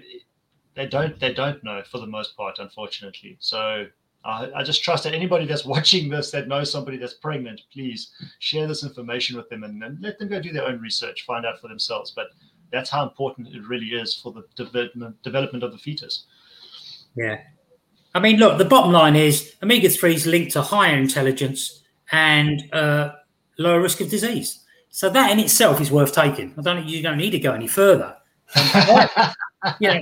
they 0.76 0.88
don't 0.88 1.20
they 1.20 1.34
don't 1.34 1.63
know 1.63 1.82
for 1.89 2.00
the 2.00 2.08
most 2.08 2.36
part, 2.36 2.60
unfortunately. 2.60 3.38
So 3.39 3.88
uh, 4.26 4.48
I 4.56 4.63
just 4.63 4.84
trust 4.84 5.04
that 5.06 5.13
anybody 5.13 5.46
that's 5.46 5.65
watching 5.76 6.10
this 6.10 6.32
that 6.32 6.48
knows 6.48 6.72
somebody 6.72 6.98
that's 6.98 7.13
pregnant, 7.13 7.62
please 7.72 8.12
share 8.39 8.68
this 8.68 8.84
information 8.84 9.38
with 9.38 9.50
them 9.50 9.63
and, 9.63 9.82
and 9.84 10.02
let 10.02 10.20
them 10.20 10.28
go 10.28 10.41
do 10.41 10.52
their 10.52 10.65
own 10.65 10.82
research, 10.82 11.26
find 11.26 11.46
out 11.46 11.62
for 11.62 11.68
themselves. 11.68 12.12
But 12.12 12.28
that's 12.72 12.89
how 12.89 13.04
important 13.04 13.48
it 13.48 13.68
really 13.68 13.89
is 13.89 14.15
for 14.15 14.34
the 14.34 14.44
development 14.56 15.22
development 15.24 15.63
of 15.63 15.72
the 15.72 15.78
fetus. 15.78 16.26
Yeah. 17.15 17.41
I 18.13 18.19
mean, 18.19 18.38
look, 18.38 18.58
the 18.58 18.65
bottom 18.65 18.91
line 18.91 19.15
is 19.15 19.56
omega 19.62 19.88
3s 19.88 20.25
linked 20.25 20.54
to 20.54 20.62
higher 20.62 20.97
intelligence 20.97 21.84
and 22.12 22.63
uh, 22.73 23.12
lower 23.58 23.82
risk 23.82 24.01
of 24.01 24.10
disease. 24.10 24.62
So 24.89 25.10
that 25.10 25.32
in 25.32 25.39
itself 25.39 25.82
is 25.82 25.91
worth 25.91 26.13
taking. 26.13 26.54
I 26.58 26.62
don't 26.62 26.86
you 26.88 27.04
don't 27.04 27.17
need 27.17 27.32
to 27.32 27.39
go 27.39 27.51
any 27.51 27.67
further. 27.67 28.15
Um, 28.56 29.10
yeah, 29.82 29.99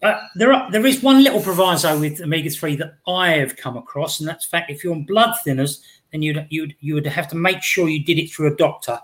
uh, 0.00 0.20
there 0.36 0.52
are 0.52 0.70
there 0.70 0.86
is 0.86 1.02
one 1.02 1.24
little 1.24 1.40
proviso 1.40 1.98
with 1.98 2.20
omega 2.20 2.48
three 2.48 2.76
that 2.76 2.98
I 3.08 3.30
have 3.30 3.56
come 3.56 3.76
across, 3.76 4.20
and 4.20 4.28
that's 4.28 4.46
fact 4.46 4.70
if 4.70 4.84
you're 4.84 4.94
on 4.94 5.02
blood 5.02 5.34
thinners, 5.44 5.80
then 6.12 6.22
you'd 6.22 6.46
you'd 6.50 6.76
you 6.78 6.94
would 6.94 7.06
have 7.06 7.26
to 7.30 7.36
make 7.36 7.64
sure 7.64 7.88
you 7.88 8.04
did 8.04 8.20
it 8.20 8.30
through 8.30 8.52
a 8.52 8.56
doctor 8.56 9.00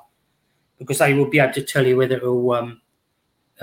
because 0.78 0.98
they 0.98 1.14
will 1.14 1.28
be 1.28 1.40
able 1.40 1.52
to 1.54 1.62
tell 1.62 1.84
you 1.84 1.96
whether 1.96 2.16
it 2.16 2.22
will 2.22 2.52
um, 2.52 2.80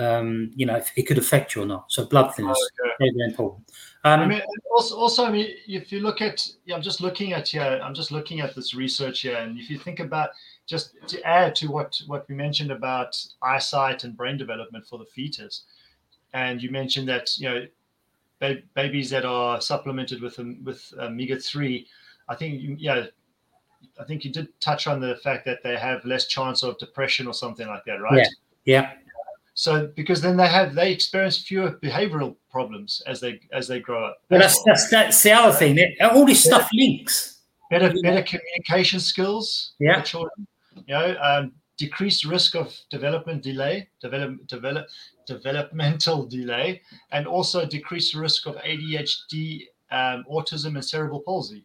um, 0.02 0.50
you 0.54 0.66
know, 0.66 0.76
if 0.76 0.92
it 0.96 1.04
could 1.04 1.18
affect 1.18 1.54
you 1.54 1.62
or 1.62 1.66
not. 1.66 1.90
So 1.90 2.04
blood 2.06 2.32
thinners, 2.32 2.54
oh, 2.56 2.68
okay. 2.84 2.94
very, 2.98 3.12
very 3.16 3.30
important. 3.30 3.70
Um, 4.04 4.20
I 4.20 4.26
mean, 4.26 4.42
also, 4.70 4.96
also, 4.96 5.24
I 5.24 5.30
mean, 5.30 5.54
if 5.66 5.92
you 5.92 6.00
look 6.00 6.20
at, 6.20 6.46
yeah, 6.64 6.74
I'm 6.74 6.82
just 6.82 7.00
looking 7.00 7.32
at 7.32 7.48
here, 7.48 7.80
I'm 7.82 7.94
just 7.94 8.10
looking 8.10 8.40
at 8.40 8.54
this 8.54 8.74
research 8.74 9.20
here, 9.20 9.36
and 9.36 9.58
if 9.58 9.70
you 9.70 9.78
think 9.78 10.00
about 10.00 10.30
just 10.66 10.94
to 11.08 11.22
add 11.24 11.54
to 11.56 11.68
what 11.68 12.00
what 12.06 12.28
we 12.28 12.34
mentioned 12.34 12.70
about 12.70 13.16
eyesight 13.42 14.04
and 14.04 14.16
brain 14.16 14.36
development 14.36 14.86
for 14.86 14.98
the 14.98 15.04
fetus, 15.04 15.64
and 16.34 16.62
you 16.62 16.70
mentioned 16.70 17.08
that 17.08 17.38
you 17.38 17.48
know, 17.48 17.66
ba- 18.40 18.62
babies 18.74 19.10
that 19.10 19.24
are 19.24 19.60
supplemented 19.60 20.20
with 20.20 20.38
with 20.64 20.92
omega 20.98 21.38
three, 21.38 21.86
I 22.28 22.34
think 22.34 22.78
yeah. 22.78 23.06
I 24.00 24.04
think 24.04 24.24
you 24.24 24.32
did 24.32 24.48
touch 24.60 24.86
on 24.86 25.00
the 25.00 25.16
fact 25.24 25.44
that 25.44 25.64
they 25.64 25.76
have 25.76 26.04
less 26.04 26.26
chance 26.26 26.62
of 26.62 26.78
depression 26.78 27.26
or 27.26 27.34
something 27.34 27.66
like 27.66 27.84
that, 27.86 28.00
right? 28.00 28.18
Yeah. 28.18 28.26
Yeah. 28.64 28.92
So 29.54 29.90
because 29.94 30.20
then 30.22 30.36
they 30.36 30.48
have 30.48 30.74
they 30.74 30.92
experience 30.92 31.38
fewer 31.38 31.78
behavioral 31.82 32.36
problems 32.50 33.02
as 33.06 33.20
they 33.20 33.40
as 33.52 33.68
they 33.68 33.80
grow 33.80 34.06
up. 34.06 34.18
Well, 34.30 34.40
that's, 34.40 34.62
that's 34.64 34.88
that's 34.88 35.22
the 35.22 35.32
other 35.32 35.54
thing. 35.54 35.78
All 36.00 36.24
this 36.24 36.44
stuff 36.44 36.68
links. 36.72 37.40
Better 37.70 37.92
better 38.02 38.22
communication 38.22 39.00
skills. 39.00 39.72
Yeah. 39.78 40.00
For 40.00 40.06
children. 40.06 40.46
You 40.86 40.94
know, 40.94 41.16
um, 41.22 41.52
decreased 41.76 42.24
risk 42.24 42.54
of 42.54 42.74
development 42.90 43.42
delay, 43.42 43.88
develop 44.00 44.46
develop 44.46 44.86
developmental 45.26 46.26
delay, 46.26 46.80
and 47.10 47.26
also 47.26 47.66
decreased 47.66 48.14
risk 48.14 48.46
of 48.46 48.56
ADHD, 48.56 49.66
um, 49.90 50.24
autism, 50.30 50.74
and 50.74 50.84
cerebral 50.84 51.20
palsy. 51.20 51.64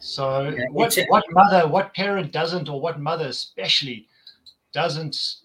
So, 0.00 0.48
yeah, 0.48 0.64
what, 0.70 0.96
what 1.08 1.24
mother, 1.30 1.68
what 1.68 1.92
parent 1.94 2.32
doesn't, 2.32 2.70
or 2.70 2.80
what 2.80 2.98
mother 2.98 3.26
especially 3.26 4.06
doesn't 4.72 5.36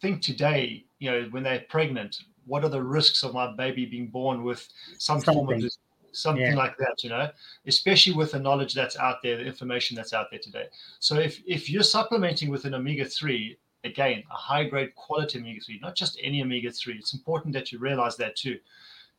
think 0.00 0.22
today, 0.22 0.84
you 0.98 1.10
know, 1.10 1.28
when 1.30 1.42
they're 1.42 1.64
pregnant, 1.68 2.22
what 2.46 2.64
are 2.64 2.68
the 2.68 2.82
risks 2.82 3.22
of 3.22 3.34
my 3.34 3.54
baby 3.54 3.86
being 3.86 4.08
born 4.08 4.42
with 4.42 4.68
some 4.98 5.20
something. 5.20 5.34
form 5.34 5.64
of 5.64 5.72
something 6.12 6.52
yeah. 6.52 6.56
like 6.56 6.76
that, 6.78 7.02
you 7.02 7.10
know, 7.10 7.30
especially 7.66 8.12
with 8.14 8.32
the 8.32 8.38
knowledge 8.38 8.74
that's 8.74 8.96
out 8.96 9.22
there, 9.22 9.36
the 9.36 9.44
information 9.44 9.96
that's 9.96 10.12
out 10.12 10.26
there 10.30 10.40
today. 10.40 10.66
So 10.98 11.16
if 11.16 11.40
if 11.46 11.70
you're 11.70 11.82
supplementing 11.82 12.50
with 12.50 12.64
an 12.64 12.74
omega 12.74 13.04
three, 13.04 13.56
again, 13.84 14.22
a 14.30 14.34
high 14.34 14.64
grade 14.64 14.94
quality 14.94 15.38
omega 15.38 15.60
three, 15.60 15.78
not 15.80 15.94
just 15.94 16.18
any 16.22 16.42
omega 16.42 16.70
three, 16.70 16.94
it's 16.94 17.14
important 17.14 17.54
that 17.54 17.72
you 17.72 17.78
realize 17.78 18.16
that 18.16 18.36
too. 18.36 18.58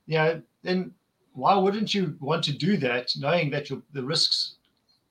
You 0.08 0.18
know, 0.18 0.42
then 0.64 0.94
why 1.34 1.56
wouldn't 1.56 1.94
you 1.94 2.18
want 2.20 2.44
to 2.46 2.52
do 2.52 2.78
that, 2.78 3.14
knowing 3.18 3.50
that 3.52 3.70
the 3.94 4.04
risks 4.04 4.56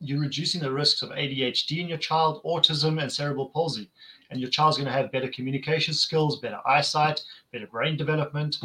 you're 0.01 0.21
reducing 0.21 0.61
the 0.61 0.73
risks 0.73 1.03
of 1.03 1.11
ADHD 1.11 1.81
in 1.81 1.89
your 1.89 1.99
child, 1.99 2.43
autism, 2.45 3.01
and 3.01 3.13
cerebral 3.13 3.51
palsy 3.51 3.91
and 4.31 4.41
your 4.41 4.51
child's 4.51 4.77
going 4.77 4.87
to 4.87 4.93
have 4.93 5.13
better 5.13 5.29
communication 5.29 5.93
skills, 5.93 6.41
better 6.41 6.61
eyesight, 6.67 7.21
better 7.53 7.67
brain 7.67 7.97
development. 7.97 8.59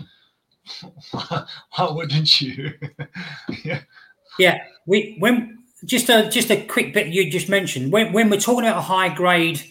Why 1.12 1.46
wouldn't 1.92 2.42
you? 2.42 2.74
yeah. 3.64 3.82
Yeah, 4.38 4.64
we 4.86 5.16
when 5.20 5.64
just 5.86 6.10
a 6.10 6.30
just 6.30 6.52
a 6.52 6.66
quick 6.66 6.94
bit 6.94 7.08
you 7.08 7.30
just 7.30 7.48
mentioned 7.48 7.92
when 7.92 8.12
when 8.12 8.30
we're 8.30 8.40
talking 8.40 8.66
about 8.66 8.80
a 8.80 8.82
high 8.82 9.14
grade 9.14 9.62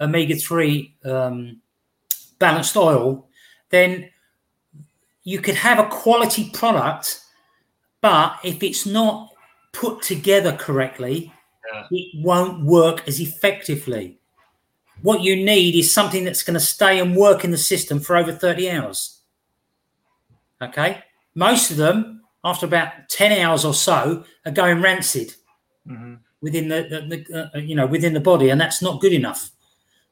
omega 0.00 0.36
three 0.36 0.96
um, 1.04 1.60
balanced 2.38 2.76
oil, 2.76 3.28
then 3.70 4.08
you 5.24 5.40
could 5.40 5.56
have 5.56 5.78
a 5.78 5.88
quality 5.88 6.50
product, 6.50 7.20
but 8.00 8.38
if 8.44 8.62
it's 8.62 8.86
not 8.86 9.33
put 9.74 10.02
together 10.02 10.52
correctly, 10.52 11.32
Yeah. 11.72 11.86
it 11.90 12.24
won't 12.24 12.64
work 12.64 13.06
as 13.06 13.20
effectively. 13.20 14.18
What 15.02 15.20
you 15.22 15.36
need 15.36 15.74
is 15.74 15.92
something 15.92 16.24
that's 16.24 16.42
going 16.42 16.54
to 16.54 16.60
stay 16.64 16.98
and 17.00 17.16
work 17.16 17.44
in 17.44 17.50
the 17.50 17.58
system 17.58 18.00
for 18.00 18.16
over 18.16 18.32
30 18.32 18.70
hours. 18.70 19.20
Okay. 20.62 21.02
Most 21.34 21.70
of 21.70 21.76
them, 21.76 22.22
after 22.44 22.64
about 22.66 23.08
10 23.08 23.32
hours 23.40 23.64
or 23.64 23.74
so, 23.74 24.24
are 24.46 24.52
going 24.52 24.80
rancid 24.80 25.34
Mhm. 25.86 26.20
within 26.40 26.68
the, 26.68 26.82
the, 26.88 27.00
the 27.26 27.50
uh, 27.54 27.58
you 27.58 27.74
know 27.74 27.86
within 27.86 28.14
the 28.14 28.20
body, 28.20 28.48
and 28.50 28.60
that's 28.60 28.80
not 28.80 29.00
good 29.00 29.12
enough. 29.12 29.50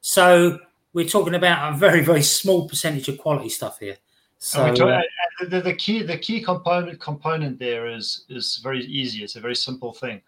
So 0.01 0.59
we're 0.93 1.07
talking 1.07 1.33
about 1.33 1.73
a 1.73 1.77
very 1.77 2.01
very 2.03 2.21
small 2.21 2.67
percentage 2.67 3.07
of 3.07 3.17
quality 3.17 3.49
stuff 3.49 3.79
here. 3.79 3.97
So 4.43 4.73
talk- 4.75 4.89
uh, 4.89 5.45
the, 5.45 5.61
the 5.61 5.73
key 5.73 6.03
the 6.03 6.17
key 6.17 6.41
component 6.41 6.99
component 6.99 7.57
there 7.57 7.87
is 7.87 8.25
is 8.27 8.57
very 8.61 8.83
easy. 8.85 9.23
It's 9.23 9.37
a 9.37 9.39
very 9.39 9.55
simple 9.55 9.93
thing, 9.93 10.21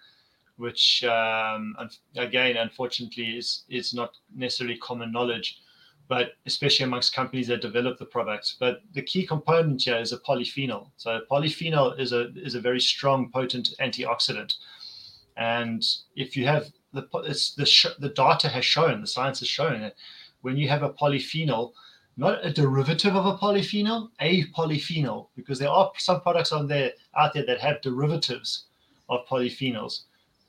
which 0.56 1.04
um, 1.04 1.76
again, 2.16 2.56
unfortunately, 2.56 3.38
is 3.38 3.66
is 3.68 3.94
not 3.94 4.12
necessarily 4.34 4.78
common 4.78 5.12
knowledge, 5.12 5.60
but 6.08 6.36
especially 6.46 6.86
amongst 6.86 7.14
companies 7.14 7.48
that 7.50 7.62
develop 7.62 7.98
the 8.00 8.06
products. 8.06 8.56
But 8.58 8.84
the 8.94 9.02
key 9.02 9.28
component 9.28 9.82
here 9.82 9.98
is 9.98 10.14
a 10.14 10.20
polyphenol. 10.20 10.92
So 10.96 11.20
polyphenol 11.30 12.00
is 12.00 12.14
a 12.14 12.32
is 12.36 12.56
a 12.56 12.62
very 12.62 12.80
strong, 12.80 13.30
potent 13.34 13.76
antioxidant, 13.82 14.56
and 15.36 15.84
if 16.16 16.38
you 16.38 16.48
have 16.48 16.72
the 16.94 17.06
it's 17.26 17.54
the 17.54 17.68
the 18.00 18.14
data 18.16 18.48
has 18.48 18.64
shown, 18.64 19.02
the 19.02 19.08
science 19.08 19.40
has 19.40 19.50
shown 19.50 19.82
that 19.82 19.96
when 20.42 20.56
you 20.56 20.70
have 20.70 20.84
a 20.84 20.94
polyphenol 20.94 21.74
not 22.18 22.46
a 22.46 22.52
derivative 22.52 23.16
of 23.16 23.26
a 23.26 23.38
polyphenol, 23.38 24.10
a 24.20 24.46
polyphenol, 24.48 25.28
because 25.36 25.60
there 25.60 25.70
are 25.70 25.92
some 25.98 26.22
products 26.22 26.52
on 26.52 26.68
there 26.68 26.92
out 27.18 27.34
there 27.34 27.46
that 27.46 27.60
have 27.60 27.82
derivatives 27.82 28.66
of 29.10 29.28
polyphenols. 29.28 30.02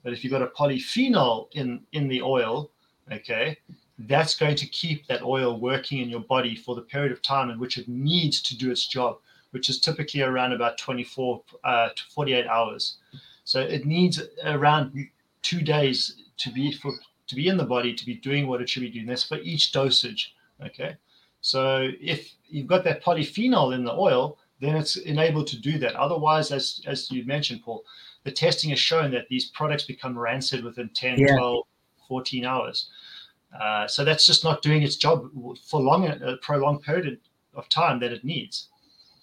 But 0.02 0.12
if 0.12 0.22
you've 0.22 0.32
got 0.32 0.42
a 0.42 0.46
polyphenol 0.46 1.48
in 1.52 1.80
in 1.92 2.08
the 2.08 2.22
oil, 2.22 2.70
okay, 3.10 3.58
that's 4.00 4.36
going 4.36 4.56
to 4.56 4.66
keep 4.66 5.06
that 5.06 5.22
oil 5.22 5.58
working 5.58 6.00
in 6.00 6.08
your 6.08 6.20
body 6.20 6.54
for 6.54 6.74
the 6.74 6.82
period 6.82 7.12
of 7.12 7.22
time 7.22 7.50
in 7.50 7.58
which 7.58 7.78
it 7.78 7.88
needs 7.88 8.40
to 8.42 8.56
do 8.56 8.70
its 8.70 8.86
job, 8.86 9.18
which 9.50 9.68
is 9.68 9.80
typically 9.80 10.22
around 10.22 10.52
about 10.52 10.78
24 10.78 11.42
uh, 11.64 11.88
to 11.88 12.02
48 12.14 12.46
hours. 12.46 12.96
So 13.44 13.60
it 13.60 13.86
needs 13.86 14.20
around 14.44 15.08
two 15.42 15.62
days 15.62 16.22
to 16.38 16.50
be 16.52 16.72
for 16.72 16.92
to 17.26 17.34
be 17.34 17.48
in 17.48 17.56
the 17.56 17.64
body 17.64 17.92
to 17.94 18.06
be 18.06 18.14
doing 18.14 18.46
what 18.46 18.60
it 18.60 18.68
should 18.68 18.82
be 18.82 18.90
doing. 18.90 19.06
That's 19.06 19.24
for 19.24 19.38
each 19.38 19.72
dosage. 19.72 20.34
Okay. 20.64 20.96
So 21.40 21.90
if 22.00 22.32
you've 22.48 22.66
got 22.66 22.84
that 22.84 23.02
polyphenol 23.04 23.74
in 23.74 23.84
the 23.84 23.92
oil, 23.92 24.38
then 24.60 24.76
it's 24.76 24.96
enabled 24.96 25.46
to 25.48 25.58
do 25.60 25.78
that. 25.78 25.94
Otherwise, 25.96 26.50
as 26.52 26.80
as 26.86 27.10
you 27.10 27.24
mentioned, 27.24 27.62
Paul, 27.62 27.84
the 28.24 28.32
testing 28.32 28.70
has 28.70 28.80
shown 28.80 29.10
that 29.12 29.28
these 29.28 29.46
products 29.46 29.84
become 29.84 30.18
rancid 30.18 30.64
within 30.64 30.88
10, 30.94 31.18
Yeah. 31.18 31.36
12, 31.36 31.64
14 32.08 32.44
hours. 32.44 32.88
Uh, 33.58 33.86
so 33.86 34.04
that's 34.04 34.26
just 34.26 34.42
not 34.44 34.60
doing 34.62 34.82
its 34.82 34.96
job 34.96 35.30
for 35.64 35.80
long, 35.80 36.06
a 36.08 36.36
prolonged 36.42 36.82
period 36.82 37.20
of 37.54 37.68
time 37.68 38.00
that 38.00 38.12
it 38.12 38.24
needs. 38.24 38.68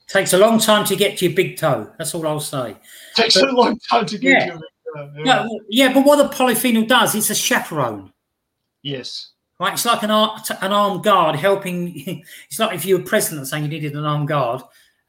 takes 0.08 0.34
a 0.34 0.38
long 0.38 0.60
time 0.60 0.86
to 0.86 0.96
get 0.96 1.18
to 1.18 1.26
your 1.26 1.34
big 1.36 1.58
toe. 1.58 1.90
That's 1.98 2.14
all 2.14 2.28
I'll 2.28 2.40
say. 2.40 2.76
takes 3.16 3.36
But- 3.40 3.50
a 3.50 3.54
long 3.54 3.80
time 3.90 4.06
to 4.06 4.18
get 4.18 4.32
Yeah. 4.48 4.54
to. 4.54 4.62
Uh, 4.96 5.10
yeah. 5.16 5.24
No, 5.24 5.60
yeah, 5.70 5.94
but 5.94 6.06
what 6.06 6.18
the 6.18 6.28
polyphenol 6.36 6.88
does, 6.88 7.16
it's 7.16 7.30
a 7.32 7.36
chaperone. 7.36 8.12
Yes. 8.84 9.32
Right, 9.60 9.74
it's 9.74 9.86
like 9.86 10.04
an 10.04 10.12
ar- 10.12 10.42
an 10.62 10.74
armed 10.74 11.04
guard 11.04 11.36
helping. 11.36 12.24
It's 12.50 12.60
like 12.60 12.76
if 12.76 12.86
you 12.86 12.98
were 12.98 13.04
president 13.04 13.48
saying 13.48 13.64
you 13.64 13.70
needed 13.70 13.94
an 13.96 14.04
armed 14.04 14.28
guard, 14.28 14.62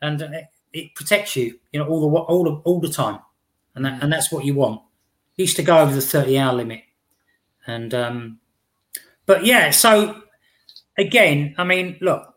and 0.03 0.21
it, 0.21 0.45
it 0.73 0.95
protects 0.95 1.35
you, 1.37 1.59
you 1.73 1.81
know, 1.81 1.87
all 1.89 2.01
the 2.01 2.17
all 2.19 2.45
the 2.45 2.51
all 2.65 2.81
the 2.81 2.89
time, 2.89 3.21
and 3.75 3.85
that 3.85 4.03
and 4.03 4.13
that's 4.13 4.31
what 4.31 4.45
you 4.45 4.55
want. 4.55 4.81
It 5.37 5.43
used 5.43 5.57
to 5.57 5.63
go 5.63 5.79
over 5.79 5.95
the 5.95 6.01
thirty 6.01 6.39
hour 6.39 6.53
limit, 6.55 6.83
and 7.67 7.93
um, 7.95 8.39
but 9.27 9.45
yeah. 9.45 9.71
So 9.71 10.23
again, 10.99 11.55
I 11.59 11.65
mean, 11.65 11.99
look, 12.01 12.35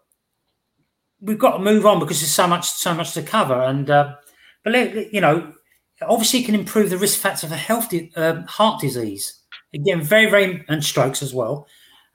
we've 1.22 1.39
got 1.39 1.58
to 1.58 1.63
move 1.63 1.86
on 1.86 2.00
because 2.00 2.20
there's 2.20 2.34
so 2.34 2.48
much 2.48 2.65
so 2.70 2.93
much 2.93 3.13
to 3.13 3.22
cover, 3.22 3.62
and 3.62 3.89
uh, 3.89 4.15
but 4.63 5.13
you 5.13 5.22
know, 5.22 5.54
obviously, 6.02 6.39
it 6.41 6.46
can 6.46 6.56
improve 6.56 6.89
the 6.89 6.98
risk 6.98 7.20
factor 7.20 7.48
for 7.48 7.56
health 7.56 7.89
di- 7.89 8.12
um, 8.15 8.43
heart 8.43 8.82
disease. 8.82 9.41
Again, 9.74 10.02
very 10.02 10.30
very 10.30 10.63
and 10.67 10.84
strokes 10.84 11.22
as 11.22 11.34
well. 11.34 11.67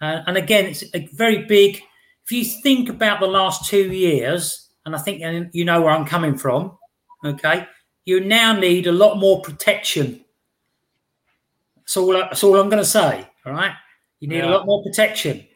Uh, 0.03 0.21
and 0.27 0.37
again, 0.37 0.67
it's 0.67 0.83
a 0.95 1.07
very 1.13 1.45
big. 1.45 1.81
If 2.25 2.33
you 2.33 2.45
think 2.45 2.89
about 2.89 3.21
the 3.21 3.29
last 3.29 3.67
two 3.71 3.93
years, 3.93 4.69
and 4.85 4.97
I 4.97 4.99
think 4.99 5.23
you 5.55 5.65
know 5.65 5.81
where 5.81 5.93
I'm 5.93 6.05
coming 6.05 6.37
from, 6.37 6.77
okay, 7.25 7.69
you 8.05 8.19
now 8.19 8.53
need 8.53 8.89
a 8.89 8.93
lot 8.93 9.19
more 9.19 9.41
protection. 9.43 10.25
That's 11.77 11.97
all. 11.97 12.13
That's 12.13 12.43
all 12.43 12.59
I'm 12.59 12.69
going 12.69 12.83
to 12.83 12.89
say. 12.89 13.29
All 13.47 13.53
right, 13.53 13.75
you 14.19 14.27
need 14.27 14.41
a 14.41 14.51
lot 14.51 14.67
more 14.67 14.83
protection, 14.83 15.47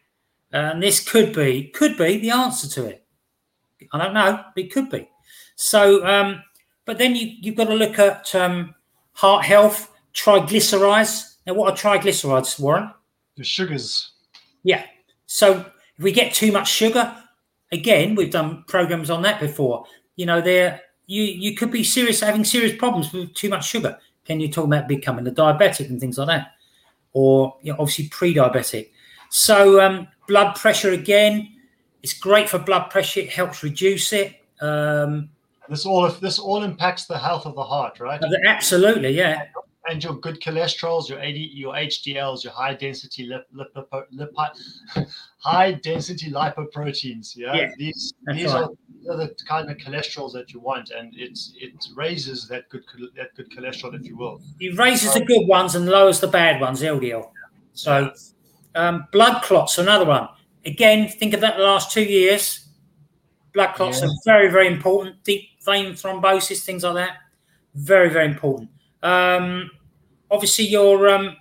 and 0.52 0.80
this 0.80 1.00
could 1.00 1.34
be 1.34 1.64
could 1.64 1.98
be 1.98 2.18
the 2.18 2.30
answer 2.30 2.68
to 2.68 2.86
it. 2.86 3.04
I 3.92 3.98
don't 3.98 4.14
know, 4.14 4.44
but 4.54 4.64
it 4.64 4.72
could 4.72 4.90
be. 4.90 5.08
So, 5.56 6.06
um, 6.06 6.40
but 6.84 6.98
then 6.98 7.16
you 7.16 7.32
you've 7.40 7.56
got 7.56 7.66
to 7.66 7.74
look 7.74 7.98
at 7.98 8.32
um, 8.36 8.76
heart 9.12 9.44
health, 9.44 9.90
triglycerides. 10.14 11.36
Now, 11.48 11.54
what 11.54 11.72
are 11.72 11.76
triglycerides, 11.76 12.60
Warren? 12.60 12.92
The 13.36 13.44
sugars. 13.44 14.12
Yeah. 14.66 14.84
So 15.26 15.64
if 15.96 16.02
we 16.02 16.10
get 16.10 16.34
too 16.34 16.50
much 16.50 16.68
sugar, 16.68 17.16
again, 17.70 18.16
we've 18.16 18.32
done 18.32 18.64
programs 18.66 19.10
on 19.10 19.22
that 19.22 19.38
before. 19.38 19.84
You 20.16 20.26
know, 20.26 20.40
there 20.40 20.80
you 21.06 21.22
you 21.22 21.54
could 21.54 21.70
be 21.70 21.84
serious 21.84 22.20
having 22.20 22.44
serious 22.44 22.76
problems 22.76 23.12
with 23.12 23.32
too 23.34 23.48
much 23.48 23.64
sugar. 23.64 23.96
Can 24.24 24.40
you 24.40 24.50
talk 24.50 24.64
about 24.64 24.88
becoming 24.88 25.26
a 25.28 25.30
diabetic 25.30 25.88
and 25.88 26.00
things 26.00 26.18
like 26.18 26.26
that, 26.26 26.54
or 27.12 27.56
you 27.62 27.72
know, 27.72 27.78
obviously 27.78 28.08
pre-diabetic? 28.08 28.90
So 29.30 29.80
um, 29.80 30.08
blood 30.26 30.56
pressure 30.56 30.90
again, 30.90 31.48
it's 32.02 32.12
great 32.12 32.48
for 32.48 32.58
blood 32.58 32.90
pressure. 32.90 33.20
It 33.20 33.30
helps 33.30 33.62
reduce 33.62 34.12
it. 34.12 34.34
Um, 34.60 35.28
This 35.68 35.86
all 35.86 36.10
this 36.10 36.40
all 36.40 36.64
impacts 36.64 37.06
the 37.06 37.18
health 37.18 37.46
of 37.46 37.54
the 37.54 37.62
heart, 37.62 38.00
right? 38.00 38.20
absolutely, 38.48 39.10
yeah, 39.10 39.44
and 39.88 40.02
your 40.02 40.14
good 40.14 40.40
cholesterols, 40.40 41.08
your 41.08 41.20
AD, 41.20 41.36
your 41.36 41.74
HDLs, 41.74 42.42
your 42.44 42.52
high 42.52 42.74
density 42.74 43.26
lip, 43.26 43.46
lipo, 43.54 44.02
lipi, 44.14 45.06
high 45.38 45.72
density 45.72 46.30
lipoproteins. 46.30 47.36
Yeah, 47.36 47.54
Yeah, 47.54 47.70
these 47.78 48.12
these 48.32 48.52
right. 48.52 48.64
are, 48.64 49.16
the 49.16 49.34
kind 49.46 49.70
of 49.70 49.76
cholesterols 49.76 50.32
that 50.32 50.52
you 50.52 50.60
want, 50.60 50.90
and 50.90 51.12
it's 51.16 51.52
it 51.60 51.72
raises 51.94 52.48
that 52.48 52.68
good 52.68 52.82
that 53.16 53.34
good 53.36 53.50
cholesterol, 53.50 53.94
if 53.94 54.04
you 54.06 54.16
will. 54.16 54.40
it 54.60 54.76
raises 54.78 55.14
the 55.14 55.24
good 55.24 55.46
ones 55.46 55.74
and 55.74 55.86
lowers 55.86 56.20
the 56.20 56.28
bad 56.28 56.60
ones, 56.60 56.82
LDL. 56.82 57.30
So 57.74 58.12
um, 58.74 59.06
blood 59.12 59.42
clots, 59.42 59.78
another 59.78 60.04
one. 60.06 60.28
Again, 60.64 61.08
think 61.08 61.32
of 61.34 61.40
that 61.42 61.56
the 61.56 61.62
last 61.62 61.92
two 61.92 62.02
years. 62.02 62.66
Blood 63.52 63.74
clots 63.74 64.00
Yeah. 64.02 64.08
are 64.08 64.12
very, 64.24 64.50
very 64.50 64.66
important. 64.66 65.22
Deep 65.24 65.48
vein 65.64 65.92
thrombosis, 65.92 66.64
things 66.64 66.82
like 66.84 66.94
that. 66.94 67.16
Very, 67.74 68.08
very 68.10 68.26
important. 68.26 68.70
Um, 69.02 69.70
obviously, 70.30 70.66
your 70.66 71.08
um, 71.08 71.36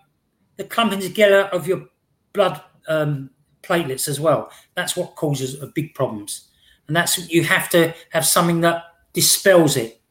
the 0.57 0.63
clumping 0.63 0.99
together 0.99 1.43
of 1.51 1.67
your 1.67 1.85
blood 2.33 2.61
um, 2.87 3.29
platelets 3.63 4.07
as 4.07 4.19
well. 4.19 4.51
That's 4.75 4.95
what 4.95 5.15
causes 5.15 5.55
big 5.73 5.93
problems, 5.93 6.49
and 6.87 6.95
that's 6.95 7.29
you 7.29 7.43
have 7.43 7.69
to 7.69 7.93
have 8.11 8.25
something 8.25 8.61
that 8.61 8.83
dispels 9.13 9.77
it. 9.77 10.01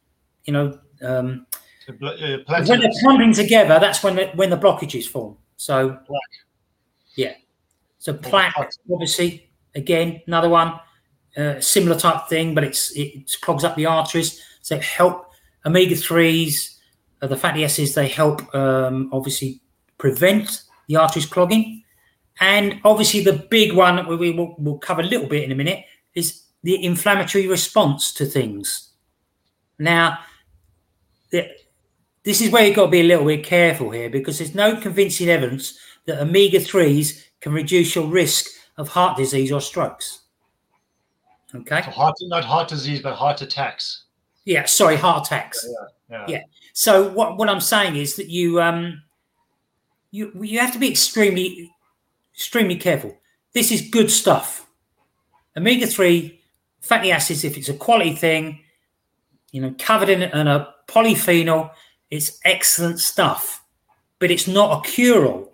You 0.45 0.53
know, 0.53 0.79
um, 1.01 1.47
The 1.87 1.93
bl- 1.93 2.07
uh, 2.07 2.63
when 2.65 2.79
they're 2.81 2.91
clumping 3.01 3.33
together, 3.33 3.79
that's 3.79 4.03
when 4.03 4.15
the, 4.15 4.27
when 4.35 4.49
the 4.49 4.57
blockages 4.57 5.07
form. 5.07 5.37
So, 5.57 5.89
Plaque. 5.89 6.21
yeah. 7.15 7.33
So 7.97 8.13
plaque, 8.13 8.53
plaque. 8.53 8.71
obviously, 8.91 9.49
again, 9.73 10.21
another 10.27 10.49
one, 10.49 10.79
uh, 11.37 11.59
similar 11.59 11.97
type 11.97 12.27
thing, 12.29 12.53
but 12.53 12.63
it's 12.63 12.91
it 12.95 13.31
clogs 13.41 13.63
up 13.63 13.75
the 13.75 13.87
arteries. 13.87 14.41
So 14.61 14.75
it 14.75 14.83
help 14.83 15.31
omega 15.65 15.95
threes, 15.95 16.74
uh, 17.25 17.27
the 17.27 17.37
fatty 17.37 17.63
acids. 17.63 17.93
They 17.93 18.07
help 18.07 18.53
um, 18.53 19.09
obviously 19.11 19.61
prevent 19.97 20.63
the 20.87 20.97
arteries 20.97 21.25
clogging, 21.25 21.83
and 22.39 22.79
obviously 22.83 23.23
the 23.23 23.45
big 23.49 23.73
one 23.73 23.95
that 23.95 24.07
we 24.07 24.31
will 24.31 24.55
we'll 24.57 24.77
cover 24.77 25.01
a 25.01 25.05
little 25.05 25.27
bit 25.27 25.43
in 25.43 25.51
a 25.51 25.55
minute 25.55 25.83
is 26.13 26.43
the 26.63 26.83
inflammatory 26.83 27.47
response 27.47 28.13
to 28.13 28.25
things. 28.25 28.91
Now, 29.77 30.19
the, 31.31 31.49
this 32.23 32.41
is 32.41 32.49
where 32.51 32.65
you've 32.65 32.75
got 32.75 32.85
to 32.85 32.91
be 32.91 33.01
a 33.01 33.03
little 33.03 33.25
bit 33.25 33.43
careful 33.43 33.91
here 33.91 34.09
because 34.09 34.39
there's 34.39 34.55
no 34.55 34.79
convincing 34.79 35.29
evidence 35.29 35.77
that 36.05 36.21
omega 36.21 36.59
3s 36.59 37.23
can 37.41 37.53
reduce 37.53 37.95
your 37.95 38.07
risk 38.07 38.47
of 38.77 38.89
heart 38.89 39.17
disease 39.17 39.51
or 39.51 39.61
strokes. 39.61 40.21
Okay. 41.53 41.81
so 41.83 41.91
heart, 41.91 42.15
not 42.21 42.43
heart 42.43 42.67
disease, 42.67 43.01
but 43.01 43.15
heart 43.15 43.41
attacks. 43.41 44.05
Yeah, 44.45 44.65
sorry, 44.65 44.95
heart 44.95 45.27
attacks. 45.27 45.67
Yeah. 46.09 46.25
Yeah. 46.27 46.41
So 46.75 47.07
what, 47.07 47.37
what 47.37 47.47
I'm 47.47 47.61
saying 47.61 47.95
is 47.95 48.17
that 48.17 48.29
you 48.29 48.61
um 48.61 49.01
you 50.11 50.31
you 50.43 50.59
have 50.59 50.73
to 50.73 50.79
be 50.79 50.91
extremely 50.91 51.71
extremely 52.33 52.75
careful. 52.75 53.17
This 53.53 53.71
is 53.71 53.89
good 53.89 54.11
stuff. 54.11 54.67
Omega 55.55 55.87
3 55.87 56.37
fatty 56.81 57.11
acids, 57.11 57.45
if 57.45 57.57
it's 57.57 57.69
a 57.69 57.73
quality 57.73 58.13
thing, 58.13 58.59
you 59.53 59.61
know, 59.61 59.73
covered 59.79 60.09
in, 60.09 60.23
in 60.23 60.47
a 60.47 60.73
polyphenol. 60.87 61.71
It's 62.11 62.39
excellent 62.43 62.99
stuff, 62.99 63.63
but 64.19 64.29
it's 64.29 64.47
not 64.47 64.85
a 64.85 64.89
cure-all. 64.89 65.53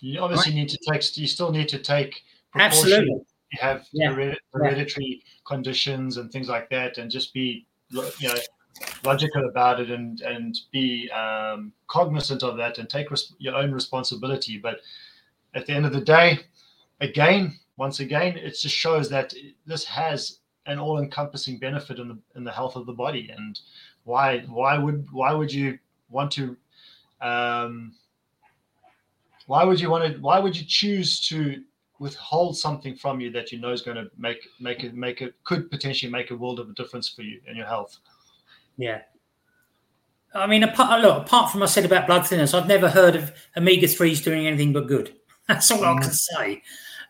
You 0.00 0.20
obviously 0.20 0.52
right. 0.52 0.60
need 0.60 0.70
to 0.70 0.78
take. 0.90 1.16
You 1.18 1.26
still 1.26 1.52
need 1.52 1.68
to 1.68 1.78
take. 1.78 2.22
Absolutely. 2.54 3.20
You 3.52 3.58
have 3.60 3.86
yeah. 3.92 4.12
hereditary 4.52 5.22
yeah. 5.22 5.32
conditions 5.46 6.16
and 6.16 6.32
things 6.32 6.48
like 6.48 6.70
that, 6.70 6.96
and 6.96 7.10
just 7.10 7.34
be 7.34 7.66
you 7.90 8.02
know 8.28 8.34
logical 9.04 9.48
about 9.48 9.80
it 9.80 9.90
and 9.90 10.20
and 10.22 10.60
be 10.72 11.10
um, 11.10 11.72
cognizant 11.86 12.42
of 12.42 12.56
that 12.56 12.78
and 12.78 12.88
take 12.88 13.10
res- 13.10 13.34
your 13.38 13.54
own 13.54 13.72
responsibility. 13.72 14.58
But 14.58 14.80
at 15.54 15.66
the 15.66 15.72
end 15.72 15.86
of 15.86 15.92
the 15.92 16.00
day, 16.00 16.40
again, 17.00 17.58
once 17.76 18.00
again, 18.00 18.36
it 18.36 18.58
just 18.58 18.74
shows 18.74 19.08
that 19.10 19.34
this 19.66 19.84
has 19.84 20.38
an 20.66 20.78
all-encompassing 20.78 21.58
benefit 21.58 21.98
in 21.98 22.08
the 22.08 22.18
in 22.36 22.44
the 22.44 22.52
health 22.52 22.76
of 22.76 22.86
the 22.86 22.92
body. 22.92 23.30
And 23.36 23.58
why 24.04 24.40
why 24.40 24.78
would 24.78 25.06
why 25.12 25.32
would 25.32 25.52
you 25.52 25.78
want 26.08 26.32
to 26.32 26.56
um, 27.20 27.92
why 29.46 29.64
would 29.64 29.80
you 29.80 29.90
want 29.90 30.12
to 30.12 30.20
why 30.20 30.38
would 30.38 30.56
you 30.56 30.64
choose 30.66 31.20
to 31.28 31.62
withhold 32.00 32.56
something 32.56 32.96
from 32.96 33.20
you 33.20 33.30
that 33.30 33.52
you 33.52 33.60
know 33.60 33.70
is 33.70 33.82
going 33.82 33.96
to 33.96 34.10
make 34.18 34.48
make 34.60 34.82
it 34.82 34.94
make 34.94 35.22
it 35.22 35.34
could 35.44 35.70
potentially 35.70 36.10
make 36.10 36.30
a 36.30 36.36
world 36.36 36.58
of 36.58 36.68
a 36.68 36.72
difference 36.74 37.08
for 37.08 37.22
you 37.22 37.40
and 37.46 37.56
your 37.56 37.66
health 37.66 37.98
yeah. 38.76 39.02
I 40.34 40.46
mean 40.46 40.62
apart 40.64 41.00
look 41.00 41.26
apart 41.26 41.50
from 41.50 41.60
what 41.60 41.70
i 41.70 41.72
said 41.72 41.84
about 41.84 42.08
blood 42.08 42.22
thinners 42.22 42.58
i've 42.58 42.66
never 42.66 42.88
heard 42.88 43.14
of 43.14 43.32
omega-3s 43.56 44.22
doing 44.22 44.46
anything 44.46 44.72
but 44.72 44.88
good. 44.88 45.14
That's 45.48 45.70
all 45.70 45.78
mm. 45.78 45.96
i 45.96 46.02
can 46.02 46.12
say. 46.12 46.62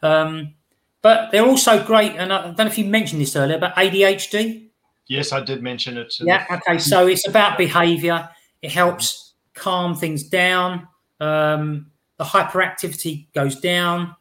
Um, 0.03 0.55
but 1.01 1.31
they're 1.31 1.47
also 1.47 1.83
great 1.85 2.13
and 2.13 2.33
i 2.33 2.43
don't 2.43 2.59
know 2.59 2.67
if 2.67 2.77
you 2.77 2.85
mentioned 2.85 3.21
this 3.23 3.35
earlier 3.37 3.59
but 3.59 3.75
adhd 3.77 4.69
yes 5.07 5.33
i 5.33 5.41
did 5.41 5.63
mention 5.63 5.97
it 5.97 6.13
yeah 6.21 6.45
okay 6.51 6.79
so 6.79 7.07
it's 7.07 7.27
about 7.27 7.57
behavior. 7.57 8.29
It 8.65 8.73
helps 8.73 9.35
calm 9.53 9.95
things 9.95 10.23
down. 10.23 10.89
Um, 11.21 11.91
the 12.17 12.25
hyperactivity 12.25 13.27
goes 13.35 13.61
down. 13.61 14.17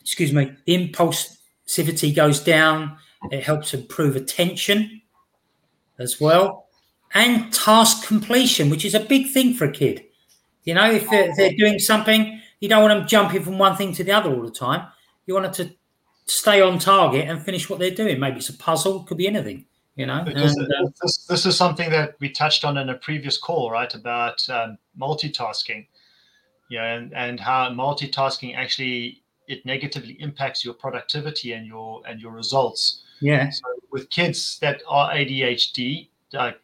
Excuse 0.00 0.32
me, 0.32 0.52
the 0.66 0.88
impulsivity 0.88 2.14
goes 2.14 2.40
down. 2.40 2.96
It 3.30 3.44
helps 3.44 3.72
improve 3.72 4.16
attention 4.16 5.00
as 5.98 6.20
well, 6.20 6.66
and 7.12 7.52
task 7.52 8.06
completion, 8.06 8.70
which 8.70 8.84
is 8.84 8.94
a 8.94 9.00
big 9.00 9.30
thing 9.30 9.54
for 9.54 9.64
a 9.64 9.72
kid. 9.72 10.04
You 10.64 10.74
know, 10.74 10.90
if 10.90 11.08
they're, 11.10 11.34
they're 11.36 11.56
doing 11.56 11.78
something, 11.78 12.40
you 12.60 12.68
don't 12.68 12.82
want 12.82 12.98
them 12.98 13.06
jumping 13.06 13.42
from 13.42 13.58
one 13.58 13.76
thing 13.76 13.92
to 13.94 14.04
the 14.04 14.12
other 14.12 14.30
all 14.30 14.42
the 14.42 14.50
time. 14.50 14.88
You 15.26 15.34
want 15.34 15.52
them 15.52 15.68
to 15.68 15.74
stay 16.26 16.60
on 16.60 16.78
target 16.78 17.28
and 17.28 17.42
finish 17.42 17.68
what 17.68 17.78
they're 17.78 17.90
doing. 17.90 18.18
Maybe 18.18 18.38
it's 18.38 18.48
a 18.48 18.54
puzzle, 18.54 19.04
could 19.04 19.18
be 19.18 19.26
anything 19.26 19.66
you 19.96 20.06
know 20.06 20.24
and, 20.26 20.36
uh, 20.36 20.90
this, 21.02 21.24
this, 21.28 21.46
is 21.46 21.56
something 21.56 21.88
that 21.88 22.16
we 22.18 22.28
touched 22.28 22.64
on 22.64 22.78
in 22.78 22.88
a 22.88 22.94
previous 22.94 23.38
call 23.38 23.70
right 23.70 23.94
about 23.94 24.44
um, 24.50 24.76
multitasking 25.00 25.86
you 26.68 26.78
know, 26.78 26.84
and, 26.84 27.14
and 27.14 27.40
how 27.40 27.70
multitasking 27.70 28.56
actually 28.56 29.22
it 29.46 29.64
negatively 29.66 30.14
impacts 30.20 30.64
your 30.64 30.74
productivity 30.74 31.52
and 31.52 31.66
your 31.66 32.02
and 32.08 32.20
your 32.20 32.32
results. 32.32 33.02
Yeah. 33.20 33.50
So 33.50 33.62
with 33.94 34.10
kids 34.10 34.58
that 34.58 34.82
are 34.88 35.12
ADHD 35.12 36.08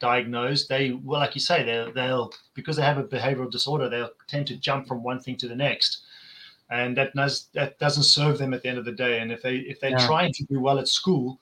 diagnosed, 0.00 0.68
they 0.68 0.90
well, 0.90 1.20
like 1.20 1.36
you 1.36 1.40
say, 1.40 1.62
they'll 1.62 1.92
they'll 1.92 2.32
because 2.54 2.74
they 2.74 2.82
have 2.82 2.98
a 2.98 3.04
behavioral 3.04 3.48
disorder, 3.48 3.88
they'll 3.88 4.10
tend 4.26 4.48
to 4.48 4.56
jump 4.56 4.88
from 4.88 5.04
one 5.04 5.20
thing 5.20 5.36
to 5.36 5.46
the 5.46 5.54
next, 5.54 6.02
and 6.70 6.96
that 6.96 7.14
does 7.14 7.46
that 7.54 7.78
doesn't 7.78 8.02
serve 8.02 8.36
them 8.36 8.52
at 8.52 8.62
the 8.62 8.68
end 8.68 8.78
of 8.78 8.84
the 8.84 9.00
day. 9.06 9.20
And 9.20 9.30
if 9.30 9.42
they 9.42 9.58
if 9.58 9.78
they're 9.78 9.92
yeah. 9.92 10.06
trying 10.08 10.32
to 10.32 10.44
do 10.46 10.58
well 10.58 10.80
at 10.80 10.88
school, 10.88 11.38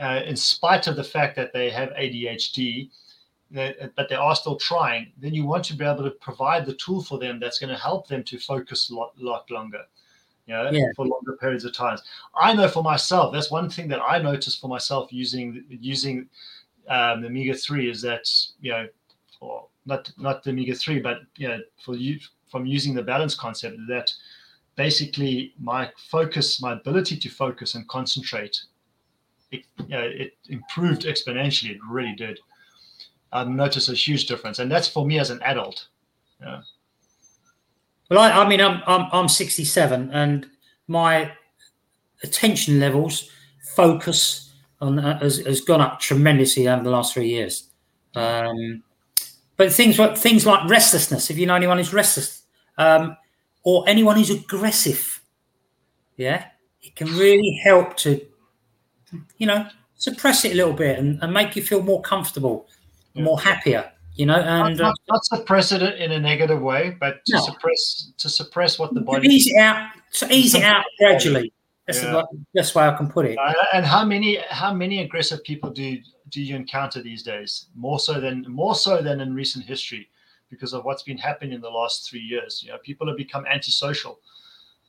uh, 0.00 0.22
in 0.24 0.36
spite 0.36 0.86
of 0.86 0.96
the 0.96 1.04
fact 1.04 1.36
that 1.36 1.52
they 1.52 1.68
have 1.68 1.90
ADHD, 1.90 2.88
but 3.52 4.08
they 4.08 4.14
are 4.14 4.34
still 4.34 4.56
trying, 4.56 5.12
then 5.18 5.34
you 5.34 5.44
want 5.44 5.64
to 5.66 5.74
be 5.74 5.84
able 5.84 6.04
to 6.04 6.12
provide 6.12 6.64
the 6.64 6.76
tool 6.76 7.02
for 7.02 7.18
them 7.18 7.38
that's 7.38 7.58
going 7.58 7.74
to 7.74 7.82
help 7.88 8.08
them 8.08 8.24
to 8.24 8.38
focus 8.38 8.88
a 8.88 8.94
lot, 8.94 9.12
lot 9.18 9.50
longer, 9.50 9.84
you 10.46 10.54
know, 10.54 10.70
yeah. 10.70 10.86
for 10.96 11.06
longer 11.06 11.36
periods 11.36 11.64
of 11.64 11.72
times. 11.72 12.02
I 12.34 12.54
know 12.54 12.68
for 12.68 12.82
myself, 12.82 13.32
that's 13.32 13.50
one 13.50 13.70
thing 13.70 13.88
that 13.88 14.00
I 14.00 14.18
noticed 14.18 14.60
for 14.60 14.68
myself 14.68 15.12
using 15.12 15.64
using 15.68 16.28
um, 16.88 17.22
the 17.22 17.28
omega 17.28 17.54
three 17.54 17.90
is 17.90 18.02
that 18.02 18.28
you 18.60 18.72
know, 18.72 18.86
or 19.40 19.66
not 19.86 20.10
not 20.18 20.42
the 20.42 20.50
omega 20.50 20.74
three, 20.74 21.00
but 21.00 21.18
you 21.36 21.48
know, 21.48 21.60
for 21.84 21.96
you 21.96 22.18
from 22.50 22.66
using 22.66 22.94
the 22.94 23.02
balance 23.02 23.34
concept 23.34 23.76
that 23.88 24.12
basically 24.76 25.54
my 25.58 25.90
focus, 25.96 26.60
my 26.60 26.72
ability 26.72 27.16
to 27.16 27.28
focus 27.28 27.74
and 27.74 27.86
concentrate, 27.88 28.58
it, 29.52 29.64
you 29.78 29.88
know, 29.88 30.02
it 30.02 30.32
improved 30.48 31.02
exponentially. 31.02 31.70
It 31.70 31.78
really 31.88 32.14
did. 32.14 32.40
I've 33.32 33.48
noticed 33.48 33.88
a 33.88 33.94
huge 33.94 34.26
difference, 34.26 34.58
and 34.58 34.70
that's 34.70 34.88
for 34.88 35.06
me 35.06 35.18
as 35.18 35.30
an 35.30 35.40
adult. 35.42 35.88
Yeah. 36.40 36.62
Well, 38.10 38.18
I, 38.18 38.42
I 38.42 38.48
mean, 38.48 38.60
I'm, 38.60 38.82
I'm 38.86 39.08
I'm 39.12 39.28
67, 39.28 40.10
and 40.12 40.46
my 40.88 41.32
attention 42.22 42.80
levels, 42.80 43.30
focus 43.74 44.52
on 44.80 44.98
uh, 44.98 45.18
has, 45.20 45.38
has 45.46 45.60
gone 45.60 45.80
up 45.80 46.00
tremendously 46.00 46.68
over 46.68 46.82
the 46.82 46.90
last 46.90 47.14
three 47.14 47.28
years. 47.28 47.70
Um, 48.14 48.82
but 49.56 49.72
things 49.72 49.98
like 49.98 50.16
things 50.18 50.44
like 50.44 50.68
restlessness, 50.68 51.30
if 51.30 51.38
you 51.38 51.46
know 51.46 51.54
anyone 51.54 51.78
who's 51.78 51.92
restless, 51.92 52.42
um, 52.78 53.16
or 53.62 53.84
anyone 53.86 54.16
who's 54.16 54.30
aggressive, 54.30 55.20
yeah, 56.16 56.46
it 56.82 56.96
can 56.96 57.08
really 57.16 57.60
help 57.62 57.96
to, 57.98 58.20
you 59.36 59.46
know, 59.46 59.66
suppress 59.94 60.44
it 60.44 60.52
a 60.52 60.56
little 60.56 60.72
bit 60.72 60.98
and, 60.98 61.22
and 61.22 61.32
make 61.32 61.54
you 61.54 61.62
feel 61.62 61.82
more 61.82 62.00
comfortable 62.02 62.66
yeah. 63.14 63.22
more 63.22 63.38
happier 63.38 63.90
you 64.14 64.26
know 64.26 64.34
and 64.34 64.76
not, 64.76 64.86
not, 64.86 64.94
not, 65.08 65.24
suppress 65.24 65.72
it 65.72 65.82
in 65.82 66.12
a 66.12 66.20
negative 66.20 66.60
way 66.60 66.96
but 66.98 67.24
to 67.26 67.34
no. 67.34 67.40
suppress 67.40 68.12
to 68.18 68.28
suppress 68.28 68.78
what 68.78 68.92
the 68.94 69.00
body 69.00 69.28
ease 69.28 69.46
it 69.46 69.58
out 69.58 69.90
to 70.12 70.32
ease 70.32 70.54
it 70.54 70.62
out 70.62 70.84
gradually. 70.98 71.52
That's 71.86 72.02
yeah. 72.02 72.22
the 72.30 72.44
best 72.54 72.74
way 72.74 72.84
i 72.84 72.96
can 72.96 73.10
put 73.10 73.26
it. 73.26 73.38
Uh, 73.38 73.52
and 73.72 73.84
how 73.84 74.04
many 74.04 74.38
how 74.50 74.72
many 74.72 75.02
aggressive 75.02 75.42
people 75.44 75.70
do 75.70 75.98
do 76.28 76.40
you 76.40 76.54
encounter 76.54 77.02
these 77.02 77.22
days? 77.22 77.66
More 77.74 77.98
so 77.98 78.20
than 78.20 78.44
more 78.48 78.74
so 78.74 79.02
than 79.02 79.20
in 79.20 79.34
recent 79.34 79.64
history 79.64 80.08
because 80.50 80.72
of 80.72 80.84
what's 80.84 81.02
been 81.02 81.18
happening 81.18 81.52
in 81.52 81.60
the 81.60 81.70
last 81.70 82.08
three 82.08 82.20
years. 82.20 82.62
You 82.62 82.70
know 82.70 82.78
people 82.78 83.06
have 83.08 83.16
become 83.16 83.44
antisocial. 83.46 84.20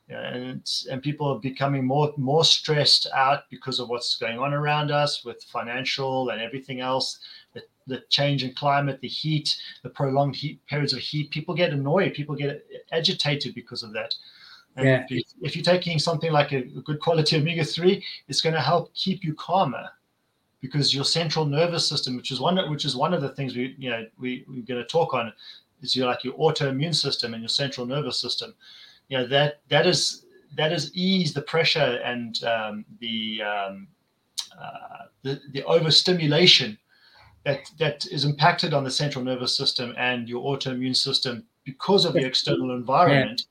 And 0.08 0.68
and 0.90 1.02
people 1.02 1.26
are 1.28 1.40
becoming 1.40 1.86
more 1.86 2.12
more 2.18 2.44
stressed 2.44 3.06
out 3.14 3.44
because 3.50 3.80
of 3.80 3.88
what's 3.88 4.16
going 4.16 4.38
on 4.38 4.52
around 4.52 4.90
us 4.90 5.24
with 5.24 5.42
financial 5.44 6.28
and 6.30 6.42
everything 6.42 6.80
else 6.80 7.18
the, 7.54 7.62
the 7.86 8.02
change 8.08 8.44
in 8.44 8.54
climate 8.54 9.00
the 9.00 9.08
heat 9.08 9.56
the 9.82 9.90
prolonged 9.90 10.36
heat 10.36 10.64
periods 10.66 10.92
of 10.92 10.98
heat 10.98 11.30
people 11.30 11.54
get 11.54 11.72
annoyed 11.72 12.14
people 12.14 12.34
get 12.34 12.66
agitated 12.92 13.54
because 13.54 13.82
of 13.82 13.92
that 13.92 14.14
and 14.76 14.86
yeah. 14.86 15.06
if, 15.10 15.26
if 15.42 15.56
you're 15.56 15.64
taking 15.64 15.98
something 15.98 16.32
like 16.32 16.52
a, 16.52 16.62
good 16.62 17.00
quality 17.00 17.36
omega-3 17.36 18.02
it's 18.28 18.40
going 18.40 18.54
to 18.54 18.60
help 18.60 18.92
keep 18.94 19.24
you 19.24 19.34
calmer 19.34 19.88
because 20.60 20.94
your 20.94 21.04
central 21.04 21.44
nervous 21.44 21.86
system 21.86 22.16
which 22.16 22.30
is 22.30 22.40
one 22.40 22.56
which 22.70 22.84
is 22.84 22.96
one 22.96 23.12
of 23.12 23.20
the 23.20 23.30
things 23.30 23.54
we 23.56 23.74
you 23.78 23.90
know 23.90 24.06
we, 24.18 24.44
we're 24.48 24.62
going 24.62 24.80
to 24.80 24.84
talk 24.84 25.14
on 25.14 25.32
is 25.82 25.96
your 25.96 26.06
like 26.06 26.24
your 26.24 26.34
autoimmune 26.34 26.94
system 26.94 27.34
and 27.34 27.42
your 27.42 27.48
central 27.48 27.86
nervous 27.86 28.20
system 28.20 28.54
you 29.08 29.18
know 29.18 29.26
that 29.26 29.60
that 29.68 29.86
is 29.86 30.24
that 30.56 30.72
is 30.72 30.94
ease 30.94 31.32
the 31.32 31.42
pressure 31.42 32.00
and 32.04 32.42
um, 32.44 32.84
the, 33.00 33.42
um, 33.42 33.88
uh, 34.60 35.06
the 35.22 35.40
the 35.52 35.62
overstimulation 35.64 36.78
that 37.44 37.70
that 37.78 38.06
is 38.06 38.24
impacted 38.24 38.72
on 38.72 38.84
the 38.84 38.90
central 38.90 39.24
nervous 39.24 39.56
system 39.56 39.94
and 39.96 40.28
your 40.28 40.42
autoimmune 40.44 40.96
system 40.96 41.44
because 41.64 42.04
of 42.04 42.12
the 42.12 42.24
external 42.24 42.72
environment 42.74 43.44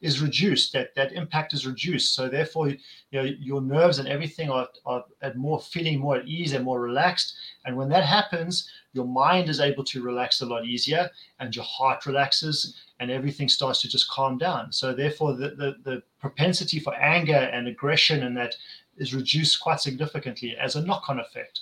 yeah. 0.00 0.08
is 0.08 0.22
reduced 0.22 0.72
that 0.72 0.94
that 0.94 1.12
impact 1.12 1.52
is 1.52 1.66
reduced 1.66 2.14
so 2.14 2.28
therefore 2.28 2.68
you 2.68 2.78
know 3.12 3.22
your 3.22 3.60
nerves 3.60 3.98
and 3.98 4.08
everything 4.08 4.50
are, 4.50 4.68
are 4.86 5.04
at 5.22 5.36
more 5.36 5.60
feeling 5.60 6.00
more 6.00 6.16
at 6.16 6.26
ease 6.26 6.52
and 6.52 6.64
more 6.64 6.80
relaxed 6.80 7.34
and 7.64 7.76
when 7.76 7.88
that 7.88 8.04
happens 8.04 8.70
your 8.94 9.06
mind 9.06 9.48
is 9.48 9.60
able 9.60 9.84
to 9.84 10.02
relax 10.02 10.40
a 10.40 10.46
lot 10.46 10.64
easier 10.64 11.10
and 11.40 11.54
your 11.54 11.64
heart 11.64 12.06
relaxes 12.06 12.76
and 13.00 13.10
everything 13.10 13.48
starts 13.48 13.82
to 13.82 13.88
just 13.88 14.08
calm 14.08 14.38
down. 14.38 14.72
So 14.72 14.94
therefore, 14.94 15.34
the, 15.34 15.50
the, 15.50 15.74
the 15.82 16.02
propensity 16.20 16.78
for 16.78 16.94
anger 16.94 17.50
and 17.52 17.66
aggression 17.66 18.22
and 18.22 18.36
that 18.36 18.54
is 18.96 19.12
reduced 19.12 19.60
quite 19.60 19.80
significantly 19.80 20.56
as 20.56 20.76
a 20.76 20.84
knock-on 20.84 21.18
effect. 21.18 21.60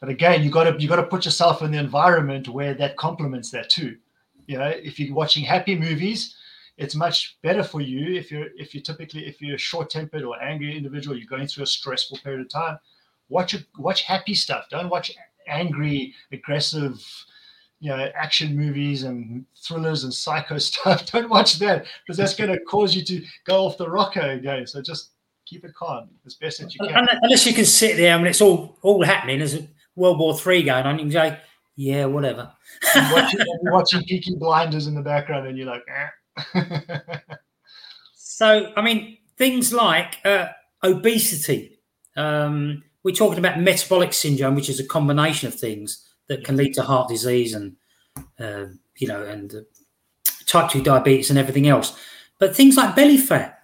But 0.00 0.08
again, 0.08 0.42
you 0.42 0.50
got 0.50 0.64
to 0.64 0.80
you 0.80 0.88
got 0.88 0.96
to 0.96 1.04
put 1.04 1.24
yourself 1.24 1.62
in 1.62 1.72
the 1.72 1.78
environment 1.78 2.48
where 2.48 2.74
that 2.74 2.96
complements 2.96 3.50
that 3.50 3.70
too. 3.70 3.96
You 4.46 4.58
know, 4.58 4.68
if 4.68 4.98
you're 5.00 5.14
watching 5.14 5.44
happy 5.44 5.78
movies, 5.78 6.36
it's 6.76 6.94
much 6.94 7.38
better 7.42 7.62
for 7.62 7.80
you 7.80 8.14
if 8.18 8.30
you're 8.30 8.48
if 8.56 8.74
you're 8.74 8.82
typically 8.82 9.26
if 9.26 9.40
you're 9.40 9.56
a 9.56 9.58
short-tempered 9.58 10.22
or 10.22 10.40
angry 10.42 10.76
individual, 10.76 11.16
you're 11.16 11.26
going 11.26 11.46
through 11.46 11.64
a 11.64 11.68
stressful 11.68 12.18
period 12.18 12.40
of 12.40 12.48
time. 12.48 12.78
Watch 13.28 13.56
watch 13.78 14.02
happy 14.02 14.34
stuff. 14.34 14.66
Don't 14.70 14.90
watch 14.90 15.12
angry, 15.46 16.14
aggressive, 16.32 17.02
you 17.84 17.90
know 17.90 18.10
action 18.14 18.56
movies 18.56 19.02
and 19.02 19.44
thrillers 19.56 20.04
and 20.04 20.14
psycho 20.14 20.56
stuff 20.70 21.10
don't 21.12 21.28
watch 21.28 21.58
that 21.58 21.84
because 22.02 22.16
that's 22.16 22.34
going 22.34 22.50
to 22.50 22.58
cause 22.60 22.96
you 22.96 23.04
to 23.04 23.22
go 23.44 23.66
off 23.66 23.76
the 23.76 23.88
rocker 23.88 24.20
again 24.20 24.66
so 24.66 24.80
just 24.80 25.10
keep 25.44 25.64
it 25.64 25.74
calm 25.74 26.08
as 26.24 26.34
best 26.34 26.62
as 26.62 26.74
you 26.74 26.80
uh, 26.86 26.88
can 26.88 27.06
unless 27.22 27.46
you 27.46 27.52
can 27.52 27.66
sit 27.66 27.98
there 27.98 28.16
and 28.16 28.26
it's 28.26 28.40
all 28.40 28.78
all 28.80 29.04
happening 29.04 29.40
as 29.42 29.54
World 29.96 30.18
War 30.18 30.36
Three 30.36 30.62
going 30.62 30.86
on, 30.86 30.98
you 30.98 31.04
can 31.04 31.12
say, 31.12 31.38
yeah, 31.76 32.04
whatever. 32.06 32.52
You're 32.94 33.12
watching, 33.12 33.40
you're 33.62 33.72
watching 33.72 34.02
Peaky 34.04 34.36
Blinders 34.36 34.86
in 34.86 34.94
the 34.94 35.02
background, 35.02 35.46
and 35.46 35.58
you're 35.58 35.66
like, 35.66 35.84
eh. 35.88 37.20
So, 38.34 38.72
I 38.76 38.82
mean, 38.82 39.18
things 39.36 39.72
like 39.72 40.18
uh, 40.24 40.48
obesity. 40.82 41.78
Um, 42.16 42.82
we're 43.04 43.14
talking 43.14 43.38
about 43.38 43.60
metabolic 43.60 44.12
syndrome, 44.12 44.56
which 44.56 44.68
is 44.68 44.80
a 44.80 44.86
combination 44.86 45.46
of 45.46 45.54
things 45.54 46.04
that 46.26 46.42
can 46.42 46.56
lead 46.56 46.74
to 46.74 46.82
heart 46.82 47.08
disease 47.08 47.54
and, 47.54 47.76
uh, 48.40 48.66
you 48.96 49.06
know, 49.06 49.22
and 49.22 49.54
uh, 49.54 49.60
type 50.46 50.68
2 50.68 50.82
diabetes 50.82 51.30
and 51.30 51.38
everything 51.38 51.68
else. 51.68 51.96
But 52.40 52.56
things 52.56 52.76
like 52.76 52.96
belly 52.96 53.18
fat, 53.18 53.60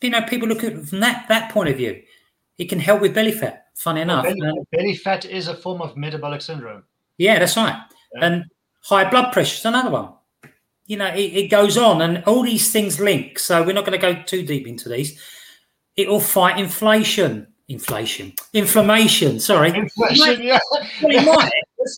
you 0.00 0.10
know, 0.10 0.22
people 0.22 0.48
look 0.48 0.64
at 0.64 0.72
it 0.72 0.88
from 0.88 0.98
that, 1.00 1.28
that 1.28 1.52
point 1.52 1.68
of 1.68 1.76
view. 1.76 2.02
It 2.58 2.64
can 2.64 2.80
help 2.80 3.00
with 3.00 3.14
belly 3.14 3.32
fat, 3.32 3.63
funny 3.74 4.00
enough. 4.00 4.24
belly, 4.24 4.40
um, 4.42 4.56
belly 4.72 4.94
fat 4.94 5.24
is 5.24 5.48
a 5.48 5.54
form 5.54 5.82
of 5.82 5.96
metabolic 5.96 6.40
syndrome. 6.40 6.84
yeah, 7.18 7.38
that's 7.38 7.56
right. 7.56 7.76
Yeah. 8.14 8.26
And 8.26 8.44
high 8.82 9.08
blood 9.08 9.32
pressure 9.32 9.56
is 9.58 9.64
another 9.64 9.90
one. 9.90 10.12
You 10.86 10.98
know, 10.98 11.06
it, 11.06 11.32
it 11.32 11.50
goes 11.50 11.78
on, 11.78 12.02
and 12.02 12.22
all 12.24 12.42
these 12.42 12.70
things 12.70 13.00
link. 13.00 13.38
So 13.38 13.62
we're 13.64 13.72
not 13.72 13.86
going 13.86 13.98
to 13.98 14.14
go 14.14 14.22
too 14.22 14.44
deep 14.44 14.66
into 14.66 14.88
these. 14.88 15.18
It 15.96 16.08
will 16.08 16.20
fight 16.20 16.58
inflation, 16.58 17.46
inflation, 17.68 18.34
inflammation. 18.52 19.40
Sorry, 19.40 19.70
Inflation, 19.76 20.42
yeah. 20.42 20.58
well, 20.70 20.82
it 21.02 21.24
might. 21.24 21.50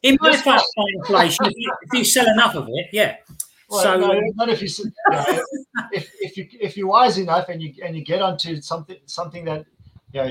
It 0.02 0.20
might 0.20 0.36
fight 0.36 0.60
fight 0.60 0.94
inflation 0.94 1.46
if 1.46 1.52
you, 1.56 1.72
if 1.82 1.98
you 1.98 2.04
sell 2.04 2.26
enough 2.26 2.54
of 2.54 2.68
it. 2.68 2.88
Yeah. 2.92 3.16
Well, 3.68 3.82
so 3.82 3.98
no, 3.98 4.10
um, 4.12 4.20
not 4.36 4.48
if 4.48 4.62
you, 4.62 4.68
you 4.84 4.92
know, 5.10 5.42
if, 5.92 6.10
if 6.20 6.36
you 6.36 6.48
if 6.60 6.76
you're 6.76 6.86
wise 6.86 7.18
enough 7.18 7.48
and 7.48 7.60
you 7.60 7.74
and 7.84 7.96
you 7.96 8.04
get 8.04 8.22
onto 8.22 8.60
something 8.60 8.96
something 9.06 9.44
that 9.44 9.66
you 10.12 10.22
know 10.22 10.30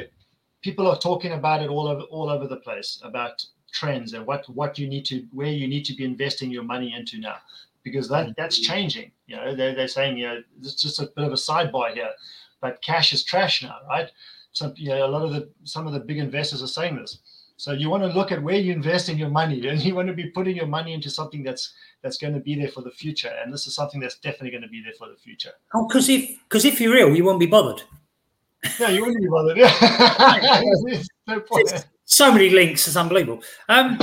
people 0.66 0.88
are 0.88 0.98
talking 0.98 1.34
about 1.34 1.62
it 1.62 1.70
all 1.70 1.88
over 1.88 2.02
all 2.16 2.28
over 2.28 2.48
the 2.48 2.62
place 2.68 3.00
about 3.04 3.46
trends 3.72 4.14
and 4.14 4.26
what 4.26 4.42
what 4.60 4.80
you 4.80 4.88
need 4.94 5.06
to 5.12 5.18
where 5.40 5.54
you 5.62 5.68
need 5.68 5.86
to 5.86 5.94
be 6.00 6.04
investing 6.04 6.50
your 6.50 6.64
money 6.64 6.90
into 6.98 7.20
now. 7.20 7.38
Because 7.84 8.10
that 8.10 8.24
mm-hmm. 8.24 8.40
that's 8.40 8.60
changing. 8.60 9.12
You 9.28 9.36
know 9.38 9.56
they're, 9.56 9.76
they're 9.76 9.96
saying 10.00 10.18
you 10.18 10.28
know 10.28 10.42
it's 10.60 10.82
just 10.86 11.00
a 11.00 11.06
bit 11.16 11.26
of 11.26 11.34
a 11.40 11.42
sidebar 11.48 11.94
here 11.94 12.14
but 12.62 12.82
cash 12.82 13.14
is 13.14 13.24
trash 13.24 13.62
now 13.62 13.78
right? 13.88 14.10
Some 14.54 14.74
you 14.76 14.90
know 14.90 15.06
a 15.06 15.12
lot 15.16 15.24
of 15.28 15.32
the 15.36 15.44
some 15.64 15.86
of 15.88 15.94
the 15.94 16.04
big 16.10 16.18
investors 16.18 16.64
are 16.64 16.76
saying 16.80 16.96
this. 16.96 17.20
So 17.58 17.72
you 17.72 17.90
want 17.90 18.04
to 18.04 18.10
look 18.20 18.32
at 18.34 18.44
where 18.48 18.60
you 18.66 18.74
invest 18.74 19.08
in 19.08 19.18
your 19.18 19.30
money 19.30 19.66
and 19.68 19.82
you 19.82 19.96
want 19.96 20.10
to 20.10 20.14
be 20.14 20.30
putting 20.38 20.58
your 20.58 20.72
money 20.78 20.94
into 20.94 21.10
something 21.10 21.44
that's 21.44 21.74
that's 22.02 22.18
going 22.18 22.34
to 22.34 22.44
be 22.50 22.56
there 22.56 22.74
for 22.76 22.82
the 22.82 22.96
future. 23.04 23.34
And 23.42 23.54
this 23.54 23.68
is 23.68 23.76
something 23.76 24.00
that's 24.02 24.18
definitely 24.28 24.52
going 24.56 24.68
to 24.70 24.74
be 24.78 24.82
there 24.84 24.98
for 24.98 25.08
the 25.14 25.20
future. 25.28 25.54
Oh, 25.76 25.88
because 25.88 26.10
if 26.10 26.22
because 26.48 26.66
if 26.66 26.82
you're 26.82 26.98
ill, 26.98 27.16
you 27.16 27.24
won't 27.24 27.40
be 27.48 27.54
bothered. 27.58 27.84
Yeah 28.80 28.90
you 28.90 29.02
wouldn't 29.02 29.22
be 29.22 29.30
bothered 29.30 29.58
yeah 29.58 31.02
no. 31.28 31.44
So 32.06 32.32
many 32.32 32.52
links, 32.52 32.88
it's 32.88 32.96
unbelievable. 32.96 33.44
Um, 33.68 34.00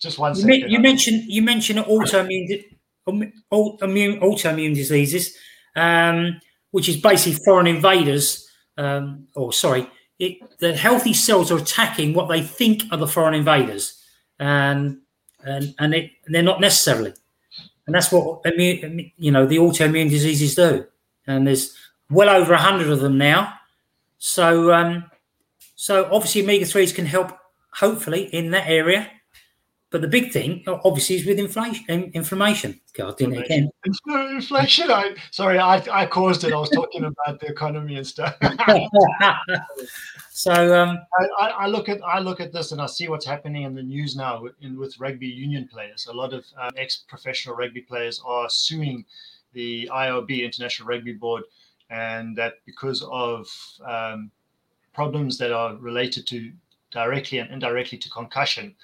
just 0.00 0.18
one 0.18 0.34
You, 0.34 0.40
second 0.42 0.70
you 0.70 0.80
mentioned 0.80 1.22
you 1.26 1.42
mentioned 1.42 1.78
autoimmune 1.78 2.64
autoimmune 3.08 4.20
autoimmune 4.20 4.74
diseases, 4.74 5.36
um, 5.76 6.40
which 6.72 6.88
is 6.88 6.96
basically 6.96 7.38
foreign 7.44 7.68
invaders. 7.68 8.48
Um, 8.76 9.28
or 9.36 9.52
sorry, 9.52 9.88
it, 10.18 10.38
the 10.58 10.74
healthy 10.74 11.12
cells 11.12 11.52
are 11.52 11.58
attacking 11.58 12.14
what 12.14 12.28
they 12.28 12.42
think 12.42 12.82
are 12.90 12.98
the 12.98 13.06
foreign 13.06 13.34
invaders, 13.34 14.02
and 14.40 14.98
and 15.44 15.72
and 15.78 15.94
it, 15.94 16.10
they're 16.26 16.42
not 16.42 16.60
necessarily. 16.60 17.14
And 17.86 17.94
that's 17.94 18.10
what 18.10 18.40
immune, 18.44 19.12
you 19.16 19.30
know 19.30 19.46
the 19.46 19.58
autoimmune 19.58 20.10
diseases 20.10 20.56
do. 20.56 20.86
And 21.26 21.46
there's 21.46 21.76
well 22.10 22.28
over 22.28 22.52
a 22.52 22.58
hundred 22.58 22.88
of 22.88 23.00
them 23.00 23.18
now. 23.18 23.54
So 24.18 24.72
um, 24.72 25.10
so 25.76 26.08
obviously 26.12 26.42
omega 26.42 26.66
threes 26.66 26.92
can 26.92 27.06
help 27.06 27.32
hopefully 27.72 28.24
in 28.34 28.50
that 28.50 28.68
area. 28.68 29.10
But 29.90 30.02
the 30.02 30.08
big 30.08 30.30
thing, 30.30 30.62
obviously, 30.68 31.16
is 31.16 31.26
with 31.26 31.40
inflation, 31.40 31.84
in- 31.88 32.12
inflammation. 32.14 32.80
God, 32.94 33.16
didn't 33.16 33.34
it 33.34 33.46
again? 33.46 33.70
Inflation 33.84 34.88
I 34.88 35.16
sorry 35.32 35.58
I, 35.58 35.82
I 35.90 36.06
caused 36.06 36.44
it 36.44 36.52
i 36.52 36.56
was 36.56 36.70
talking 36.70 37.04
about 37.04 37.40
the 37.40 37.46
economy 37.46 37.96
and 37.96 38.06
stuff 38.06 38.36
so, 40.30 40.80
um, 40.80 40.98
I, 41.18 41.44
I, 41.44 41.48
I 41.48 41.66
look 41.66 41.88
at 41.88 42.00
I 42.04 42.20
look 42.20 42.40
at 42.40 42.52
this 42.52 42.70
and 42.70 42.80
I 42.80 42.86
see 42.86 43.08
what's 43.08 43.26
happening 43.26 43.64
in 43.64 43.74
the 43.74 43.82
news 43.82 44.14
now 44.14 44.42
with, 44.42 44.54
in, 44.60 44.78
with 44.78 44.98
rugby 45.00 45.26
union 45.26 45.66
players. 45.66 46.06
A 46.06 46.12
lot 46.12 46.32
of 46.34 46.44
um, 46.60 46.70
ex-professional 46.76 47.56
rugby 47.56 47.80
players 47.80 48.22
are 48.24 48.48
suing 48.48 49.04
the 49.54 49.90
IRB, 49.92 50.44
International 50.44 50.86
Rugby 50.86 51.14
Board, 51.14 51.42
and 51.90 52.36
that 52.36 52.54
because 52.66 53.06
of 53.10 53.46
um, 53.86 54.30
problems 54.94 55.38
that 55.38 55.52
are 55.52 55.74
related 55.76 56.26
to 56.28 56.52
directly 56.90 57.38
and 57.38 57.50
indirectly 57.50 57.98
to 57.98 58.10
concussion. 58.10 58.74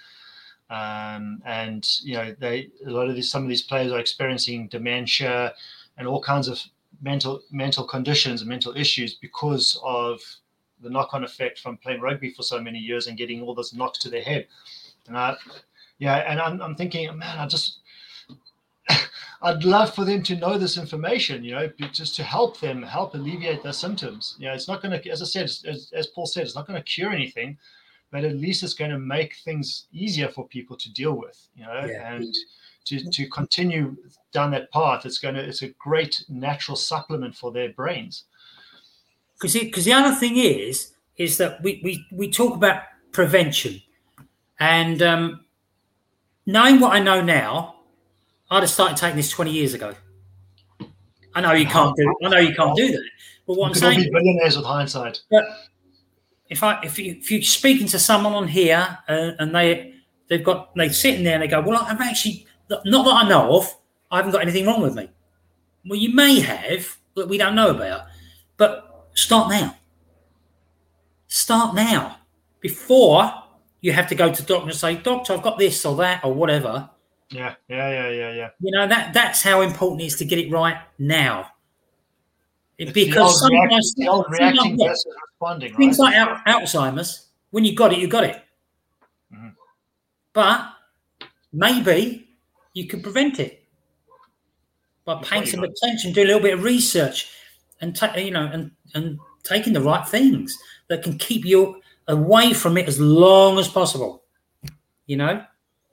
Um, 0.69 1.43
and 1.45 1.87
you 2.03 2.15
know, 2.15 2.35
they 2.39 2.71
a 2.85 2.91
lot 2.91 3.09
of 3.09 3.15
these 3.15 3.31
some 3.31 3.45
of 3.45 3.49
these 3.49 3.63
players 3.63 3.93
are 3.93 4.01
experiencing 4.01 4.69
dementia 4.69 5.55
and 5.97 6.09
all 6.09 6.21
kinds 6.21 6.49
of 6.49 6.61
mental 7.01 7.43
mental 7.51 7.85
conditions 7.85 8.41
and 8.41 8.49
mental 8.49 8.77
issues 8.77 9.15
because 9.15 9.81
of 9.85 10.21
the 10.83 10.91
knock-on 10.91 11.25
effect 11.25 11.59
from 11.59 11.77
playing 11.77 12.01
rugby 12.01 12.31
for 12.31 12.43
so 12.43 12.61
many 12.61 12.79
years 12.79 13.07
and 13.07 13.17
getting 13.17 13.43
all 13.43 13.55
those 13.55 13.73
knocks 13.73 13.99
to 14.01 14.11
their 14.11 14.23
head. 14.23 14.47
And 15.07 15.17
I, 15.17 15.37
yeah, 15.99 16.17
and 16.17 16.41
I'm, 16.41 16.61
I'm 16.61 16.75
thinking, 16.75 17.07
man, 17.17 17.39
I 17.39 17.47
just, 17.47 17.79
I'd 19.43 19.65
love 19.65 19.95
for 19.95 20.05
them 20.05 20.23
to 20.25 20.37
know 20.37 20.57
this 20.59 20.79
information, 20.79 21.45
you 21.45 21.53
know, 21.53 21.69
just 21.93 22.17
to 22.17 22.23
help 22.23 22.59
them, 22.61 22.83
help 22.83 23.15
alleviate 23.15 23.63
their 23.63 23.73
symptoms. 23.73 24.35
You 24.39 24.47
know, 24.49 24.55
it's 24.55 24.69
not 24.69 24.83
going 24.83 24.99
to, 25.01 25.11
as 25.11 25.21
I 25.23 25.27
said, 25.27 25.45
as, 25.45 25.93
as 25.95 26.07
Paul 26.09 26.27
said, 26.27 26.45
it's 26.45 26.55
not 26.55 26.67
going 26.67 26.79
to 26.81 26.85
cure 26.85 27.11
anything, 27.13 27.59
but 28.11 28.25
at 28.25 28.37
least 28.37 28.63
it's 28.63 28.75
going 28.75 28.91
to 28.93 28.99
make 28.99 29.37
things 29.45 29.87
easier 29.93 30.29
for 30.29 30.47
people 30.49 30.77
to 30.77 30.93
deal 30.93 31.13
with, 31.15 31.49
you 31.55 31.65
know, 31.65 31.85
Yeah. 31.87 32.15
and 32.15 32.35
to, 32.87 33.11
to 33.11 33.29
continue 33.29 33.97
down 34.33 34.51
that 34.53 34.71
path. 34.73 35.05
It's 35.05 35.19
going 35.19 35.35
to, 35.35 35.43
it's 35.43 35.63
a 35.63 35.69
great 35.71 36.25
natural 36.29 36.77
supplement 36.77 37.35
for 37.35 37.53
their 37.53 37.71
brains. 37.71 38.25
because 39.35 39.55
because 39.55 39.85
the 39.85 39.93
other 39.93 40.15
thing 40.15 40.37
is 40.37 40.93
is 41.19 41.37
that 41.39 41.63
we 41.63 41.81
we, 41.85 42.07
we 42.13 42.31
talk 42.31 42.55
about 42.55 42.83
prevention, 43.13 43.83
and 44.61 45.03
um, 45.03 45.45
knowing 46.47 46.79
what 46.81 46.93
I 46.95 47.01
know 47.01 47.21
now, 47.23 47.76
I'd 48.51 48.63
have 48.63 48.71
started 48.71 48.97
taking 48.97 49.17
this 49.17 49.31
twenty 49.31 49.53
years 49.53 49.75
ago. 49.75 49.95
I 51.35 51.41
know 51.41 51.53
you 51.53 51.67
can't 51.67 51.95
do. 51.97 52.15
I 52.25 52.29
know 52.29 52.39
you 52.39 52.55
can't 52.55 52.77
do 52.77 52.89
that. 52.93 53.05
But 53.47 53.57
what 53.57 53.67
I'm 53.67 53.71
We 53.71 53.75
could 53.75 53.85
all 53.85 53.91
saying, 53.91 54.05
be 54.05 54.11
billionaires 54.11 54.57
with 54.57 54.67
hindsight. 54.67 55.21
But 55.31 55.45
if 56.49 56.63
I 56.63 56.81
if 56.83 56.99
you 56.99 57.17
if 57.19 57.31
you're 57.31 57.43
speaking 57.43 57.87
to 57.89 57.99
someone 57.99 58.33
on 58.33 58.49
here 58.49 58.99
uh, 59.09 59.33
and 59.39 59.55
they 59.55 59.95
they've 60.29 60.45
got 60.45 60.75
they 60.75 60.89
sitting 60.89 61.25
there 61.25 61.35
and 61.35 61.43
they 61.43 61.49
go, 61.49 61.61
well, 61.61 61.85
I'm 61.87 62.01
actually 62.01 62.47
not 62.69 62.85
that 63.05 63.25
I 63.25 63.29
know 63.29 63.57
of, 63.57 63.77
I 64.11 64.17
haven't 64.17 64.33
got 64.33 64.43
anything 64.43 64.67
wrong 64.67 64.83
with 64.83 64.95
me. 64.95 65.11
Well, 65.85 65.99
you 65.99 66.15
may 66.15 66.41
have 66.41 66.97
that 67.15 67.29
we 67.29 67.39
don't 67.39 67.55
know 67.55 67.71
about, 67.71 68.07
but 68.57 69.09
start 69.15 69.51
now. 69.51 69.77
Start 71.29 71.75
now 71.75 72.19
before 72.61 73.33
you 73.81 73.93
have 73.93 74.09
to 74.09 74.15
go 74.15 74.33
to 74.33 74.43
doctor 74.43 74.69
and 74.69 74.77
say, 74.77 74.97
doctor, 74.97 75.33
I've 75.33 75.43
got 75.43 75.59
this 75.59 75.85
or 75.85 75.97
that 75.97 76.25
or 76.25 76.33
whatever. 76.33 76.91
Yeah, 77.31 77.55
yeah, 77.69 77.91
yeah, 77.91 78.09
yeah, 78.11 78.33
yeah. 78.35 78.49
You 78.61 78.71
know 78.71 78.87
that 78.87 79.13
that's 79.13 79.43
how 79.43 79.61
important 79.63 80.03
it 80.03 80.07
is 80.07 80.17
to 80.17 80.25
get 80.25 80.39
it 80.39 80.51
right 80.51 80.77
now. 80.99 81.51
It's 82.79 82.93
because 82.93 83.41
sometimes 83.41 83.95
react- 83.97 83.97
the 83.97 84.05
things 84.05 84.09
like 84.09 84.39
reacting 84.41 84.79
versus 84.79 85.15
responding, 85.33 85.75
right? 85.75 85.99
like 85.99 86.15
Al- 86.15 86.61
Alzheimer's, 86.61 87.27
when 87.51 87.65
you 87.65 87.75
got 87.75 87.93
it, 87.93 87.99
you 87.99 88.07
got 88.07 88.25
it. 88.25 88.43
Mhm. 89.35 89.55
But 90.33 90.69
maybe 91.53 92.29
you 92.75 92.87
could 92.87 93.03
prevent 93.03 93.41
it 93.41 93.65
by 95.05 95.23
paying 95.23 95.47
some 95.47 95.65
attention, 95.65 96.13
do 96.13 96.23
a 96.23 96.27
little 96.27 96.43
bit 96.43 96.55
of 96.55 96.63
research, 96.63 97.29
and 97.81 97.97
ta- 97.97 98.15
you 98.17 98.31
know, 98.31 98.47
and 98.47 98.71
and 98.95 99.19
taking 99.43 99.73
the 99.73 99.81
right 99.81 100.07
things 100.07 100.57
that 100.89 101.03
can 101.03 101.17
keep 101.19 101.45
you 101.45 101.81
away 102.09 102.53
from 102.53 102.77
it 102.77 102.87
as 102.87 103.01
long 103.01 103.59
as 103.59 103.67
possible. 103.69 104.23
You 105.07 105.17
know, 105.17 105.45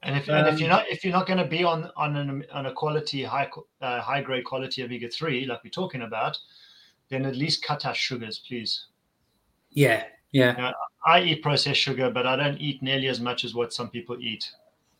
and 0.04 0.16
if 0.16 0.28
and 0.28 0.46
if 0.46 0.54
um, 0.54 0.58
you're 0.58 0.68
not 0.68 0.88
if 0.88 1.04
you're 1.04 1.12
not 1.12 1.26
going 1.26 1.38
to 1.38 1.44
be 1.46 1.64
on 1.64 1.90
on 1.96 2.16
an, 2.16 2.44
on 2.52 2.66
a 2.66 2.72
quality 2.72 3.22
high 3.22 3.48
uh, 3.80 4.00
high 4.00 4.20
grade 4.20 4.44
quality 4.44 4.82
omega 4.84 5.08
three 5.08 5.46
like 5.46 5.62
we're 5.64 5.70
talking 5.70 6.02
about, 6.02 6.38
then 7.08 7.24
at 7.24 7.36
least 7.36 7.64
cut 7.64 7.84
out 7.84 7.96
sugars, 7.96 8.40
please. 8.46 8.86
yeah, 9.70 10.04
yeah, 10.32 10.72
I 11.06 11.20
eat 11.22 11.42
processed 11.42 11.80
sugar, 11.80 12.10
but 12.10 12.26
I 12.26 12.36
don't 12.36 12.58
eat 12.58 12.82
nearly 12.82 13.08
as 13.08 13.20
much 13.20 13.44
as 13.44 13.54
what 13.54 13.72
some 13.72 13.88
people 13.88 14.16
eat. 14.20 14.50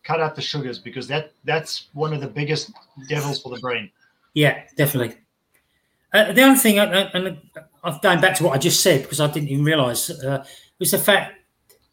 Cut 0.02 0.20
out 0.20 0.34
the 0.36 0.42
sugars 0.42 0.78
because 0.78 1.06
that 1.08 1.32
that's 1.44 1.88
one 1.92 2.12
of 2.12 2.20
the 2.20 2.28
biggest 2.28 2.72
devils 3.08 3.40
for 3.42 3.54
the 3.54 3.60
brain. 3.60 3.90
yeah, 4.34 4.64
definitely. 4.76 5.16
Uh, 6.12 6.32
the 6.32 6.42
other 6.42 6.56
thing, 6.56 6.78
and 6.78 7.38
I'm 7.82 7.98
going 8.00 8.20
back 8.20 8.36
to 8.36 8.44
what 8.44 8.54
I 8.54 8.58
just 8.58 8.80
said 8.80 9.02
because 9.02 9.20
I 9.20 9.26
didn't 9.26 9.48
even 9.48 9.64
realise, 9.64 10.10
uh, 10.10 10.44
was 10.78 10.92
the 10.92 10.98
fact 10.98 11.34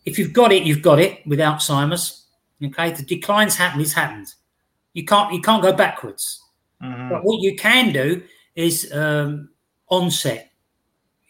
if 0.06 0.18
you've 0.18 0.34
got 0.34 0.52
it, 0.52 0.64
you've 0.64 0.82
got 0.82 1.00
it 1.00 1.26
with 1.26 1.40
Alzheimer's. 1.40 2.21
Okay, 2.64 2.92
the 2.92 3.04
decline's 3.04 3.56
happened. 3.56 3.82
It's 3.82 3.94
happened. 3.94 4.34
You 4.94 5.06
can't 5.06 5.34
you 5.34 5.42
can't 5.42 5.64
go 5.64 5.74
backwards. 5.74 6.42
Mhm. 6.82 7.10
But 7.10 7.24
what 7.24 7.42
you 7.42 7.56
can 7.56 7.92
do 7.94 8.24
is 8.56 8.92
um, 8.94 9.50
onset. 9.90 10.52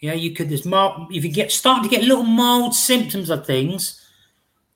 Yeah, 0.00 0.14
you 0.14 0.32
could. 0.34 0.48
There's 0.48 0.66
mark 0.66 1.10
if 1.12 1.24
you 1.24 1.32
get 1.32 1.52
starting 1.52 1.88
to 1.88 1.94
get 1.96 2.04
little 2.04 2.24
mild 2.24 2.74
symptoms 2.74 3.30
of 3.30 3.46
things, 3.46 4.00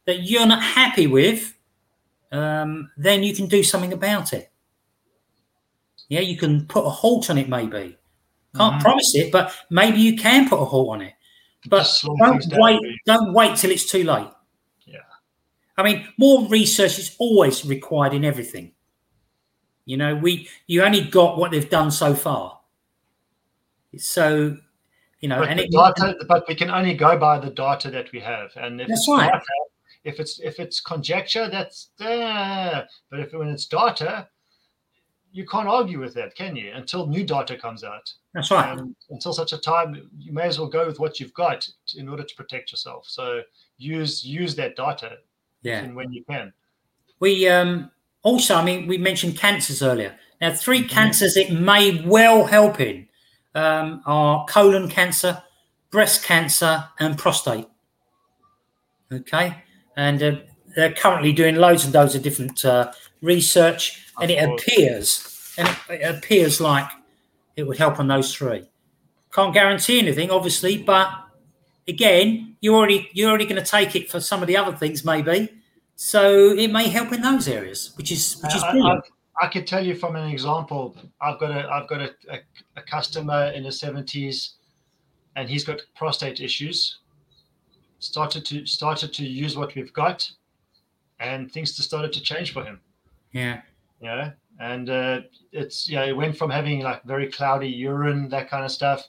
that 0.07 0.23
you're 0.23 0.47
not 0.47 0.63
happy 0.63 1.07
with, 1.09 1.53
um, 2.33 2.91
then 2.97 3.23
you 3.23 3.35
can 3.35 3.47
do 3.47 3.63
something 3.63 3.93
about 3.93 4.33
it. 4.33 4.51
Yeah, 6.09 6.21
you 6.21 6.37
can 6.37 6.67
put 6.67 6.87
a 6.87 6.91
halt 6.91 7.29
on 7.31 7.39
it, 7.39 7.49
maybe. 7.49 7.97
Can't 8.57 8.77
Mhm. 8.77 8.81
promise 8.81 9.15
it, 9.17 9.33
but 9.33 9.53
maybe 9.71 9.99
you 9.99 10.17
can 10.17 10.49
put 10.49 10.61
a 10.61 10.65
halt 10.65 10.91
on 10.91 11.03
it. 11.03 11.15
But 11.69 11.93
don't 12.19 12.49
down, 12.49 12.61
wait. 12.61 12.81
Don't 13.07 13.33
wait 13.33 13.57
till 13.57 13.73
it's 13.73 13.91
too 13.91 14.05
late. 14.05 14.29
I 15.79 15.83
mean, 15.83 16.09
more 16.19 16.49
research 16.49 16.99
is 16.99 17.15
always 17.19 17.65
required 17.65 18.15
in 18.15 18.25
everything. 18.25 18.73
You 19.85 19.97
know, 19.97 20.17
we 20.17 20.49
you 20.67 20.83
only 20.83 21.03
got 21.03 21.39
what 21.39 21.51
they've 21.53 21.69
done 21.69 21.91
so 21.91 22.15
far. 22.15 22.59
So, 23.99 24.57
you 25.21 25.29
know, 25.29 25.41
But, 25.41 25.49
and 25.49 25.61
it, 25.61 25.71
data, 25.71 26.17
but 26.29 26.47
we 26.49 26.55
can 26.55 26.71
only 26.71 26.95
go 26.95 27.17
by 27.17 27.39
the 27.39 27.51
data 27.51 27.91
that 27.91 28.11
we 28.13 28.21
have, 28.21 28.51
and 28.57 28.81
if 28.81 28.89
That's 28.89 29.01
it's 29.01 29.09
right. 29.09 29.33
data, 29.33 29.45
if 30.05 30.21
it's 30.21 30.41
if 30.41 30.59
it's 30.59 30.81
conjecture, 30.81 31.49
that's 31.49 31.91
uh, 32.01 32.83
but 33.11 33.21
if 33.21 33.33
when 33.33 33.49
it's 33.49 33.67
data, 33.67 34.29
you 35.33 35.47
can't 35.47 35.69
argue 35.69 36.01
with 36.01 36.15
that, 36.15 36.35
can 36.35 36.57
you? 36.57 36.73
Until 36.75 37.07
new 37.07 37.25
data 37.25 37.57
comes 37.57 37.85
out, 37.85 38.13
that's 38.35 38.51
right. 38.51 38.77
and 38.77 38.95
until 39.11 39.33
such 39.33 39.53
a 39.53 39.59
time, 39.59 40.09
you 40.19 40.33
may 40.33 40.45
as 40.45 40.59
well 40.59 40.69
go 40.69 40.87
with 40.87 40.99
what 40.99 41.21
you've 41.21 41.35
got 41.35 41.69
in 41.95 42.09
order 42.09 42.25
to 42.25 42.35
protect 42.35 42.73
yourself. 42.73 43.07
So 43.09 43.43
use 43.79 44.25
use 44.25 44.55
that 44.57 44.77
data 44.77 45.19
Yeah. 45.67 45.81
and 45.81 45.97
when 45.97 46.13
you 46.13 46.25
can. 46.25 46.53
We 47.21 47.49
um, 47.49 47.91
also, 48.23 48.55
I 48.55 48.65
mean, 48.65 48.87
we 48.87 48.99
mentioned 48.99 49.39
cancers 49.39 49.83
earlier. 49.83 50.17
Now, 50.41 50.53
3 50.53 50.83
Mhm. 50.85 50.89
cancers 50.91 51.37
it 51.37 51.51
may 51.51 52.03
well 52.05 52.45
help 52.47 52.79
in 52.81 53.09
um, 53.55 54.03
are 54.07 54.45
colon 54.47 54.89
cancer, 54.89 55.43
breast 55.91 56.23
cancer, 56.25 56.89
and 56.99 57.17
prostate. 57.17 57.67
Okay, 59.13 59.63
and 59.97 60.23
uh, 60.23 60.33
they're 60.75 60.93
currently 60.93 61.33
doing 61.33 61.57
loads 61.57 61.85
and 61.85 61.95
loads 61.95 62.15
of 62.15 62.23
different 62.23 62.65
uh, 62.65 62.93
research, 63.23 64.13
and 64.21 64.31
it 64.31 64.45
course. 64.45 64.63
appears, 64.63 65.55
and 65.59 65.69
it, 65.69 66.01
it 66.03 66.17
appears 66.17 66.61
like 66.61 66.89
it 67.55 67.67
would 67.67 67.79
help 67.79 68.01
on 68.01 68.09
those 68.09 68.35
three. 68.35 68.69
Can't 69.33 69.55
guarantee 69.55 70.01
anything, 70.01 70.31
obviously, 70.31 70.77
but 70.83 71.09
again, 71.87 72.57
you're 72.61 72.75
already 72.75 73.09
you're 73.13 73.29
already 73.31 73.47
going 73.47 73.63
to 73.63 73.71
take 73.71 73.95
it 73.95 74.11
for 74.11 74.19
some 74.21 74.43
of 74.43 74.49
the 74.49 74.57
other 74.57 74.77
things, 74.77 75.05
maybe. 75.05 75.51
So 75.97 76.51
it 76.51 76.71
may 76.71 76.89
help 76.89 77.13
in 77.13 77.23
those 77.23 77.49
areas, 77.49 77.93
which 77.97 78.13
is 78.13 78.37
which 78.43 78.55
is 78.55 78.63
I, 78.63 78.73
brilliant. 78.73 79.05
I, 79.41 79.47
I 79.47 79.49
could 79.49 79.67
tell 79.67 79.85
you 79.85 79.95
from 79.95 80.15
an 80.15 80.29
example. 80.29 80.95
I've 81.21 81.41
got 81.41 81.51
a 81.51 81.69
I've 81.69 81.89
got 81.89 82.01
a, 82.03 82.11
a, 82.31 82.39
a 82.77 82.83
customer 82.83 83.51
in 83.55 83.65
his 83.65 83.81
seventies, 83.81 84.57
and 85.37 85.49
he's 85.49 85.65
got 85.65 85.81
prostate 85.95 86.41
issues. 86.41 86.99
Started 87.99 88.45
to 88.47 88.67
started 88.67 89.13
to 89.15 89.25
use 89.25 89.57
what 89.57 89.75
we've 89.75 89.93
got, 89.95 90.31
and 91.19 91.51
things 91.51 91.75
just 91.75 91.89
started 91.89 92.13
to 92.13 92.21
change 92.21 92.53
for 92.53 92.63
him. 92.63 92.79
Yeah, 93.33 93.63
Yeah. 94.01 94.33
and 94.61 94.91
uh, 94.91 95.21
it's 95.53 95.89
yeah, 95.89 96.05
it 96.05 96.15
went 96.17 96.37
from 96.37 96.51
having 96.51 96.81
like 96.81 97.05
very 97.05 97.33
cloudy 97.33 97.69
urine, 97.69 98.29
that 98.29 98.51
kind 98.51 98.67
of 98.67 98.71
stuff, 98.71 99.03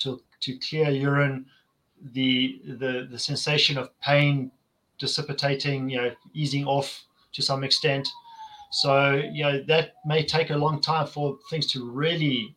to 0.00 0.20
to 0.40 0.58
clear 0.58 0.90
urine. 0.90 1.46
The 2.12 2.60
the 2.66 3.08
the 3.10 3.18
sensation 3.18 3.78
of 3.78 3.98
pain 4.00 4.50
dissipating, 4.98 5.88
you 5.90 5.96
know, 5.96 6.10
easing 6.32 6.64
off 6.66 7.04
to 7.32 7.42
some 7.42 7.64
extent. 7.64 8.08
So, 8.70 9.22
you 9.32 9.44
know, 9.44 9.62
that 9.68 9.94
may 10.04 10.24
take 10.24 10.50
a 10.50 10.56
long 10.56 10.80
time 10.80 11.06
for 11.06 11.38
things 11.50 11.66
to 11.72 11.90
really 11.90 12.56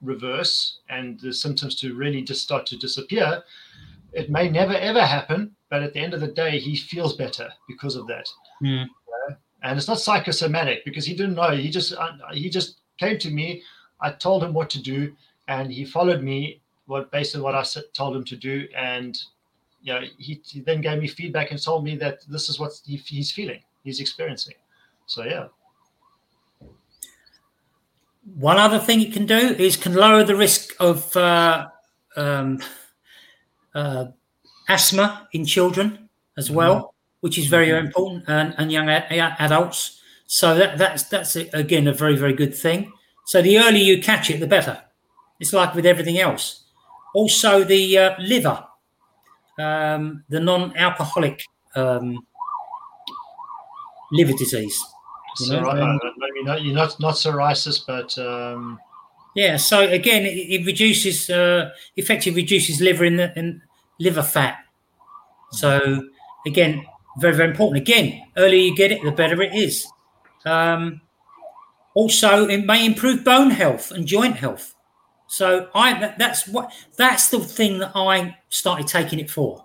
reverse 0.00 0.78
and 0.88 1.18
the 1.20 1.32
symptoms 1.32 1.74
to 1.76 1.94
really 1.94 2.22
just 2.22 2.42
start 2.42 2.66
to 2.66 2.76
disappear. 2.76 3.42
It 4.12 4.30
may 4.30 4.48
never 4.48 4.74
ever 4.74 5.04
happen, 5.04 5.54
but 5.70 5.82
at 5.82 5.92
the 5.92 6.00
end 6.00 6.14
of 6.14 6.20
the 6.20 6.28
day, 6.28 6.58
he 6.58 6.76
feels 6.76 7.16
better 7.16 7.50
because 7.68 7.96
of 7.96 8.06
that. 8.06 8.26
Mm. 8.62 8.86
And 9.62 9.76
it's 9.76 9.88
not 9.88 10.00
psychosomatic 10.00 10.84
because 10.84 11.04
he 11.04 11.14
didn't 11.14 11.34
know. 11.34 11.50
He 11.50 11.68
just 11.68 11.92
uh, 11.92 12.12
he 12.32 12.48
just 12.48 12.78
came 12.98 13.18
to 13.18 13.30
me. 13.30 13.62
I 14.00 14.12
told 14.12 14.44
him 14.44 14.54
what 14.54 14.70
to 14.70 14.82
do, 14.82 15.14
and 15.48 15.72
he 15.72 15.84
followed 15.84 16.22
me. 16.22 16.62
What 16.86 17.10
based 17.10 17.36
on 17.36 17.42
what 17.42 17.54
I 17.54 17.64
told 17.92 18.16
him 18.16 18.24
to 18.24 18.36
do, 18.36 18.66
and 18.74 19.18
you 19.82 19.92
know, 19.94 20.00
he, 20.18 20.40
he 20.44 20.60
then 20.60 20.80
gave 20.80 21.00
me 21.00 21.08
feedback 21.08 21.50
and 21.50 21.62
told 21.62 21.84
me 21.84 21.96
that 21.96 22.20
this 22.28 22.48
is 22.48 22.58
what 22.58 22.72
he, 22.84 22.96
he's 22.96 23.30
feeling, 23.32 23.62
he's 23.84 24.00
experiencing. 24.00 24.54
So 25.06 25.24
yeah. 25.24 25.46
One 28.36 28.58
other 28.58 28.78
thing 28.78 29.00
it 29.00 29.12
can 29.12 29.26
do 29.26 29.36
is 29.36 29.76
can 29.76 29.94
lower 29.94 30.22
the 30.22 30.36
risk 30.36 30.74
of 30.80 31.16
uh, 31.16 31.68
um, 32.16 32.60
uh, 33.74 34.06
asthma 34.68 35.28
in 35.32 35.44
children 35.46 36.08
as 36.36 36.50
well, 36.50 36.94
which 37.20 37.38
is 37.38 37.46
very 37.46 37.68
Mhm. 37.68 37.86
important, 37.86 38.24
and, 38.28 38.54
and 38.58 38.70
young 38.70 38.88
a- 38.88 39.06
a- 39.10 39.36
adults. 39.40 40.00
So 40.26 40.54
that, 40.56 40.76
that's 40.76 41.04
that's 41.04 41.36
again 41.36 41.86
a 41.88 41.92
very 41.92 42.16
very 42.16 42.34
good 42.34 42.54
thing. 42.54 42.92
So 43.24 43.40
the 43.40 43.58
earlier 43.58 43.82
you 43.82 44.02
catch 44.02 44.28
it, 44.30 44.40
the 44.40 44.46
better. 44.46 44.82
It's 45.40 45.52
like 45.54 45.74
with 45.74 45.86
everything 45.86 46.18
else. 46.18 46.64
Also, 47.14 47.64
the 47.64 47.96
uh, 47.98 48.14
liver, 48.20 48.62
um, 49.58 50.24
the 50.28 50.40
non-alcoholic 50.40 51.42
um, 51.74 52.26
liver 54.12 54.32
disease. 54.32 54.78
You 55.40 55.52
know, 55.52 55.62
Psori- 55.62 55.82
um, 55.82 56.00
maybe 56.16 56.44
not 56.44 56.62
you're 56.62 56.74
not 56.74 56.98
not 57.00 57.14
psoriasis, 57.14 57.86
but 57.86 58.16
um, 58.18 58.80
Yeah, 59.34 59.56
so 59.56 59.80
again, 59.80 60.24
it, 60.24 60.36
it 60.36 60.66
reduces, 60.66 61.30
uh, 61.30 61.70
effectively 61.96 62.42
reduces 62.42 62.80
liver 62.80 63.04
in 63.04 63.16
the 63.16 63.38
in 63.38 63.62
liver 64.00 64.22
fat. 64.22 64.58
So 65.52 66.02
again, 66.46 66.84
very 67.18 67.34
very 67.34 67.50
important. 67.50 67.80
Again, 67.82 68.22
earlier 68.36 68.60
you 68.60 68.74
get 68.74 68.90
it, 68.92 69.02
the 69.04 69.12
better 69.12 69.40
it 69.42 69.54
is. 69.54 69.86
Um, 70.44 71.02
also, 71.94 72.48
it 72.48 72.64
may 72.64 72.84
improve 72.86 73.24
bone 73.24 73.50
health 73.50 73.90
and 73.90 74.06
joint 74.06 74.36
health. 74.36 74.74
So 75.28 75.68
I 75.74 75.98
that, 76.00 76.18
that's 76.18 76.48
what 76.48 76.72
that's 76.96 77.28
the 77.28 77.38
thing 77.40 77.78
that 77.78 77.92
I 77.94 78.36
started 78.48 78.86
taking 78.88 79.18
it 79.18 79.30
for, 79.30 79.64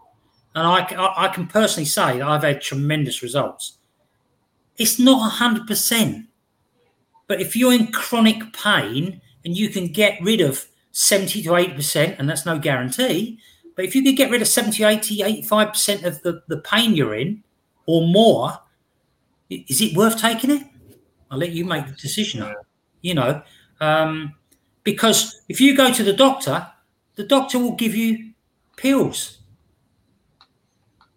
and 0.53 0.67
I—I 0.67 1.29
can 1.29 1.47
personally 1.47 1.85
say 1.85 2.19
that 2.19 2.27
I've 2.27 2.43
had 2.43 2.61
tremendous 2.61 3.23
results. 3.23 3.77
It's 4.77 4.99
not 4.99 5.31
hundred 5.31 5.65
percent, 5.65 6.27
but 7.27 7.41
if 7.41 7.55
you're 7.55 7.73
in 7.73 7.91
chronic 7.91 8.53
pain 8.53 9.21
and 9.45 9.57
you 9.57 9.69
can 9.69 9.87
get 9.87 10.21
rid 10.21 10.41
of 10.41 10.67
70 10.91 11.41
to 11.43 11.49
80%, 11.49 12.19
and 12.19 12.29
that's 12.29 12.45
no 12.45 12.57
guarantee, 12.59 13.39
but 13.75 13.85
if 13.85 13.95
you 13.95 14.03
could 14.03 14.15
get 14.15 14.29
rid 14.29 14.41
of 14.41 14.47
70, 14.47 14.83
80, 14.83 15.19
85% 15.43 16.03
of 16.03 16.21
the, 16.21 16.43
the 16.47 16.57
pain 16.57 16.95
you're 16.95 17.15
in 17.15 17.43
or 17.87 18.07
more, 18.07 18.59
is 19.49 19.81
it 19.81 19.97
worth 19.97 20.17
taking 20.17 20.51
it? 20.51 20.63
I'll 21.31 21.39
let 21.39 21.51
you 21.51 21.65
make 21.65 21.87
the 21.87 21.93
decision. 21.93 22.45
You 23.01 23.15
know, 23.15 23.41
um, 23.81 24.35
because 24.83 25.41
if 25.49 25.59
you 25.61 25.75
go 25.75 25.91
to 25.91 26.03
the 26.03 26.13
doctor, 26.13 26.67
the 27.15 27.23
doctor 27.23 27.59
will 27.59 27.75
give 27.75 27.95
you 27.95 28.31
pills. 28.75 29.39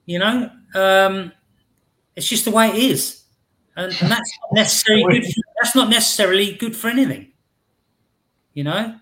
You 0.04 0.18
know, 0.20 0.50
um, 0.74 1.32
it's 2.14 2.28
just 2.28 2.44
the 2.44 2.50
way 2.50 2.68
it 2.68 2.76
is, 2.76 3.24
and, 3.76 3.86
and 3.86 3.92
that's 4.10 4.38
not 4.40 4.52
necessarily 4.52 5.20
good. 5.20 5.24
For, 5.26 5.40
that's 5.62 5.74
not 5.74 5.88
necessarily 5.90 6.52
good 6.52 6.76
for 6.76 6.88
anything. 6.88 7.32
You 8.54 8.64
know, 8.64 8.94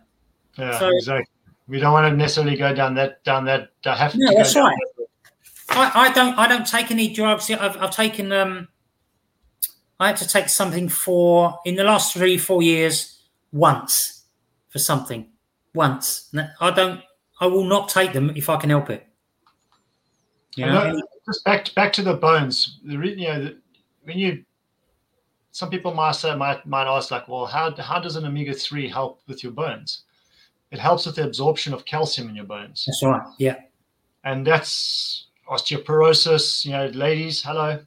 yeah, 0.58 0.78
So- 0.78 0.88
exactly. 0.90 1.26
We 1.66 1.78
don't 1.80 1.94
want 1.94 2.12
to 2.12 2.14
necessarily 2.16 2.56
go 2.58 2.74
down 2.74 2.94
that 2.96 3.24
down 3.24 3.46
that. 3.46 3.70
Uh, 3.86 3.96
have 3.96 4.14
No, 4.14 4.30
to 4.30 4.36
that's 4.36 4.54
right. 4.54 4.76
that- 4.76 5.06
I, 5.70 6.08
I 6.08 6.12
don't 6.12 6.38
I 6.38 6.46
don't 6.46 6.66
take 6.66 6.90
any 6.90 7.12
drugs. 7.14 7.50
I've, 7.50 7.76
I've 7.78 7.90
taken 7.90 8.30
um, 8.32 8.68
I 9.98 10.08
had 10.08 10.16
to 10.18 10.28
take 10.28 10.50
something 10.50 10.90
for 10.90 11.58
in 11.64 11.76
the 11.76 11.84
last 11.84 12.12
three 12.12 12.36
four 12.36 12.60
years 12.62 13.18
once 13.50 14.23
for 14.74 14.80
something 14.80 15.28
once. 15.72 16.34
I 16.60 16.72
don't. 16.72 17.00
I 17.40 17.46
will 17.46 17.64
not 17.64 17.88
take 17.88 18.12
them 18.12 18.32
if 18.34 18.48
I 18.48 18.56
can 18.56 18.70
help 18.70 18.90
it. 18.90 19.06
You 20.56 20.66
know, 20.66 20.92
know, 20.92 21.02
just 21.24 21.44
back 21.44 21.72
back 21.76 21.92
to 21.94 22.02
the 22.02 22.14
bones. 22.14 22.80
The 22.84 22.94
you 22.94 23.28
know 23.28 23.44
the, 23.44 23.56
when 24.02 24.18
you 24.18 24.44
some 25.52 25.70
people 25.70 25.94
might 25.94 26.16
say 26.16 26.34
might 26.34 26.66
might 26.66 26.88
ask 26.88 27.12
like, 27.12 27.28
well, 27.28 27.46
how 27.46 27.72
how 27.76 28.00
does 28.00 28.16
an 28.16 28.26
omega 28.26 28.52
three 28.52 28.88
help 28.88 29.20
with 29.28 29.44
your 29.44 29.52
bones? 29.52 30.02
It 30.72 30.80
helps 30.80 31.06
with 31.06 31.14
the 31.14 31.24
absorption 31.24 31.72
of 31.72 31.84
calcium 31.84 32.28
in 32.28 32.34
your 32.34 32.46
bones, 32.46 32.84
that's 32.84 33.04
right. 33.04 33.22
Yeah, 33.38 33.60
and 34.24 34.44
that's 34.44 35.28
osteoporosis. 35.48 36.64
You 36.64 36.72
know, 36.72 36.86
ladies, 36.86 37.44
hello. 37.44 37.78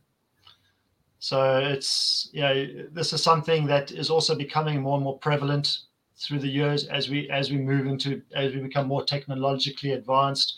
So 1.19 1.57
it's 1.57 2.29
you 2.31 2.41
know 2.43 2.65
this 2.93 3.11
is 3.11 3.21
something 3.21 3.65
that 3.65 3.91
is 3.91 4.09
also 4.09 4.35
becoming 4.35 4.81
more 4.81 4.95
and 4.95 5.03
more 5.03 5.17
prevalent 5.17 5.79
through 6.19 6.39
the 6.39 6.47
years 6.47 6.85
as 6.87 7.09
we 7.09 7.29
as 7.29 7.51
we 7.51 7.57
move 7.57 7.85
into 7.85 8.21
as 8.35 8.53
we 8.53 8.61
become 8.61 8.87
more 8.87 9.03
technologically 9.03 9.91
advanced. 9.91 10.57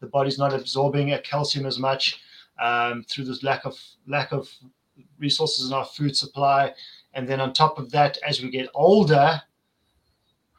The 0.00 0.06
body's 0.06 0.38
not 0.38 0.52
absorbing 0.52 1.16
calcium 1.24 1.66
as 1.66 1.78
much 1.78 2.20
um, 2.60 3.04
through 3.08 3.24
this 3.24 3.42
lack 3.42 3.64
of 3.64 3.78
lack 4.06 4.32
of 4.32 4.48
resources 5.18 5.68
in 5.68 5.72
our 5.72 5.84
food 5.84 6.16
supply, 6.16 6.72
and 7.14 7.28
then 7.28 7.40
on 7.40 7.52
top 7.52 7.78
of 7.78 7.90
that, 7.92 8.18
as 8.26 8.42
we 8.42 8.50
get 8.50 8.68
older, 8.74 9.40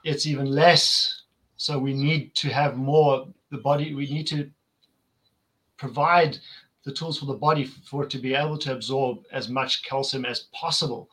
it's 0.04 0.26
even 0.26 0.48
less. 0.48 1.22
So 1.56 1.80
we 1.80 1.94
need 1.94 2.36
to 2.36 2.50
have 2.50 2.76
more. 2.76 3.28
The 3.52 3.60
body 3.60 3.94
we 3.94 4.10
need 4.10 4.28
to 4.28 4.50
provide 5.78 6.40
the 6.86 6.92
tools 6.92 7.20
for 7.20 7.26
the 7.26 7.34
body 7.34 7.66
for 7.66 8.04
it 8.04 8.10
to 8.10 8.18
be 8.18 8.34
able 8.34 8.58
to 8.58 8.74
absorb 8.74 9.20
as 9.32 9.48
much 9.48 9.84
calcium 9.84 10.26
as 10.26 10.48
possible 10.54 11.10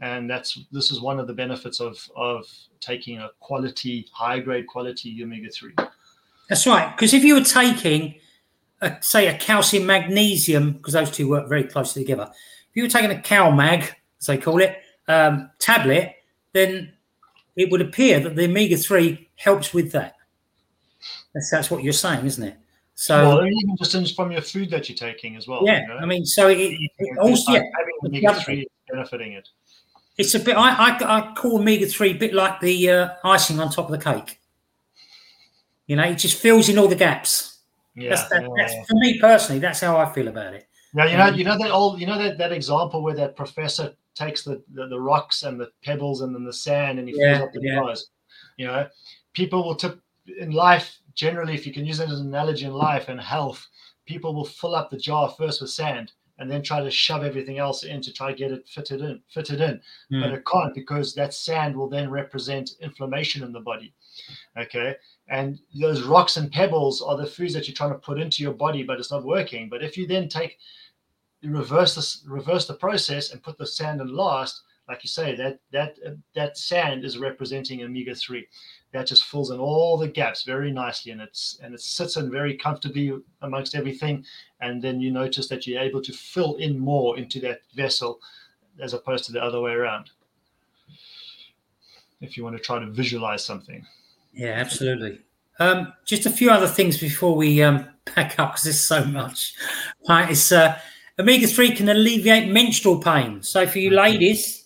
and 0.00 0.28
that's 0.28 0.58
this 0.72 0.90
is 0.90 1.00
one 1.00 1.18
of 1.18 1.26
the 1.26 1.32
benefits 1.32 1.80
of 1.80 1.98
of 2.16 2.46
taking 2.80 3.18
a 3.18 3.30
quality 3.40 4.06
high 4.12 4.38
grade 4.38 4.66
quality 4.66 5.22
omega-3 5.22 5.88
that's 6.48 6.66
right 6.66 6.94
because 6.96 7.14
if 7.14 7.24
you 7.24 7.34
were 7.34 7.44
taking 7.44 8.14
a, 8.82 8.94
say 9.00 9.28
a 9.28 9.38
calcium 9.38 9.86
magnesium 9.86 10.72
because 10.72 10.92
those 10.92 11.10
two 11.10 11.28
work 11.28 11.48
very 11.48 11.64
closely 11.64 12.02
together 12.02 12.30
if 12.30 12.76
you 12.76 12.82
were 12.82 12.88
taking 12.88 13.10
a 13.10 13.20
CalMag 13.20 13.90
as 14.20 14.26
they 14.26 14.36
call 14.36 14.60
it 14.60 14.78
um, 15.08 15.50
tablet 15.58 16.14
then 16.52 16.92
it 17.54 17.70
would 17.70 17.80
appear 17.80 18.20
that 18.20 18.36
the 18.36 18.44
omega-3 18.44 19.26
helps 19.36 19.72
with 19.72 19.92
that 19.92 20.16
that's, 21.32 21.50
that's 21.50 21.70
what 21.70 21.82
you're 21.82 21.92
saying 21.92 22.26
isn't 22.26 22.44
it 22.44 22.56
so 22.98 23.36
well, 23.36 23.46
even 23.46 23.76
just 23.76 24.16
from 24.16 24.32
your 24.32 24.40
food 24.40 24.70
that 24.70 24.88
you're 24.88 24.96
taking 24.96 25.36
as 25.36 25.46
well. 25.46 25.60
Yeah, 25.62 25.82
you 25.82 25.88
know? 25.88 25.96
I 25.98 26.06
mean, 26.06 26.24
so 26.24 26.48
it, 26.48 26.78
it 26.80 27.18
also 27.18 27.52
yeah, 27.52 27.60
having 27.78 28.22
omega 28.22 28.40
three 28.40 28.66
benefiting 28.90 29.34
it. 29.34 29.46
It's 30.18 30.34
a 30.34 30.40
bit. 30.40 30.56
I 30.56 30.70
I, 30.70 31.18
I 31.18 31.34
call 31.34 31.58
omega 31.58 31.86
three 31.86 32.12
a 32.12 32.14
bit 32.14 32.32
like 32.32 32.60
the 32.60 32.90
uh, 32.90 33.08
icing 33.24 33.60
on 33.60 33.70
top 33.70 33.90
of 33.90 33.92
the 33.92 34.02
cake. 34.02 34.40
You 35.86 35.96
know, 35.96 36.04
it 36.04 36.16
just 36.16 36.38
fills 36.38 36.68
in 36.68 36.78
all 36.78 36.88
the 36.88 36.96
gaps. 36.96 37.60
Yeah, 37.94 38.10
that's, 38.10 38.28
that, 38.28 38.42
yeah, 38.42 38.48
that's 38.56 38.74
yeah. 38.74 38.84
for 38.84 38.94
me 38.94 39.18
personally. 39.18 39.60
That's 39.60 39.80
how 39.80 39.96
I 39.96 40.12
feel 40.12 40.28
about 40.28 40.54
it. 40.54 40.68
Now 40.94 41.04
you 41.04 41.16
know, 41.16 41.26
um, 41.26 41.34
you 41.34 41.44
know 41.44 41.58
that 41.58 41.70
old, 41.70 42.00
you 42.00 42.06
know 42.06 42.18
that 42.18 42.38
that 42.38 42.52
example 42.52 43.02
where 43.02 43.14
that 43.14 43.36
professor 43.36 43.94
takes 44.14 44.42
the 44.42 44.62
the, 44.72 44.86
the 44.88 45.00
rocks 45.00 45.42
and 45.42 45.60
the 45.60 45.70
pebbles 45.84 46.22
and 46.22 46.34
then 46.34 46.44
the 46.44 46.52
sand 46.52 46.98
and 46.98 47.08
he 47.08 47.14
fills 47.14 47.40
up 47.40 47.52
the 47.52 47.60
yeah. 47.62 47.94
You 48.56 48.66
know, 48.66 48.86
people 49.34 49.64
will 49.64 49.76
tip 49.76 50.00
in 50.38 50.50
life 50.50 50.98
generally, 51.16 51.54
if 51.54 51.66
you 51.66 51.72
can 51.72 51.84
use 51.84 51.98
it 51.98 52.08
as 52.08 52.20
an 52.20 52.28
analogy 52.28 52.66
in 52.66 52.72
life 52.72 53.08
and 53.08 53.20
health, 53.20 53.66
people 54.06 54.34
will 54.34 54.44
fill 54.44 54.74
up 54.74 54.90
the 54.90 54.98
jar 54.98 55.34
first 55.36 55.60
with 55.60 55.70
sand 55.70 56.12
and 56.38 56.50
then 56.50 56.62
try 56.62 56.82
to 56.82 56.90
shove 56.90 57.24
everything 57.24 57.58
else 57.58 57.84
in 57.84 58.00
to 58.02 58.12
try 58.12 58.30
to 58.30 58.36
get 58.36 58.52
it 58.52 58.68
fitted 58.68 59.00
in, 59.00 59.20
fitted 59.32 59.60
in. 59.60 59.80
Mm. 60.12 60.22
But 60.22 60.32
it 60.32 60.44
can't 60.46 60.74
because 60.74 61.14
that 61.14 61.34
sand 61.34 61.76
will 61.76 61.88
then 61.88 62.10
represent 62.10 62.72
inflammation 62.80 63.42
in 63.42 63.52
the 63.52 63.60
body. 63.60 63.94
Okay. 64.58 64.96
And 65.28 65.58
those 65.74 66.02
rocks 66.02 66.36
and 66.36 66.52
pebbles 66.52 67.02
are 67.02 67.16
the 67.16 67.26
foods 67.26 67.54
that 67.54 67.66
you're 67.66 67.74
trying 67.74 67.92
to 67.92 67.98
put 67.98 68.20
into 68.20 68.42
your 68.42 68.52
body, 68.52 68.82
but 68.82 68.98
it's 68.98 69.10
not 69.10 69.24
working. 69.24 69.68
But 69.68 69.82
if 69.82 69.96
you 69.96 70.06
then 70.06 70.28
take 70.28 70.58
reverse 71.42 71.94
this 71.94 72.24
reverse 72.26 72.66
the 72.66 72.74
process 72.74 73.32
and 73.32 73.42
put 73.42 73.58
the 73.58 73.66
sand 73.66 74.00
in 74.00 74.14
last, 74.14 74.62
like 74.88 75.02
you 75.02 75.08
say, 75.08 75.34
that 75.36 75.58
that 75.72 75.98
that 76.34 76.56
sand 76.56 77.04
is 77.04 77.18
representing 77.18 77.82
omega 77.82 78.14
three 78.14 78.46
that 78.96 79.06
just 79.06 79.24
fills 79.24 79.50
in 79.50 79.60
all 79.60 79.98
the 79.98 80.08
gaps 80.08 80.42
very 80.42 80.72
nicely 80.72 81.12
and 81.12 81.20
it's 81.20 81.58
and 81.62 81.74
it 81.74 81.80
sits 81.80 82.16
in 82.16 82.30
very 82.30 82.56
comfortably 82.56 83.12
amongst 83.42 83.74
everything. 83.74 84.24
And 84.62 84.80
then 84.80 85.00
you 85.00 85.10
notice 85.10 85.48
that 85.48 85.66
you're 85.66 85.82
able 85.82 86.00
to 86.00 86.12
fill 86.14 86.54
in 86.54 86.78
more 86.78 87.18
into 87.18 87.38
that 87.40 87.60
vessel 87.74 88.20
as 88.80 88.94
opposed 88.94 89.24
to 89.26 89.32
the 89.32 89.42
other 89.42 89.60
way 89.60 89.72
around 89.72 90.10
if 92.22 92.38
you 92.38 92.44
want 92.44 92.56
to 92.56 92.62
try 92.62 92.78
to 92.78 92.86
visualize 92.86 93.44
something. 93.44 93.84
Yeah 94.32 94.52
absolutely. 94.52 95.20
Um, 95.58 95.92
just 96.06 96.24
a 96.24 96.30
few 96.30 96.50
other 96.50 96.66
things 96.66 96.98
before 96.98 97.36
we 97.36 97.62
um, 97.62 97.86
pack 98.06 98.38
up 98.38 98.52
because 98.52 98.64
there's 98.64 98.80
so 98.80 99.04
much. 99.04 99.54
Right 100.08 100.30
it's 100.30 100.52
uh, 100.52 100.78
omega-3 101.18 101.76
can 101.76 101.90
alleviate 101.90 102.50
menstrual 102.50 102.98
pain. 102.98 103.42
So 103.42 103.66
for 103.66 103.78
you 103.78 103.90
ladies 103.90 104.64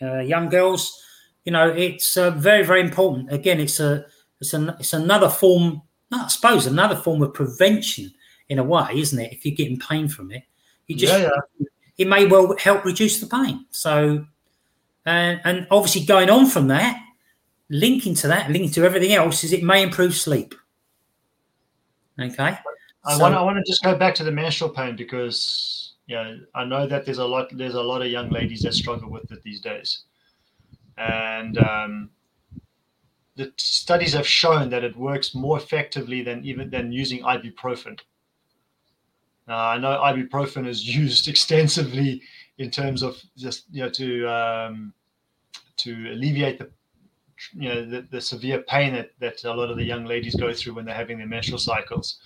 uh, 0.00 0.20
young 0.20 0.48
girls 0.48 1.02
you 1.46 1.52
know, 1.52 1.68
it's 1.68 2.16
uh, 2.16 2.32
very, 2.32 2.64
very 2.64 2.80
important. 2.80 3.32
Again, 3.32 3.60
it's 3.60 3.78
a 3.78 4.04
it's 4.40 4.52
an 4.52 4.70
it's 4.80 4.92
another 4.92 5.30
form, 5.30 5.80
I 6.12 6.26
suppose, 6.26 6.66
another 6.66 6.96
form 6.96 7.22
of 7.22 7.32
prevention 7.32 8.12
in 8.48 8.58
a 8.58 8.64
way, 8.64 8.88
isn't 8.92 9.18
it? 9.18 9.32
If 9.32 9.46
you're 9.46 9.54
getting 9.54 9.78
pain 9.78 10.08
from 10.08 10.32
it, 10.32 10.42
you 10.88 10.96
just 10.96 11.12
yeah, 11.12 11.30
yeah. 11.58 11.66
it 11.98 12.08
may 12.08 12.26
well 12.26 12.54
help 12.58 12.84
reduce 12.84 13.20
the 13.20 13.28
pain. 13.28 13.64
So, 13.70 14.26
and 15.06 15.40
and 15.44 15.68
obviously 15.70 16.04
going 16.04 16.30
on 16.30 16.46
from 16.46 16.66
that, 16.66 17.00
linking 17.70 18.14
to 18.16 18.28
that, 18.28 18.50
linking 18.50 18.72
to 18.72 18.84
everything 18.84 19.12
else, 19.12 19.44
is 19.44 19.52
it 19.52 19.62
may 19.62 19.84
improve 19.84 20.16
sleep. 20.16 20.52
Okay. 22.20 22.58
I 23.04 23.14
so, 23.16 23.22
want 23.22 23.36
I 23.36 23.42
want 23.42 23.56
to 23.56 23.70
just 23.70 23.84
go 23.84 23.96
back 23.96 24.16
to 24.16 24.24
the 24.24 24.32
menstrual 24.32 24.70
pain 24.70 24.96
because 24.96 25.94
yeah, 26.08 26.38
I 26.56 26.64
know 26.64 26.88
that 26.88 27.04
there's 27.04 27.18
a 27.18 27.24
lot 27.24 27.56
there's 27.56 27.74
a 27.74 27.80
lot 27.80 28.02
of 28.02 28.08
young 28.08 28.30
ladies 28.30 28.62
that 28.62 28.74
struggle 28.74 29.08
with 29.08 29.30
it 29.30 29.44
these 29.44 29.60
days 29.60 30.02
and 30.96 31.58
um, 31.58 32.10
the 33.36 33.52
studies 33.56 34.14
have 34.14 34.26
shown 34.26 34.70
that 34.70 34.84
it 34.84 34.96
works 34.96 35.34
more 35.34 35.58
effectively 35.58 36.22
than 36.22 36.44
even 36.44 36.70
than 36.70 36.92
using 36.92 37.22
ibuprofen. 37.22 38.00
Now, 39.46 39.68
I 39.68 39.78
know 39.78 39.98
ibuprofen 39.98 40.66
is 40.66 40.96
used 40.96 41.28
extensively 41.28 42.22
in 42.58 42.70
terms 42.70 43.02
of 43.02 43.20
just 43.36 43.64
you 43.70 43.82
know 43.82 43.90
to 43.90 44.26
um, 44.26 44.94
to 45.78 45.92
alleviate 46.12 46.58
the 46.58 46.70
you 47.52 47.68
know 47.68 47.84
the, 47.84 48.02
the 48.10 48.20
severe 48.20 48.62
pain 48.62 48.94
that, 48.94 49.10
that 49.20 49.44
a 49.44 49.52
lot 49.52 49.70
of 49.70 49.76
the 49.76 49.84
young 49.84 50.04
ladies 50.06 50.34
go 50.34 50.52
through 50.52 50.74
when 50.74 50.84
they're 50.84 50.94
having 50.94 51.18
their 51.18 51.26
menstrual 51.26 51.58
cycles. 51.58 52.18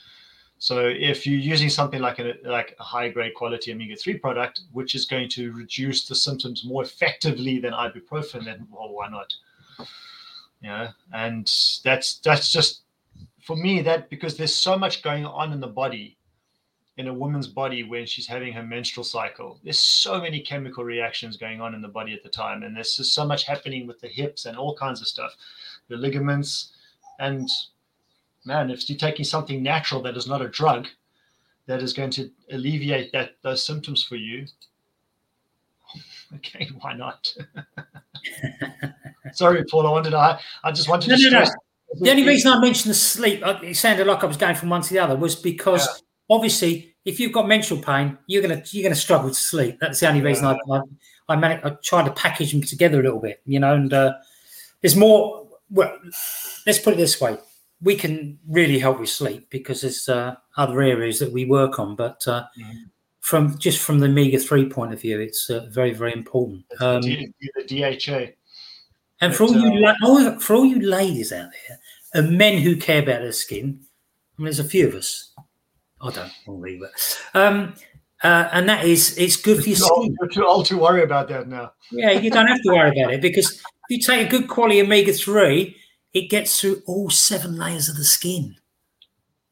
So 0.61 0.87
if 0.87 1.27
you're 1.27 1.41
using 1.41 1.71
something 1.71 2.03
like 2.03 2.19
a 2.19 2.35
like 2.45 2.77
a 2.79 2.83
high 2.83 3.09
grade 3.09 3.35
quality 3.35 3.73
omega 3.73 3.97
three 3.97 4.19
product, 4.19 4.61
which 4.73 4.95
is 4.95 5.07
going 5.07 5.31
to 5.31 5.53
reduce 5.53 6.07
the 6.07 6.15
symptoms 6.15 6.65
more 6.67 6.83
effectively 6.83 7.59
than 7.59 7.73
ibuprofen, 7.73 8.45
then 8.45 8.69
well, 8.71 8.93
why 8.93 9.09
not? 9.09 9.33
Yeah, 10.61 10.91
and 11.15 11.51
that's 11.83 12.19
that's 12.19 12.53
just 12.53 12.83
for 13.41 13.57
me 13.57 13.81
that 13.81 14.11
because 14.11 14.37
there's 14.37 14.55
so 14.55 14.77
much 14.77 15.03
going 15.03 15.25
on 15.25 15.55
in 15.55 15.61
the 15.61 15.67
body, 15.67 16.19
in 16.99 17.09
a 17.09 17.15
woman's 17.15 17.49
body 17.49 17.83
when 17.83 18.05
she's 18.05 18.27
having 18.27 18.53
her 18.53 18.63
menstrual 18.63 19.05
cycle. 19.05 19.59
There's 19.65 19.79
so 19.79 20.21
many 20.21 20.41
chemical 20.41 20.85
reactions 20.85 21.39
going 21.39 21.63
on 21.63 21.75
in 21.75 21.81
the 21.81 21.89
body 21.89 22.13
at 22.13 22.23
the 22.23 22.29
time, 22.29 22.65
and 22.65 22.77
there's 22.77 22.97
just 22.99 23.15
so 23.15 23.25
much 23.25 23.45
happening 23.45 23.87
with 23.87 23.99
the 24.03 24.09
hips 24.09 24.45
and 24.45 24.59
all 24.59 24.77
kinds 24.77 25.01
of 25.01 25.09
stuff, 25.09 25.35
the 25.89 25.97
ligaments, 25.97 26.75
and 27.19 27.49
man, 28.45 28.71
if 28.71 28.89
you're 28.89 28.99
taking 28.99 29.25
something 29.25 29.63
natural 29.63 30.03
that 30.03 30.17
is 30.17 30.27
not 30.27 30.43
a 30.43 30.49
drug, 30.49 30.87
that 31.67 31.83
is 31.83 31.93
going 31.93 32.11
to 32.11 32.31
alleviate 32.51 33.13
that 33.13 33.37
those 33.43 33.65
symptoms 33.65 34.03
for 34.03 34.17
you, 34.17 34.47
okay, 36.37 36.69
why 36.81 36.95
not? 36.95 37.33
Sorry, 39.33 39.65
Paul. 39.65 39.87
I 39.87 39.91
wanted 39.91 40.11
to, 40.11 40.19
I, 40.19 40.41
I 40.65 40.73
just 40.73 40.89
wanted 40.89 41.11
no, 41.11 41.17
to. 41.17 41.31
No, 41.31 41.41
no. 41.41 41.51
The 41.95 42.11
only 42.11 42.27
reason 42.27 42.53
I 42.53 42.61
mentioned 42.61 42.91
the 42.91 42.95
sleep, 42.95 43.45
uh, 43.45 43.59
it 43.63 43.77
sounded 43.77 44.07
like 44.07 44.23
I 44.23 44.27
was 44.27 44.37
going 44.37 44.55
from 44.55 44.69
one 44.71 44.83
to 44.83 44.91
the 44.91 45.01
other, 45.01 45.17
was 45.17 45.35
because 45.35 45.87
yeah. 45.87 46.37
obviously, 46.37 46.95
if 47.05 47.19
you've 47.19 47.33
got 47.33 47.49
menstrual 47.49 47.83
pain, 47.83 48.17
you're 48.27 48.43
gonna 48.43 48.63
you're 48.71 48.85
gonna 48.85 48.95
struggle 48.95 49.29
to 49.29 49.35
sleep. 49.35 49.79
That's 49.81 50.01
the 50.01 50.09
only 50.09 50.21
reason 50.21 50.45
yeah. 50.45 50.57
I 50.71 50.77
I, 50.77 50.83
I, 51.31 51.37
managed, 51.37 51.67
I 51.67 51.71
tried 51.83 52.05
to 52.05 52.13
package 52.13 52.53
them 52.53 52.63
together 52.63 53.01
a 53.01 53.03
little 53.03 53.21
bit, 53.21 53.41
you 53.45 53.59
know. 53.59 53.75
And 53.75 53.93
uh, 53.93 54.15
there's 54.81 54.97
more. 54.97 55.49
Well, 55.69 55.97
let's 56.67 56.79
put 56.79 56.95
it 56.95 56.97
this 56.97 57.21
way: 57.21 57.39
we 57.83 57.97
can 57.97 58.39
really 58.49 58.79
help 58.79 59.01
with 59.01 59.09
sleep 59.09 59.49
because 59.51 59.81
there's 59.83 60.09
uh, 60.09 60.37
other 60.57 60.83
areas 60.83 61.19
that 61.19 61.33
we 61.33 61.45
work 61.45 61.79
on. 61.79 61.97
But 61.97 62.23
uh, 62.27 62.45
mm-hmm. 62.59 62.79
from 63.21 63.59
just 63.59 63.81
from 63.81 63.99
the 63.99 64.07
omega 64.07 64.39
three 64.39 64.69
point 64.69 64.93
of 64.93 65.01
view, 65.01 65.21
it's 65.21 65.49
uh, 65.49 65.67
very 65.71 65.93
very 65.93 66.13
important. 66.13 66.65
Um, 66.81 67.03
the, 67.03 67.33
DHA. 67.67 68.33
And 69.23 69.35
for 69.35 69.45
all 69.45 69.55
you 69.55 69.87
uh, 69.87 70.39
for 70.39 70.57
all 70.57 70.65
you 70.65 70.81
ladies 70.81 71.33
out 71.33 71.51
there 71.51 71.79
and 72.15 72.39
men 72.39 72.59
who 72.59 72.77
care 72.77 73.03
about 73.03 73.21
their 73.21 73.33
skin, 73.33 73.81
I 74.39 74.43
mean, 74.43 74.45
there's 74.45 74.59
a 74.59 74.65
few 74.65 74.89
of 74.89 74.95
us. 74.95 75.33
I 76.03 76.11
don't 76.11 76.33
believe 76.47 76.83
it. 76.83 77.19
Um, 77.35 77.75
uh, 78.23 78.49
and 78.53 78.69
that 78.69 78.85
is 78.85 79.17
it's 79.17 79.37
good 79.37 79.63
for 79.63 79.69
your 79.69 79.77
skin. 79.77 80.17
You're 80.21 80.29
too 80.31 80.47
old 80.47 80.67
to 80.67 80.79
worry 80.79 81.03
about 81.03 81.29
that 81.29 81.49
now. 81.49 81.73
yeah, 81.91 82.11
you 82.11 82.31
don't 82.31 82.47
have 82.47 82.63
to 82.63 82.73
worry 82.73 83.01
about 83.01 83.15
it 83.15 83.23
because 83.23 83.51
if 83.51 83.63
you 83.89 83.99
take 83.99 84.27
a 84.27 84.31
good 84.31 84.49
quality 84.49 84.81
omega 84.81 85.13
three, 85.13 85.77
it 86.13 86.31
gets 86.31 86.61
through 86.61 86.83
all 86.87 87.11
seven 87.11 87.57
layers 87.57 87.89
of 87.89 87.97
the 87.97 88.05
skin. 88.05 88.57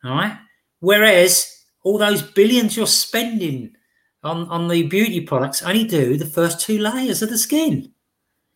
All 0.05 0.13
right. 0.13 0.39
Whereas 0.81 1.65
all 1.83 1.99
those 1.99 2.23
billions 2.23 2.77
you're 2.77 2.87
spending 2.87 3.75
on, 4.23 4.49
on 4.49 4.69
the 4.69 4.85
beauty 4.85 5.21
products 5.21 5.63
only 5.63 5.85
do 5.85 6.17
the 6.17 6.27
first 6.27 6.61
two 6.61 6.79
layers 6.79 7.23
of 7.23 7.31
the 7.31 7.39
skin. 7.39 7.93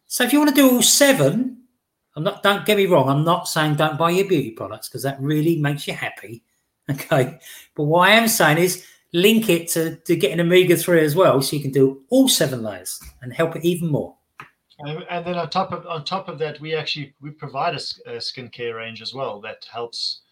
So 0.06 0.24
if 0.24 0.32
you 0.32 0.38
want 0.38 0.50
to 0.50 0.54
do 0.54 0.70
all 0.70 0.82
seven, 0.82 1.62
I'm 2.16 2.24
not 2.24 2.42
don't 2.42 2.66
get 2.66 2.76
me 2.76 2.86
wrong, 2.86 3.08
I'm 3.08 3.24
not 3.24 3.48
saying 3.48 3.76
don't 3.76 3.98
buy 3.98 4.10
your 4.10 4.28
beauty 4.28 4.50
products 4.50 4.88
because 4.88 5.02
that 5.04 5.20
really 5.20 5.56
makes 5.56 5.86
you 5.86 5.94
happy. 5.94 6.42
Okay. 6.90 7.38
But 7.76 7.84
what 7.84 8.08
I 8.08 8.14
am 8.14 8.26
saying 8.26 8.58
is 8.58 8.84
link 9.12 9.48
it 9.48 9.68
to, 9.68 9.96
to 9.96 10.16
getting 10.16 10.40
omega 10.40 10.76
3 10.76 11.04
as 11.04 11.14
well, 11.14 11.40
so 11.40 11.54
you 11.54 11.62
can 11.62 11.70
do 11.70 12.02
all 12.10 12.28
seven 12.28 12.60
layers 12.60 13.00
and 13.22 13.32
help 13.32 13.54
it 13.54 13.64
even 13.64 13.88
more. 13.88 14.16
And, 14.78 15.04
and 15.10 15.24
then 15.24 15.34
on 15.36 15.50
top 15.50 15.72
of 15.72 15.86
on 15.86 16.04
top 16.04 16.28
of 16.28 16.38
that, 16.38 16.60
we 16.60 16.74
actually 16.74 17.14
we 17.20 17.30
provide 17.30 17.74
a, 17.74 18.10
a 18.10 18.16
skincare 18.16 18.76
range 18.76 19.02
as 19.02 19.14
well 19.14 19.40
that 19.42 19.66
helps 19.70 20.22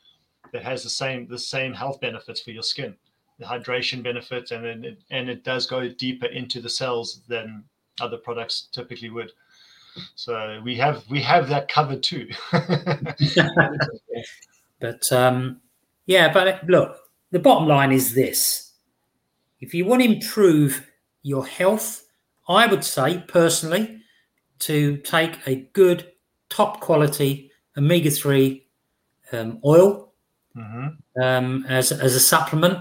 that 0.52 0.62
has 0.62 0.82
the 0.82 0.90
same 0.90 1.28
the 1.28 1.38
same 1.38 1.72
health 1.72 2.00
benefits 2.00 2.40
for 2.40 2.50
your 2.50 2.62
skin, 2.62 2.96
the 3.38 3.44
hydration 3.44 4.02
benefits, 4.02 4.50
and 4.50 4.64
then 4.64 4.84
it, 4.84 4.98
and 5.10 5.28
it 5.28 5.44
does 5.44 5.66
go 5.66 5.88
deeper 5.88 6.26
into 6.26 6.60
the 6.60 6.68
cells 6.68 7.22
than 7.28 7.64
other 8.00 8.16
products 8.16 8.68
typically 8.72 9.10
would. 9.10 9.32
So 10.14 10.60
we 10.64 10.76
have 10.76 11.04
we 11.10 11.20
have 11.20 11.48
that 11.48 11.68
covered 11.68 12.02
too. 12.02 12.30
but 14.80 15.12
um, 15.12 15.60
yeah, 16.06 16.32
but 16.32 16.66
look, 16.68 16.96
the 17.30 17.38
bottom 17.38 17.68
line 17.68 17.92
is 17.92 18.14
this: 18.14 18.72
if 19.60 19.74
you 19.74 19.84
want 19.84 20.02
to 20.02 20.10
improve 20.10 20.86
your 21.22 21.46
health, 21.46 22.06
I 22.48 22.66
would 22.66 22.84
say 22.84 23.22
personally 23.28 23.99
to 24.60 24.96
take 24.98 25.38
a 25.46 25.56
good, 25.72 26.12
top 26.48 26.80
quality 26.80 27.50
omega 27.76 28.10
3 28.10 28.66
um, 29.32 29.60
oil 29.64 30.10
Mm-hmm. 30.56 31.22
um, 31.22 31.64
as, 31.68 31.92
as 31.92 32.16
a 32.16 32.20
supplement, 32.20 32.78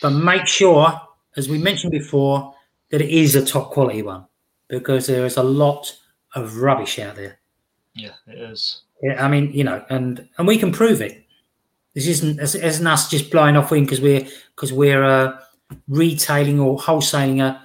but 0.00 0.10
make 0.10 0.46
sure, 0.46 0.98
as 1.36 1.46
we 1.46 1.58
mentioned 1.58 1.92
before, 1.92 2.54
that 2.90 3.02
it 3.02 3.10
is 3.10 3.36
a 3.36 3.44
top 3.44 3.70
quality 3.70 4.02
one 4.02 4.24
because 4.68 5.06
there 5.06 5.26
is 5.26 5.36
a 5.36 5.42
lot 5.42 5.94
of 6.34 6.56
rubbish 6.56 6.98
out 6.98 7.16
there. 7.16 7.38
Yeah, 7.94 8.12
it 8.26 8.38
is. 8.38 8.82
Yeah, 9.02 9.22
I 9.22 9.28
mean, 9.28 9.52
you 9.52 9.62
know, 9.62 9.84
and 9.90 10.26
and 10.38 10.46
we 10.48 10.56
can 10.56 10.72
prove 10.72 11.02
it. 11.02 11.22
This 11.94 12.06
isn't 12.06 12.36
this 12.36 12.54
isn't 12.54 12.86
us 12.86 13.10
just 13.10 13.30
blowing 13.30 13.58
off 13.58 13.70
wind 13.70 13.86
because 13.86 14.00
we're 14.00 14.26
because 14.56 14.72
we're 14.72 15.04
uh, 15.04 15.38
retailing 15.88 16.60
or 16.60 16.78
wholesaling 16.78 17.42
a, 17.42 17.60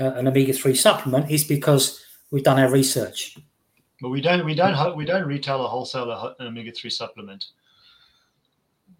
a 0.00 0.10
an 0.14 0.26
omega 0.26 0.52
three 0.52 0.74
supplement. 0.74 1.30
Is 1.30 1.44
because 1.44 2.04
we've 2.30 2.44
done 2.44 2.58
our 2.58 2.70
research. 2.70 3.38
But 4.00 4.08
we 4.10 4.20
don't 4.20 4.44
we 4.44 4.54
don't 4.54 4.96
we 4.96 5.04
don't 5.04 5.26
retail 5.26 5.64
a 5.64 5.68
wholesale 5.68 6.10
a- 6.10 6.34
an 6.38 6.46
omega 6.48 6.72
three 6.72 6.90
supplement. 6.90 7.46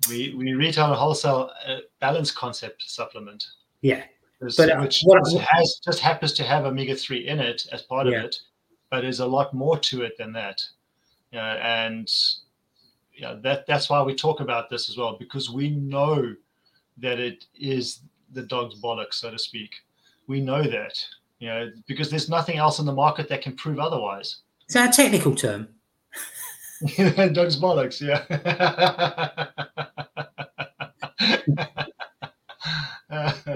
We 0.09 0.35
we 0.35 0.53
retail 0.55 0.93
a 0.93 0.97
wholesale 0.97 1.51
uh, 1.67 1.79
balance 2.01 2.31
concept 2.31 2.83
supplement. 2.89 3.47
Yeah, 3.83 4.05
But, 4.41 4.59
uh, 4.71 4.81
which 4.81 5.01
what- 5.05 5.25
just 5.25 5.39
has 5.39 5.81
just 5.85 6.01
happens 6.01 6.33
to 6.35 6.43
have 6.45 6.65
omega 6.65 6.95
three 6.95 7.27
in 7.29 7.39
it 7.41 7.67
as 7.73 7.83
part 7.83 8.07
Yeah. 8.07 8.19
of 8.19 8.25
it, 8.27 8.41
but 8.91 9.03
there's 9.03 9.21
a 9.21 9.27
lot 9.27 9.55
more 9.55 9.79
to 9.79 10.03
it 10.03 10.17
than 10.19 10.33
that. 10.35 10.63
You 11.33 11.39
know, 11.39 11.45
and 11.63 12.11
yeah, 13.17 13.35
that 13.43 13.67
that's 13.67 13.89
why 13.89 14.03
we 14.03 14.15
talk 14.15 14.41
about 14.41 14.69
this 14.69 14.89
as 14.91 14.97
well 14.97 15.17
because 15.19 15.51
we 15.51 15.71
know 15.71 16.35
that 16.99 17.19
it 17.19 17.47
is 17.55 18.01
the 18.33 18.43
dog's 18.43 18.81
bollocks, 18.81 19.15
so 19.15 19.31
to 19.31 19.39
speak. 19.39 19.75
We 20.27 20.41
know 20.41 20.63
that, 20.63 21.03
you 21.41 21.49
know, 21.49 21.71
because 21.89 22.11
there's 22.11 22.29
nothing 22.29 22.59
else 22.59 22.79
in 22.79 22.87
the 22.87 22.93
market 22.93 23.29
that 23.29 23.43
can 23.43 23.57
prove 23.57 23.81
otherwise. 23.81 24.43
is 24.69 24.75
that 24.75 24.91
a 24.91 25.03
technical 25.03 25.35
term? 25.35 25.69
dog's 26.97 27.59
bollocks, 27.61 28.01
yeah. 28.01 28.25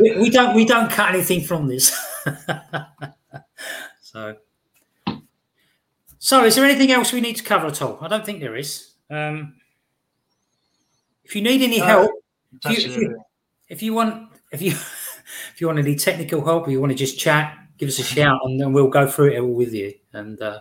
we, 0.00 0.18
we 0.18 0.30
don't 0.30 0.54
we 0.54 0.64
don't 0.64 0.90
cut 0.90 1.14
anything 1.14 1.42
from 1.42 1.68
this. 1.68 1.96
so, 4.02 4.36
so 6.18 6.44
is 6.44 6.56
there 6.56 6.64
anything 6.64 6.90
else 6.90 7.12
we 7.12 7.20
need 7.20 7.36
to 7.36 7.44
cover 7.44 7.66
at 7.66 7.80
all? 7.80 7.98
I 8.00 8.08
don't 8.08 8.24
think 8.26 8.40
there 8.40 8.56
is. 8.56 8.92
Um, 9.10 9.54
if 11.24 11.36
you 11.36 11.42
need 11.42 11.62
any 11.62 11.78
No. 11.78 11.86
help, 11.86 12.10
if 12.66 12.78
it 12.78 13.00
you, 13.00 13.24
if 13.68 13.82
you 13.82 13.94
want 13.94 14.30
if 14.52 14.60
you 14.60 14.70
if 15.52 15.60
you 15.60 15.66
want 15.66 15.78
any 15.78 15.96
technical 15.96 16.44
help 16.44 16.66
or 16.66 16.70
you 16.70 16.80
want 16.80 16.92
to 16.92 16.98
just 16.98 17.18
chat, 17.18 17.56
give 17.78 17.88
us 17.88 17.98
a 17.98 18.04
shout 18.04 18.40
and 18.44 18.60
then 18.60 18.72
we'll 18.72 18.88
go 18.88 19.08
through 19.08 19.32
it 19.32 19.40
all 19.40 19.52
with 19.52 19.72
you. 19.72 19.94
And 20.12 20.40
uh, 20.40 20.60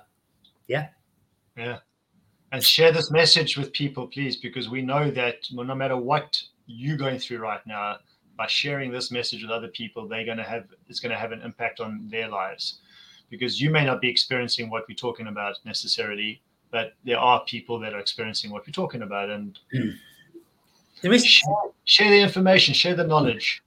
Yeah. 0.68 0.90
Yeah. 1.58 1.80
And 2.52 2.64
share 2.64 2.92
this 2.92 3.10
message 3.10 3.58
with 3.58 3.74
people, 3.74 4.08
please, 4.08 4.38
because 4.38 4.70
we 4.70 4.82
know 4.82 5.10
that 5.12 5.38
no 5.52 5.76
matter 5.76 5.98
what 5.98 6.42
you're 6.68 6.98
going 6.98 7.20
through 7.20 7.40
right 7.40 7.66
now, 7.66 7.98
by 8.36 8.48
sharing 8.48 8.92
this 8.92 9.12
message 9.12 9.42
with 9.44 9.52
other 9.52 9.68
people, 9.68 10.08
they're 10.08 10.26
going 10.26 10.38
to 10.38 10.44
have 10.44 10.66
it's 10.88 11.00
going 11.00 11.12
to 11.12 11.18
have 11.18 11.32
an 11.32 11.42
impact 11.42 11.80
on 11.80 12.08
their 12.10 12.28
lives. 12.28 12.80
Because 13.30 13.60
you 13.60 13.70
may 13.70 13.86
not 13.86 14.02
be 14.02 14.10
experiencing 14.10 14.70
what 14.70 14.84
we're 14.88 14.96
talking 14.96 15.28
about 15.28 15.56
necessarily, 15.66 16.42
but 16.72 16.94
there 17.04 17.18
are 17.18 17.44
people 17.46 17.80
that 17.80 17.94
are 17.94 18.00
experiencing 18.00 18.52
what 18.52 18.66
we're 18.68 18.72
talking 18.72 19.02
about, 19.02 19.30
and 19.30 19.60
there 21.02 21.14
is 21.14 21.26
share, 21.26 21.54
share 21.86 22.10
the 22.10 22.20
information, 22.20 22.74
share 22.74 22.96
the 22.96 23.04
knowledge. 23.04 23.64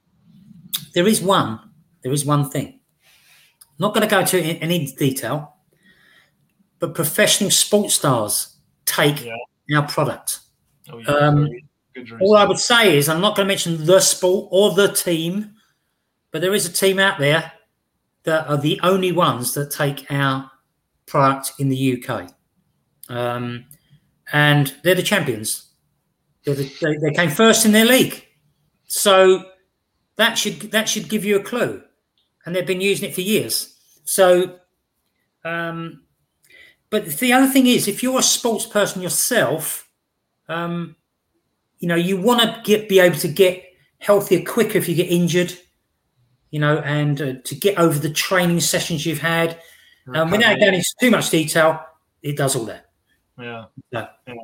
there 0.94 1.06
is 1.06 1.20
one 1.20 1.58
there 2.06 2.12
is 2.12 2.24
one 2.24 2.48
thing. 2.48 2.78
Not 3.78 3.94
going 3.94 4.06
to 4.06 4.10
go 4.10 4.20
into 4.20 4.38
any 4.40 4.86
detail, 4.92 5.54
but 6.78 6.94
professional 6.94 7.50
sports 7.50 7.94
stars 7.94 8.56
take 8.84 9.24
Yeah. 9.24 9.78
our 9.78 9.86
product. 9.88 10.40
Oh, 10.90 10.98
yeah, 10.98 11.08
Um, 11.08 11.48
All 12.20 12.36
I 12.36 12.44
would 12.44 12.58
say 12.58 12.96
is 12.98 13.08
I'm 13.08 13.22
not 13.22 13.34
going 13.36 13.46
to 13.46 13.48
mention 13.48 13.86
the 13.86 14.00
sport 14.00 14.48
or 14.52 14.74
the 14.74 14.88
team, 14.88 15.54
but 16.30 16.42
there 16.42 16.52
is 16.54 16.66
a 16.66 16.72
team 16.72 16.98
out 16.98 17.18
there 17.18 17.52
that 18.24 18.46
are 18.48 18.58
the 18.58 18.78
only 18.82 19.12
ones 19.12 19.54
that 19.54 19.70
take 19.70 20.04
our 20.10 20.50
product 21.06 21.52
in 21.58 21.70
the 21.70 21.76
UK, 22.04 22.28
um, 23.08 23.64
and 24.32 24.74
they're 24.82 24.94
the 24.94 25.02
champions. 25.02 25.70
They're 26.44 26.54
the, 26.56 26.70
they, 26.82 26.96
they 26.98 27.12
came 27.14 27.30
first 27.30 27.64
in 27.64 27.72
their 27.72 27.86
league, 27.86 28.26
so 28.86 29.44
that 30.16 30.36
should 30.36 30.72
that 30.72 30.88
should 30.90 31.08
give 31.08 31.24
you 31.24 31.36
a 31.36 31.42
clue. 31.42 31.82
And 32.46 32.54
they've 32.54 32.66
been 32.66 32.80
using 32.80 33.10
it 33.10 33.14
for 33.14 33.20
years. 33.20 33.76
So, 34.04 34.60
um, 35.44 36.04
but 36.88 37.06
the 37.06 37.32
other 37.32 37.48
thing 37.48 37.66
is, 37.66 37.88
if 37.88 38.02
you're 38.02 38.20
a 38.20 38.22
sports 38.22 38.64
person 38.64 39.02
yourself, 39.02 39.88
um, 40.48 40.96
you 41.78 41.88
know 41.88 41.94
you 41.94 42.20
want 42.20 42.40
to 42.40 42.60
get 42.64 42.88
be 42.88 43.00
able 43.00 43.18
to 43.18 43.28
get 43.28 43.64
healthier 43.98 44.42
quicker 44.44 44.78
if 44.78 44.88
you 44.88 44.94
get 44.94 45.10
injured 45.10 45.52
you 46.50 46.60
know 46.60 46.78
and 46.78 47.20
uh, 47.20 47.34
to 47.44 47.54
get 47.54 47.78
over 47.78 47.98
the 47.98 48.10
training 48.10 48.60
sessions 48.60 49.04
you've 49.04 49.18
had 49.18 49.60
um, 50.14 50.30
without 50.30 50.58
going 50.58 50.74
into 50.74 50.94
too 51.00 51.10
much 51.10 51.30
detail 51.30 51.80
it 52.22 52.36
does 52.36 52.56
all 52.56 52.64
that 52.64 52.90
Yeah. 53.38 53.64
Yeah. 53.90 54.08
Yeah. 54.26 54.34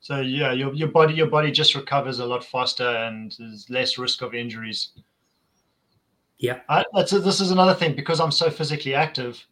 So 0.00 0.20
yeah, 0.20 0.52
your, 0.52 0.74
your 0.74 0.88
body 0.88 1.14
your 1.14 1.28
body 1.28 1.52
just 1.52 1.74
recovers 1.74 2.18
a 2.18 2.26
lot 2.26 2.44
faster 2.44 2.86
and 2.86 3.34
there's 3.38 3.70
less 3.70 3.98
risk 3.98 4.20
of 4.22 4.34
injuries. 4.34 4.90
Yeah. 6.42 6.60
I, 6.68 6.84
that's 6.92 7.12
this 7.12 7.40
is 7.40 7.52
another 7.52 7.72
thing 7.72 7.94
because 7.94 8.20
I'm 8.20 8.32
so 8.32 8.50
physically 8.50 8.94
active. 8.94 9.42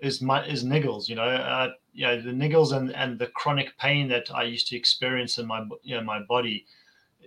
Is 0.00 0.20
my 0.20 0.44
is 0.44 0.64
niggles, 0.64 1.08
you 1.08 1.14
know, 1.14 1.22
uh, 1.22 1.70
you 1.94 2.04
know 2.06 2.20
the 2.20 2.30
niggles 2.32 2.76
and 2.76 2.94
and 2.94 3.18
the 3.18 3.28
chronic 3.28 3.78
pain 3.78 4.08
that 4.08 4.26
I 4.34 4.42
used 4.42 4.66
to 4.68 4.76
experience 4.76 5.38
in 5.38 5.46
my 5.46 5.64
you 5.82 5.94
know 5.96 6.02
my 6.02 6.20
body. 6.28 6.66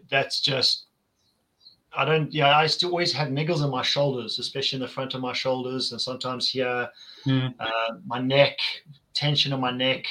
That's 0.09 0.41
just 0.41 0.87
I 1.97 2.03
don't 2.05 2.31
yeah 2.33 2.55
I 2.55 2.67
still 2.67 2.89
always 2.91 3.13
had 3.13 3.29
niggles 3.29 3.63
in 3.63 3.71
my 3.71 3.81
shoulders, 3.81 4.37
especially 4.39 4.77
in 4.77 4.81
the 4.81 4.87
front 4.89 5.13
of 5.15 5.21
my 5.21 5.33
shoulders 5.33 5.91
and 5.93 6.01
sometimes 6.01 6.49
here, 6.49 6.89
Mm. 7.25 7.53
uh, 7.59 7.93
my 8.05 8.19
neck, 8.19 8.57
tension 9.13 9.53
in 9.53 9.59
my 9.59 9.71
neck, 9.71 10.05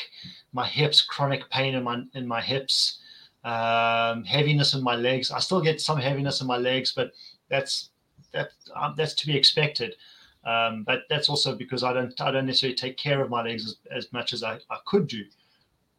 my 0.53 0.67
hips, 0.67 1.03
chronic 1.03 1.49
pain 1.51 1.75
in 1.75 1.85
my 1.85 2.03
in 2.15 2.27
my 2.27 2.41
hips, 2.41 2.99
um, 3.45 4.25
heaviness 4.25 4.73
in 4.75 4.83
my 4.83 4.97
legs. 4.97 5.31
I 5.31 5.39
still 5.41 5.61
get 5.61 5.81
some 5.81 5.99
heaviness 5.99 6.41
in 6.41 6.47
my 6.47 6.57
legs, 6.57 6.93
but 6.93 7.13
that's 7.51 7.91
that 8.37 8.51
um, 8.75 8.95
that's 8.97 9.15
to 9.15 9.27
be 9.27 9.37
expected. 9.37 9.97
Um, 10.45 10.85
but 10.85 11.01
that's 11.11 11.29
also 11.29 11.57
because 11.57 11.83
I 11.83 11.93
don't 11.93 12.19
I 12.21 12.31
don't 12.31 12.47
necessarily 12.47 12.77
take 12.77 12.97
care 12.97 13.21
of 13.21 13.31
my 13.31 13.43
legs 13.43 13.65
as, 13.65 13.77
as 13.91 14.13
much 14.13 14.33
as 14.33 14.45
I, 14.45 14.59
I 14.71 14.79
could 14.87 15.09
do. 15.09 15.25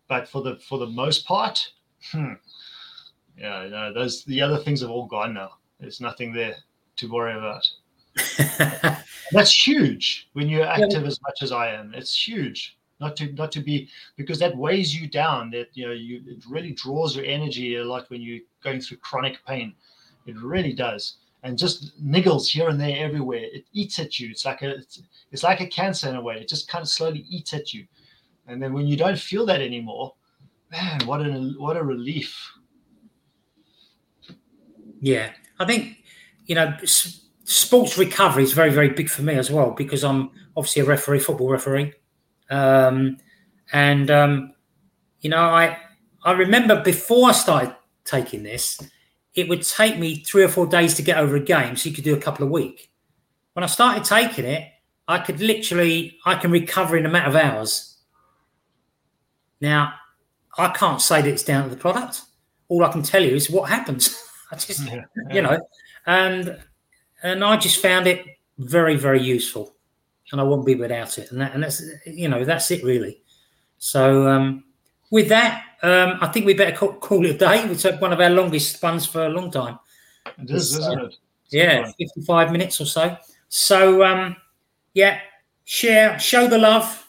But 0.07 0.27
for 0.27 0.41
the 0.41 0.55
for 0.57 0.79
the 0.79 0.87
most 0.87 1.25
part, 1.25 1.71
hmm, 2.11 2.33
yeah, 3.37 3.67
no, 3.69 3.93
those 3.93 4.23
the 4.23 4.41
other 4.41 4.57
things 4.57 4.81
have 4.81 4.89
all 4.89 5.05
gone 5.05 5.33
now. 5.33 5.55
There's 5.79 5.99
nothing 5.99 6.33
there 6.33 6.55
to 6.95 7.11
worry 7.11 7.37
about. 7.37 7.69
That's 9.31 9.67
huge 9.67 10.29
when 10.33 10.47
you're 10.47 10.65
active 10.65 11.05
as 11.05 11.21
much 11.21 11.43
as 11.43 11.51
I 11.51 11.67
am. 11.73 11.93
It's 11.93 12.27
huge. 12.27 12.77
Not 12.99 13.15
to 13.17 13.31
not 13.33 13.51
to 13.51 13.59
be 13.59 13.89
because 14.15 14.39
that 14.39 14.55
weighs 14.55 14.95
you 14.95 15.07
down. 15.07 15.51
That 15.51 15.67
you 15.73 15.85
know 15.85 15.91
you 15.91 16.21
it 16.25 16.43
really 16.49 16.71
draws 16.71 17.15
your 17.15 17.25
energy 17.25 17.75
a 17.75 17.83
lot 17.83 18.09
when 18.09 18.21
you're 18.21 18.45
going 18.63 18.79
through 18.79 18.97
chronic 18.97 19.45
pain. 19.45 19.75
It 20.25 20.35
really 20.37 20.73
does. 20.73 21.17
And 21.47 21.57
just 21.57 22.03
niggles 22.03 22.49
here 22.49 22.67
and 22.69 22.79
there 22.79 22.97
everywhere. 22.97 23.39
It 23.41 23.65
eats 23.71 23.99
at 23.99 24.19
you. 24.19 24.29
It's 24.29 24.45
like 24.45 24.61
a 24.61 24.75
it's, 24.75 25.01
it's 25.31 25.43
like 25.43 25.61
a 25.61 25.67
cancer 25.67 26.09
in 26.09 26.15
a 26.15 26.21
way. 26.21 26.41
It 26.41 26.49
just 26.49 26.67
kind 26.67 26.81
of 26.81 26.89
slowly 26.89 27.25
eats 27.29 27.53
at 27.53 27.73
you. 27.73 27.85
And 28.47 28.61
then 28.61 28.73
when 28.73 28.85
you 28.85 28.97
don't 28.97 29.17
feel 29.17 29.45
that 29.45 29.61
anymore, 29.61 30.13
man, 30.71 31.05
what 31.05 31.21
a 31.21 31.53
what 31.57 31.77
a 31.77 31.83
relief. 31.83 32.51
yeah 35.01 35.31
i 35.59 35.65
think 35.65 35.97
you 36.45 36.55
know 36.55 36.75
sports 36.83 37.97
recovery 37.97 38.43
is 38.43 38.53
very 38.53 38.71
very 38.71 38.89
big 38.89 39.09
for 39.09 39.21
me 39.21 39.35
as 39.35 39.51
well 39.51 39.71
because 39.71 40.03
i'm 40.03 40.29
obviously 40.55 40.81
a 40.81 40.85
referee 40.85 41.19
football 41.19 41.49
referee 41.49 41.93
um, 42.49 43.17
and 43.73 44.09
um, 44.09 44.53
you 45.21 45.29
know 45.29 45.41
i 45.41 45.77
i 46.23 46.31
remember 46.31 46.81
before 46.81 47.29
i 47.29 47.31
started 47.31 47.75
taking 48.05 48.43
this 48.43 48.79
it 49.37 49.47
would 49.47 49.61
take 49.61 49.99
me 49.99 50.15
three 50.15 50.43
or 50.43 50.49
four 50.49 50.65
days 50.65 50.95
to 50.95 51.03
get 51.03 51.19
over 51.19 51.35
a 51.35 51.39
game 51.39 51.77
so 51.77 51.87
you 51.87 51.95
could 51.95 52.03
do 52.03 52.15
a 52.15 52.19
couple 52.19 52.43
of 52.43 52.51
week. 52.51 52.91
When 53.53 53.63
i 53.63 53.67
started 53.67 54.03
taking 54.03 54.45
it 54.45 54.67
i 55.07 55.19
could 55.19 55.39
literally 55.39 56.17
i 56.25 56.35
can 56.35 56.51
recover 56.51 56.97
in 56.97 57.05
a 57.05 57.09
matter 57.09 57.29
of 57.29 57.35
hours. 57.35 57.97
Now 59.61 59.93
i 60.57 60.69
can't 60.69 61.01
say 61.01 61.21
that 61.21 61.29
it's 61.29 61.43
down 61.43 61.63
to 61.63 61.69
the 61.69 61.79
product. 61.79 62.23
All 62.67 62.83
i 62.83 62.91
can 62.91 63.03
tell 63.03 63.23
you 63.23 63.35
is 63.35 63.49
what 63.49 63.69
happens. 63.69 64.21
I 64.51 64.55
just 64.55 64.85
Yeah, 64.85 65.03
you 65.31 65.41
know 65.41 65.59
and 66.05 66.57
and 67.21 67.43
i 67.43 67.57
just 67.57 67.81
found 67.81 68.07
it 68.07 68.25
very 68.59 68.95
very 68.95 69.21
useful 69.21 69.75
and 70.31 70.39
i 70.39 70.43
wouldn't 70.43 70.65
be 70.65 70.75
without 70.75 71.17
it. 71.19 71.31
And 71.31 71.41
that 71.41 71.53
and 71.53 71.63
that's 71.63 71.81
you 72.05 72.27
know 72.27 72.43
that's 72.43 72.71
it 72.71 72.83
really. 72.83 73.21
So 73.77 74.27
um 74.27 74.63
with 75.11 75.29
that 75.29 75.63
um 75.83 76.17
i 76.21 76.27
think 76.27 76.45
we 76.45 76.53
better 76.53 76.75
call, 76.75 76.93
call 76.93 77.25
it 77.25 77.35
a 77.35 77.37
day 77.37 77.63
it's 77.63 77.83
one 77.99 78.13
of 78.13 78.19
our 78.19 78.29
longest 78.29 78.81
ones 78.81 79.05
for 79.05 79.25
a 79.25 79.29
long 79.29 79.51
time 79.51 79.77
It 80.37 80.49
is, 80.49 80.75
It's, 80.75 80.85
isn't 80.85 80.99
uh, 80.99 81.05
it? 81.05 81.15
Yeah, 81.49 81.91
55 81.97 82.51
minutes 82.51 82.81
or 82.81 82.85
so. 82.85 83.15
So, 83.49 84.03
um, 84.03 84.35
yeah, 84.93 85.19
share, 85.63 86.19
show 86.19 86.47
the 86.47 86.57
love 86.57 87.07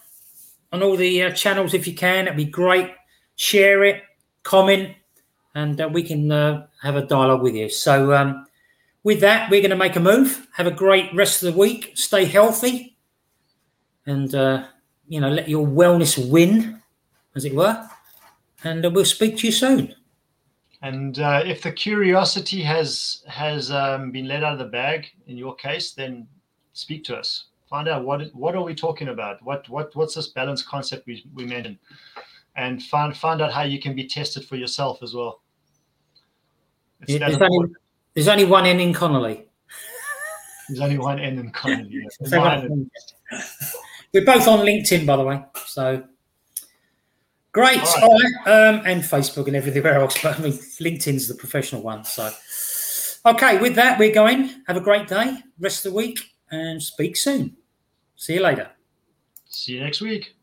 on 0.72 0.82
all 0.82 0.96
the 0.96 1.24
uh, 1.24 1.30
channels 1.32 1.74
if 1.74 1.86
you 1.86 1.94
can. 1.94 2.26
It'd 2.26 2.36
be 2.36 2.44
great. 2.44 2.90
Share 3.36 3.84
it, 3.84 4.02
comment, 4.42 4.94
and 5.54 5.80
uh, 5.80 5.88
we 5.92 6.02
can 6.02 6.30
uh, 6.30 6.66
have 6.82 6.96
a 6.96 7.02
dialogue 7.06 7.42
with 7.42 7.54
you. 7.54 7.68
So, 7.68 8.12
um, 8.14 8.46
with 9.02 9.20
that, 9.20 9.50
we're 9.50 9.60
going 9.60 9.70
to 9.70 9.76
make 9.76 9.96
a 9.96 10.00
move. 10.00 10.46
Have 10.54 10.66
a 10.66 10.72
great 10.72 11.14
rest 11.14 11.42
of 11.42 11.52
the 11.52 11.58
week. 11.58 11.92
Stay 11.94 12.24
healthy, 12.24 12.96
and 14.06 14.34
uh, 14.34 14.64
you 15.08 15.20
know, 15.20 15.30
let 15.30 15.48
your 15.48 15.66
wellness 15.66 16.18
win, 16.30 16.80
as 17.34 17.44
it 17.44 17.54
were. 17.54 17.88
And 18.64 18.84
uh, 18.84 18.90
we'll 18.90 19.04
speak 19.04 19.38
to 19.38 19.46
you 19.46 19.52
soon. 19.52 19.94
And 20.82 21.18
uh, 21.18 21.42
if 21.44 21.62
the 21.62 21.72
curiosity 21.72 22.62
has 22.62 23.24
has 23.26 23.70
um, 23.70 24.12
been 24.12 24.28
let 24.28 24.44
out 24.44 24.52
of 24.52 24.58
the 24.58 24.66
bag 24.66 25.06
in 25.26 25.36
your 25.36 25.56
case, 25.56 25.92
then 25.92 26.28
speak 26.72 27.04
to 27.04 27.16
us. 27.16 27.46
Find 27.68 27.88
out 27.88 28.04
what 28.04 28.22
what 28.34 28.54
are 28.54 28.62
we 28.62 28.74
talking 28.74 29.08
about? 29.08 29.42
What 29.42 29.68
what 29.68 29.94
what's 29.96 30.14
this 30.14 30.28
balance 30.28 30.62
concept 30.62 31.06
we, 31.06 31.24
we 31.34 31.44
mentioned? 31.44 31.78
And 32.56 32.82
find 32.82 33.16
find 33.16 33.42
out 33.42 33.52
how 33.52 33.62
you 33.62 33.80
can 33.80 33.94
be 33.94 34.06
tested 34.06 34.44
for 34.44 34.56
yourself 34.56 35.02
as 35.02 35.14
well. 35.14 35.42
Yeah, 37.06 37.18
there's, 37.18 37.40
only, 37.40 37.68
there's, 38.14 38.26
only, 38.26 38.44
one 38.44 38.66
N 38.66 38.80
in 38.80 38.92
Connolly. 38.92 39.46
There's 40.68 40.80
only 40.80 40.98
one 40.98 41.20
N 41.20 41.38
in 41.40 41.50
Connolly. 41.50 42.08
We're 44.12 44.24
both 44.24 44.48
on 44.48 44.66
LinkedIn, 44.66 45.06
by 45.06 45.16
the 45.16 45.22
way. 45.22 45.44
So 45.66 46.02
Great. 47.52 47.80
All 47.80 47.84
right. 47.84 48.02
All 48.02 48.20
right. 48.20 48.68
Um, 48.68 48.82
and 48.86 49.02
Facebook 49.02 49.46
and 49.46 49.56
everywhere 49.56 49.94
else. 49.94 50.22
But 50.22 50.38
I 50.38 50.42
mean, 50.42 50.52
LinkedIn's 50.52 51.28
the 51.28 51.34
professional 51.34 51.82
one. 51.82 52.04
So, 52.04 52.30
okay, 53.26 53.58
with 53.58 53.74
that, 53.76 53.98
we're 53.98 54.14
going. 54.14 54.62
Have 54.66 54.76
a 54.76 54.80
great 54.80 55.08
day, 55.08 55.38
rest 55.58 55.84
of 55.84 55.92
the 55.92 55.96
week, 55.96 56.18
and 56.50 56.82
speak 56.82 57.16
soon. 57.16 57.56
See 58.16 58.34
you 58.34 58.42
later. 58.42 58.70
See 59.46 59.72
you 59.72 59.80
next 59.80 60.00
week. 60.00 60.37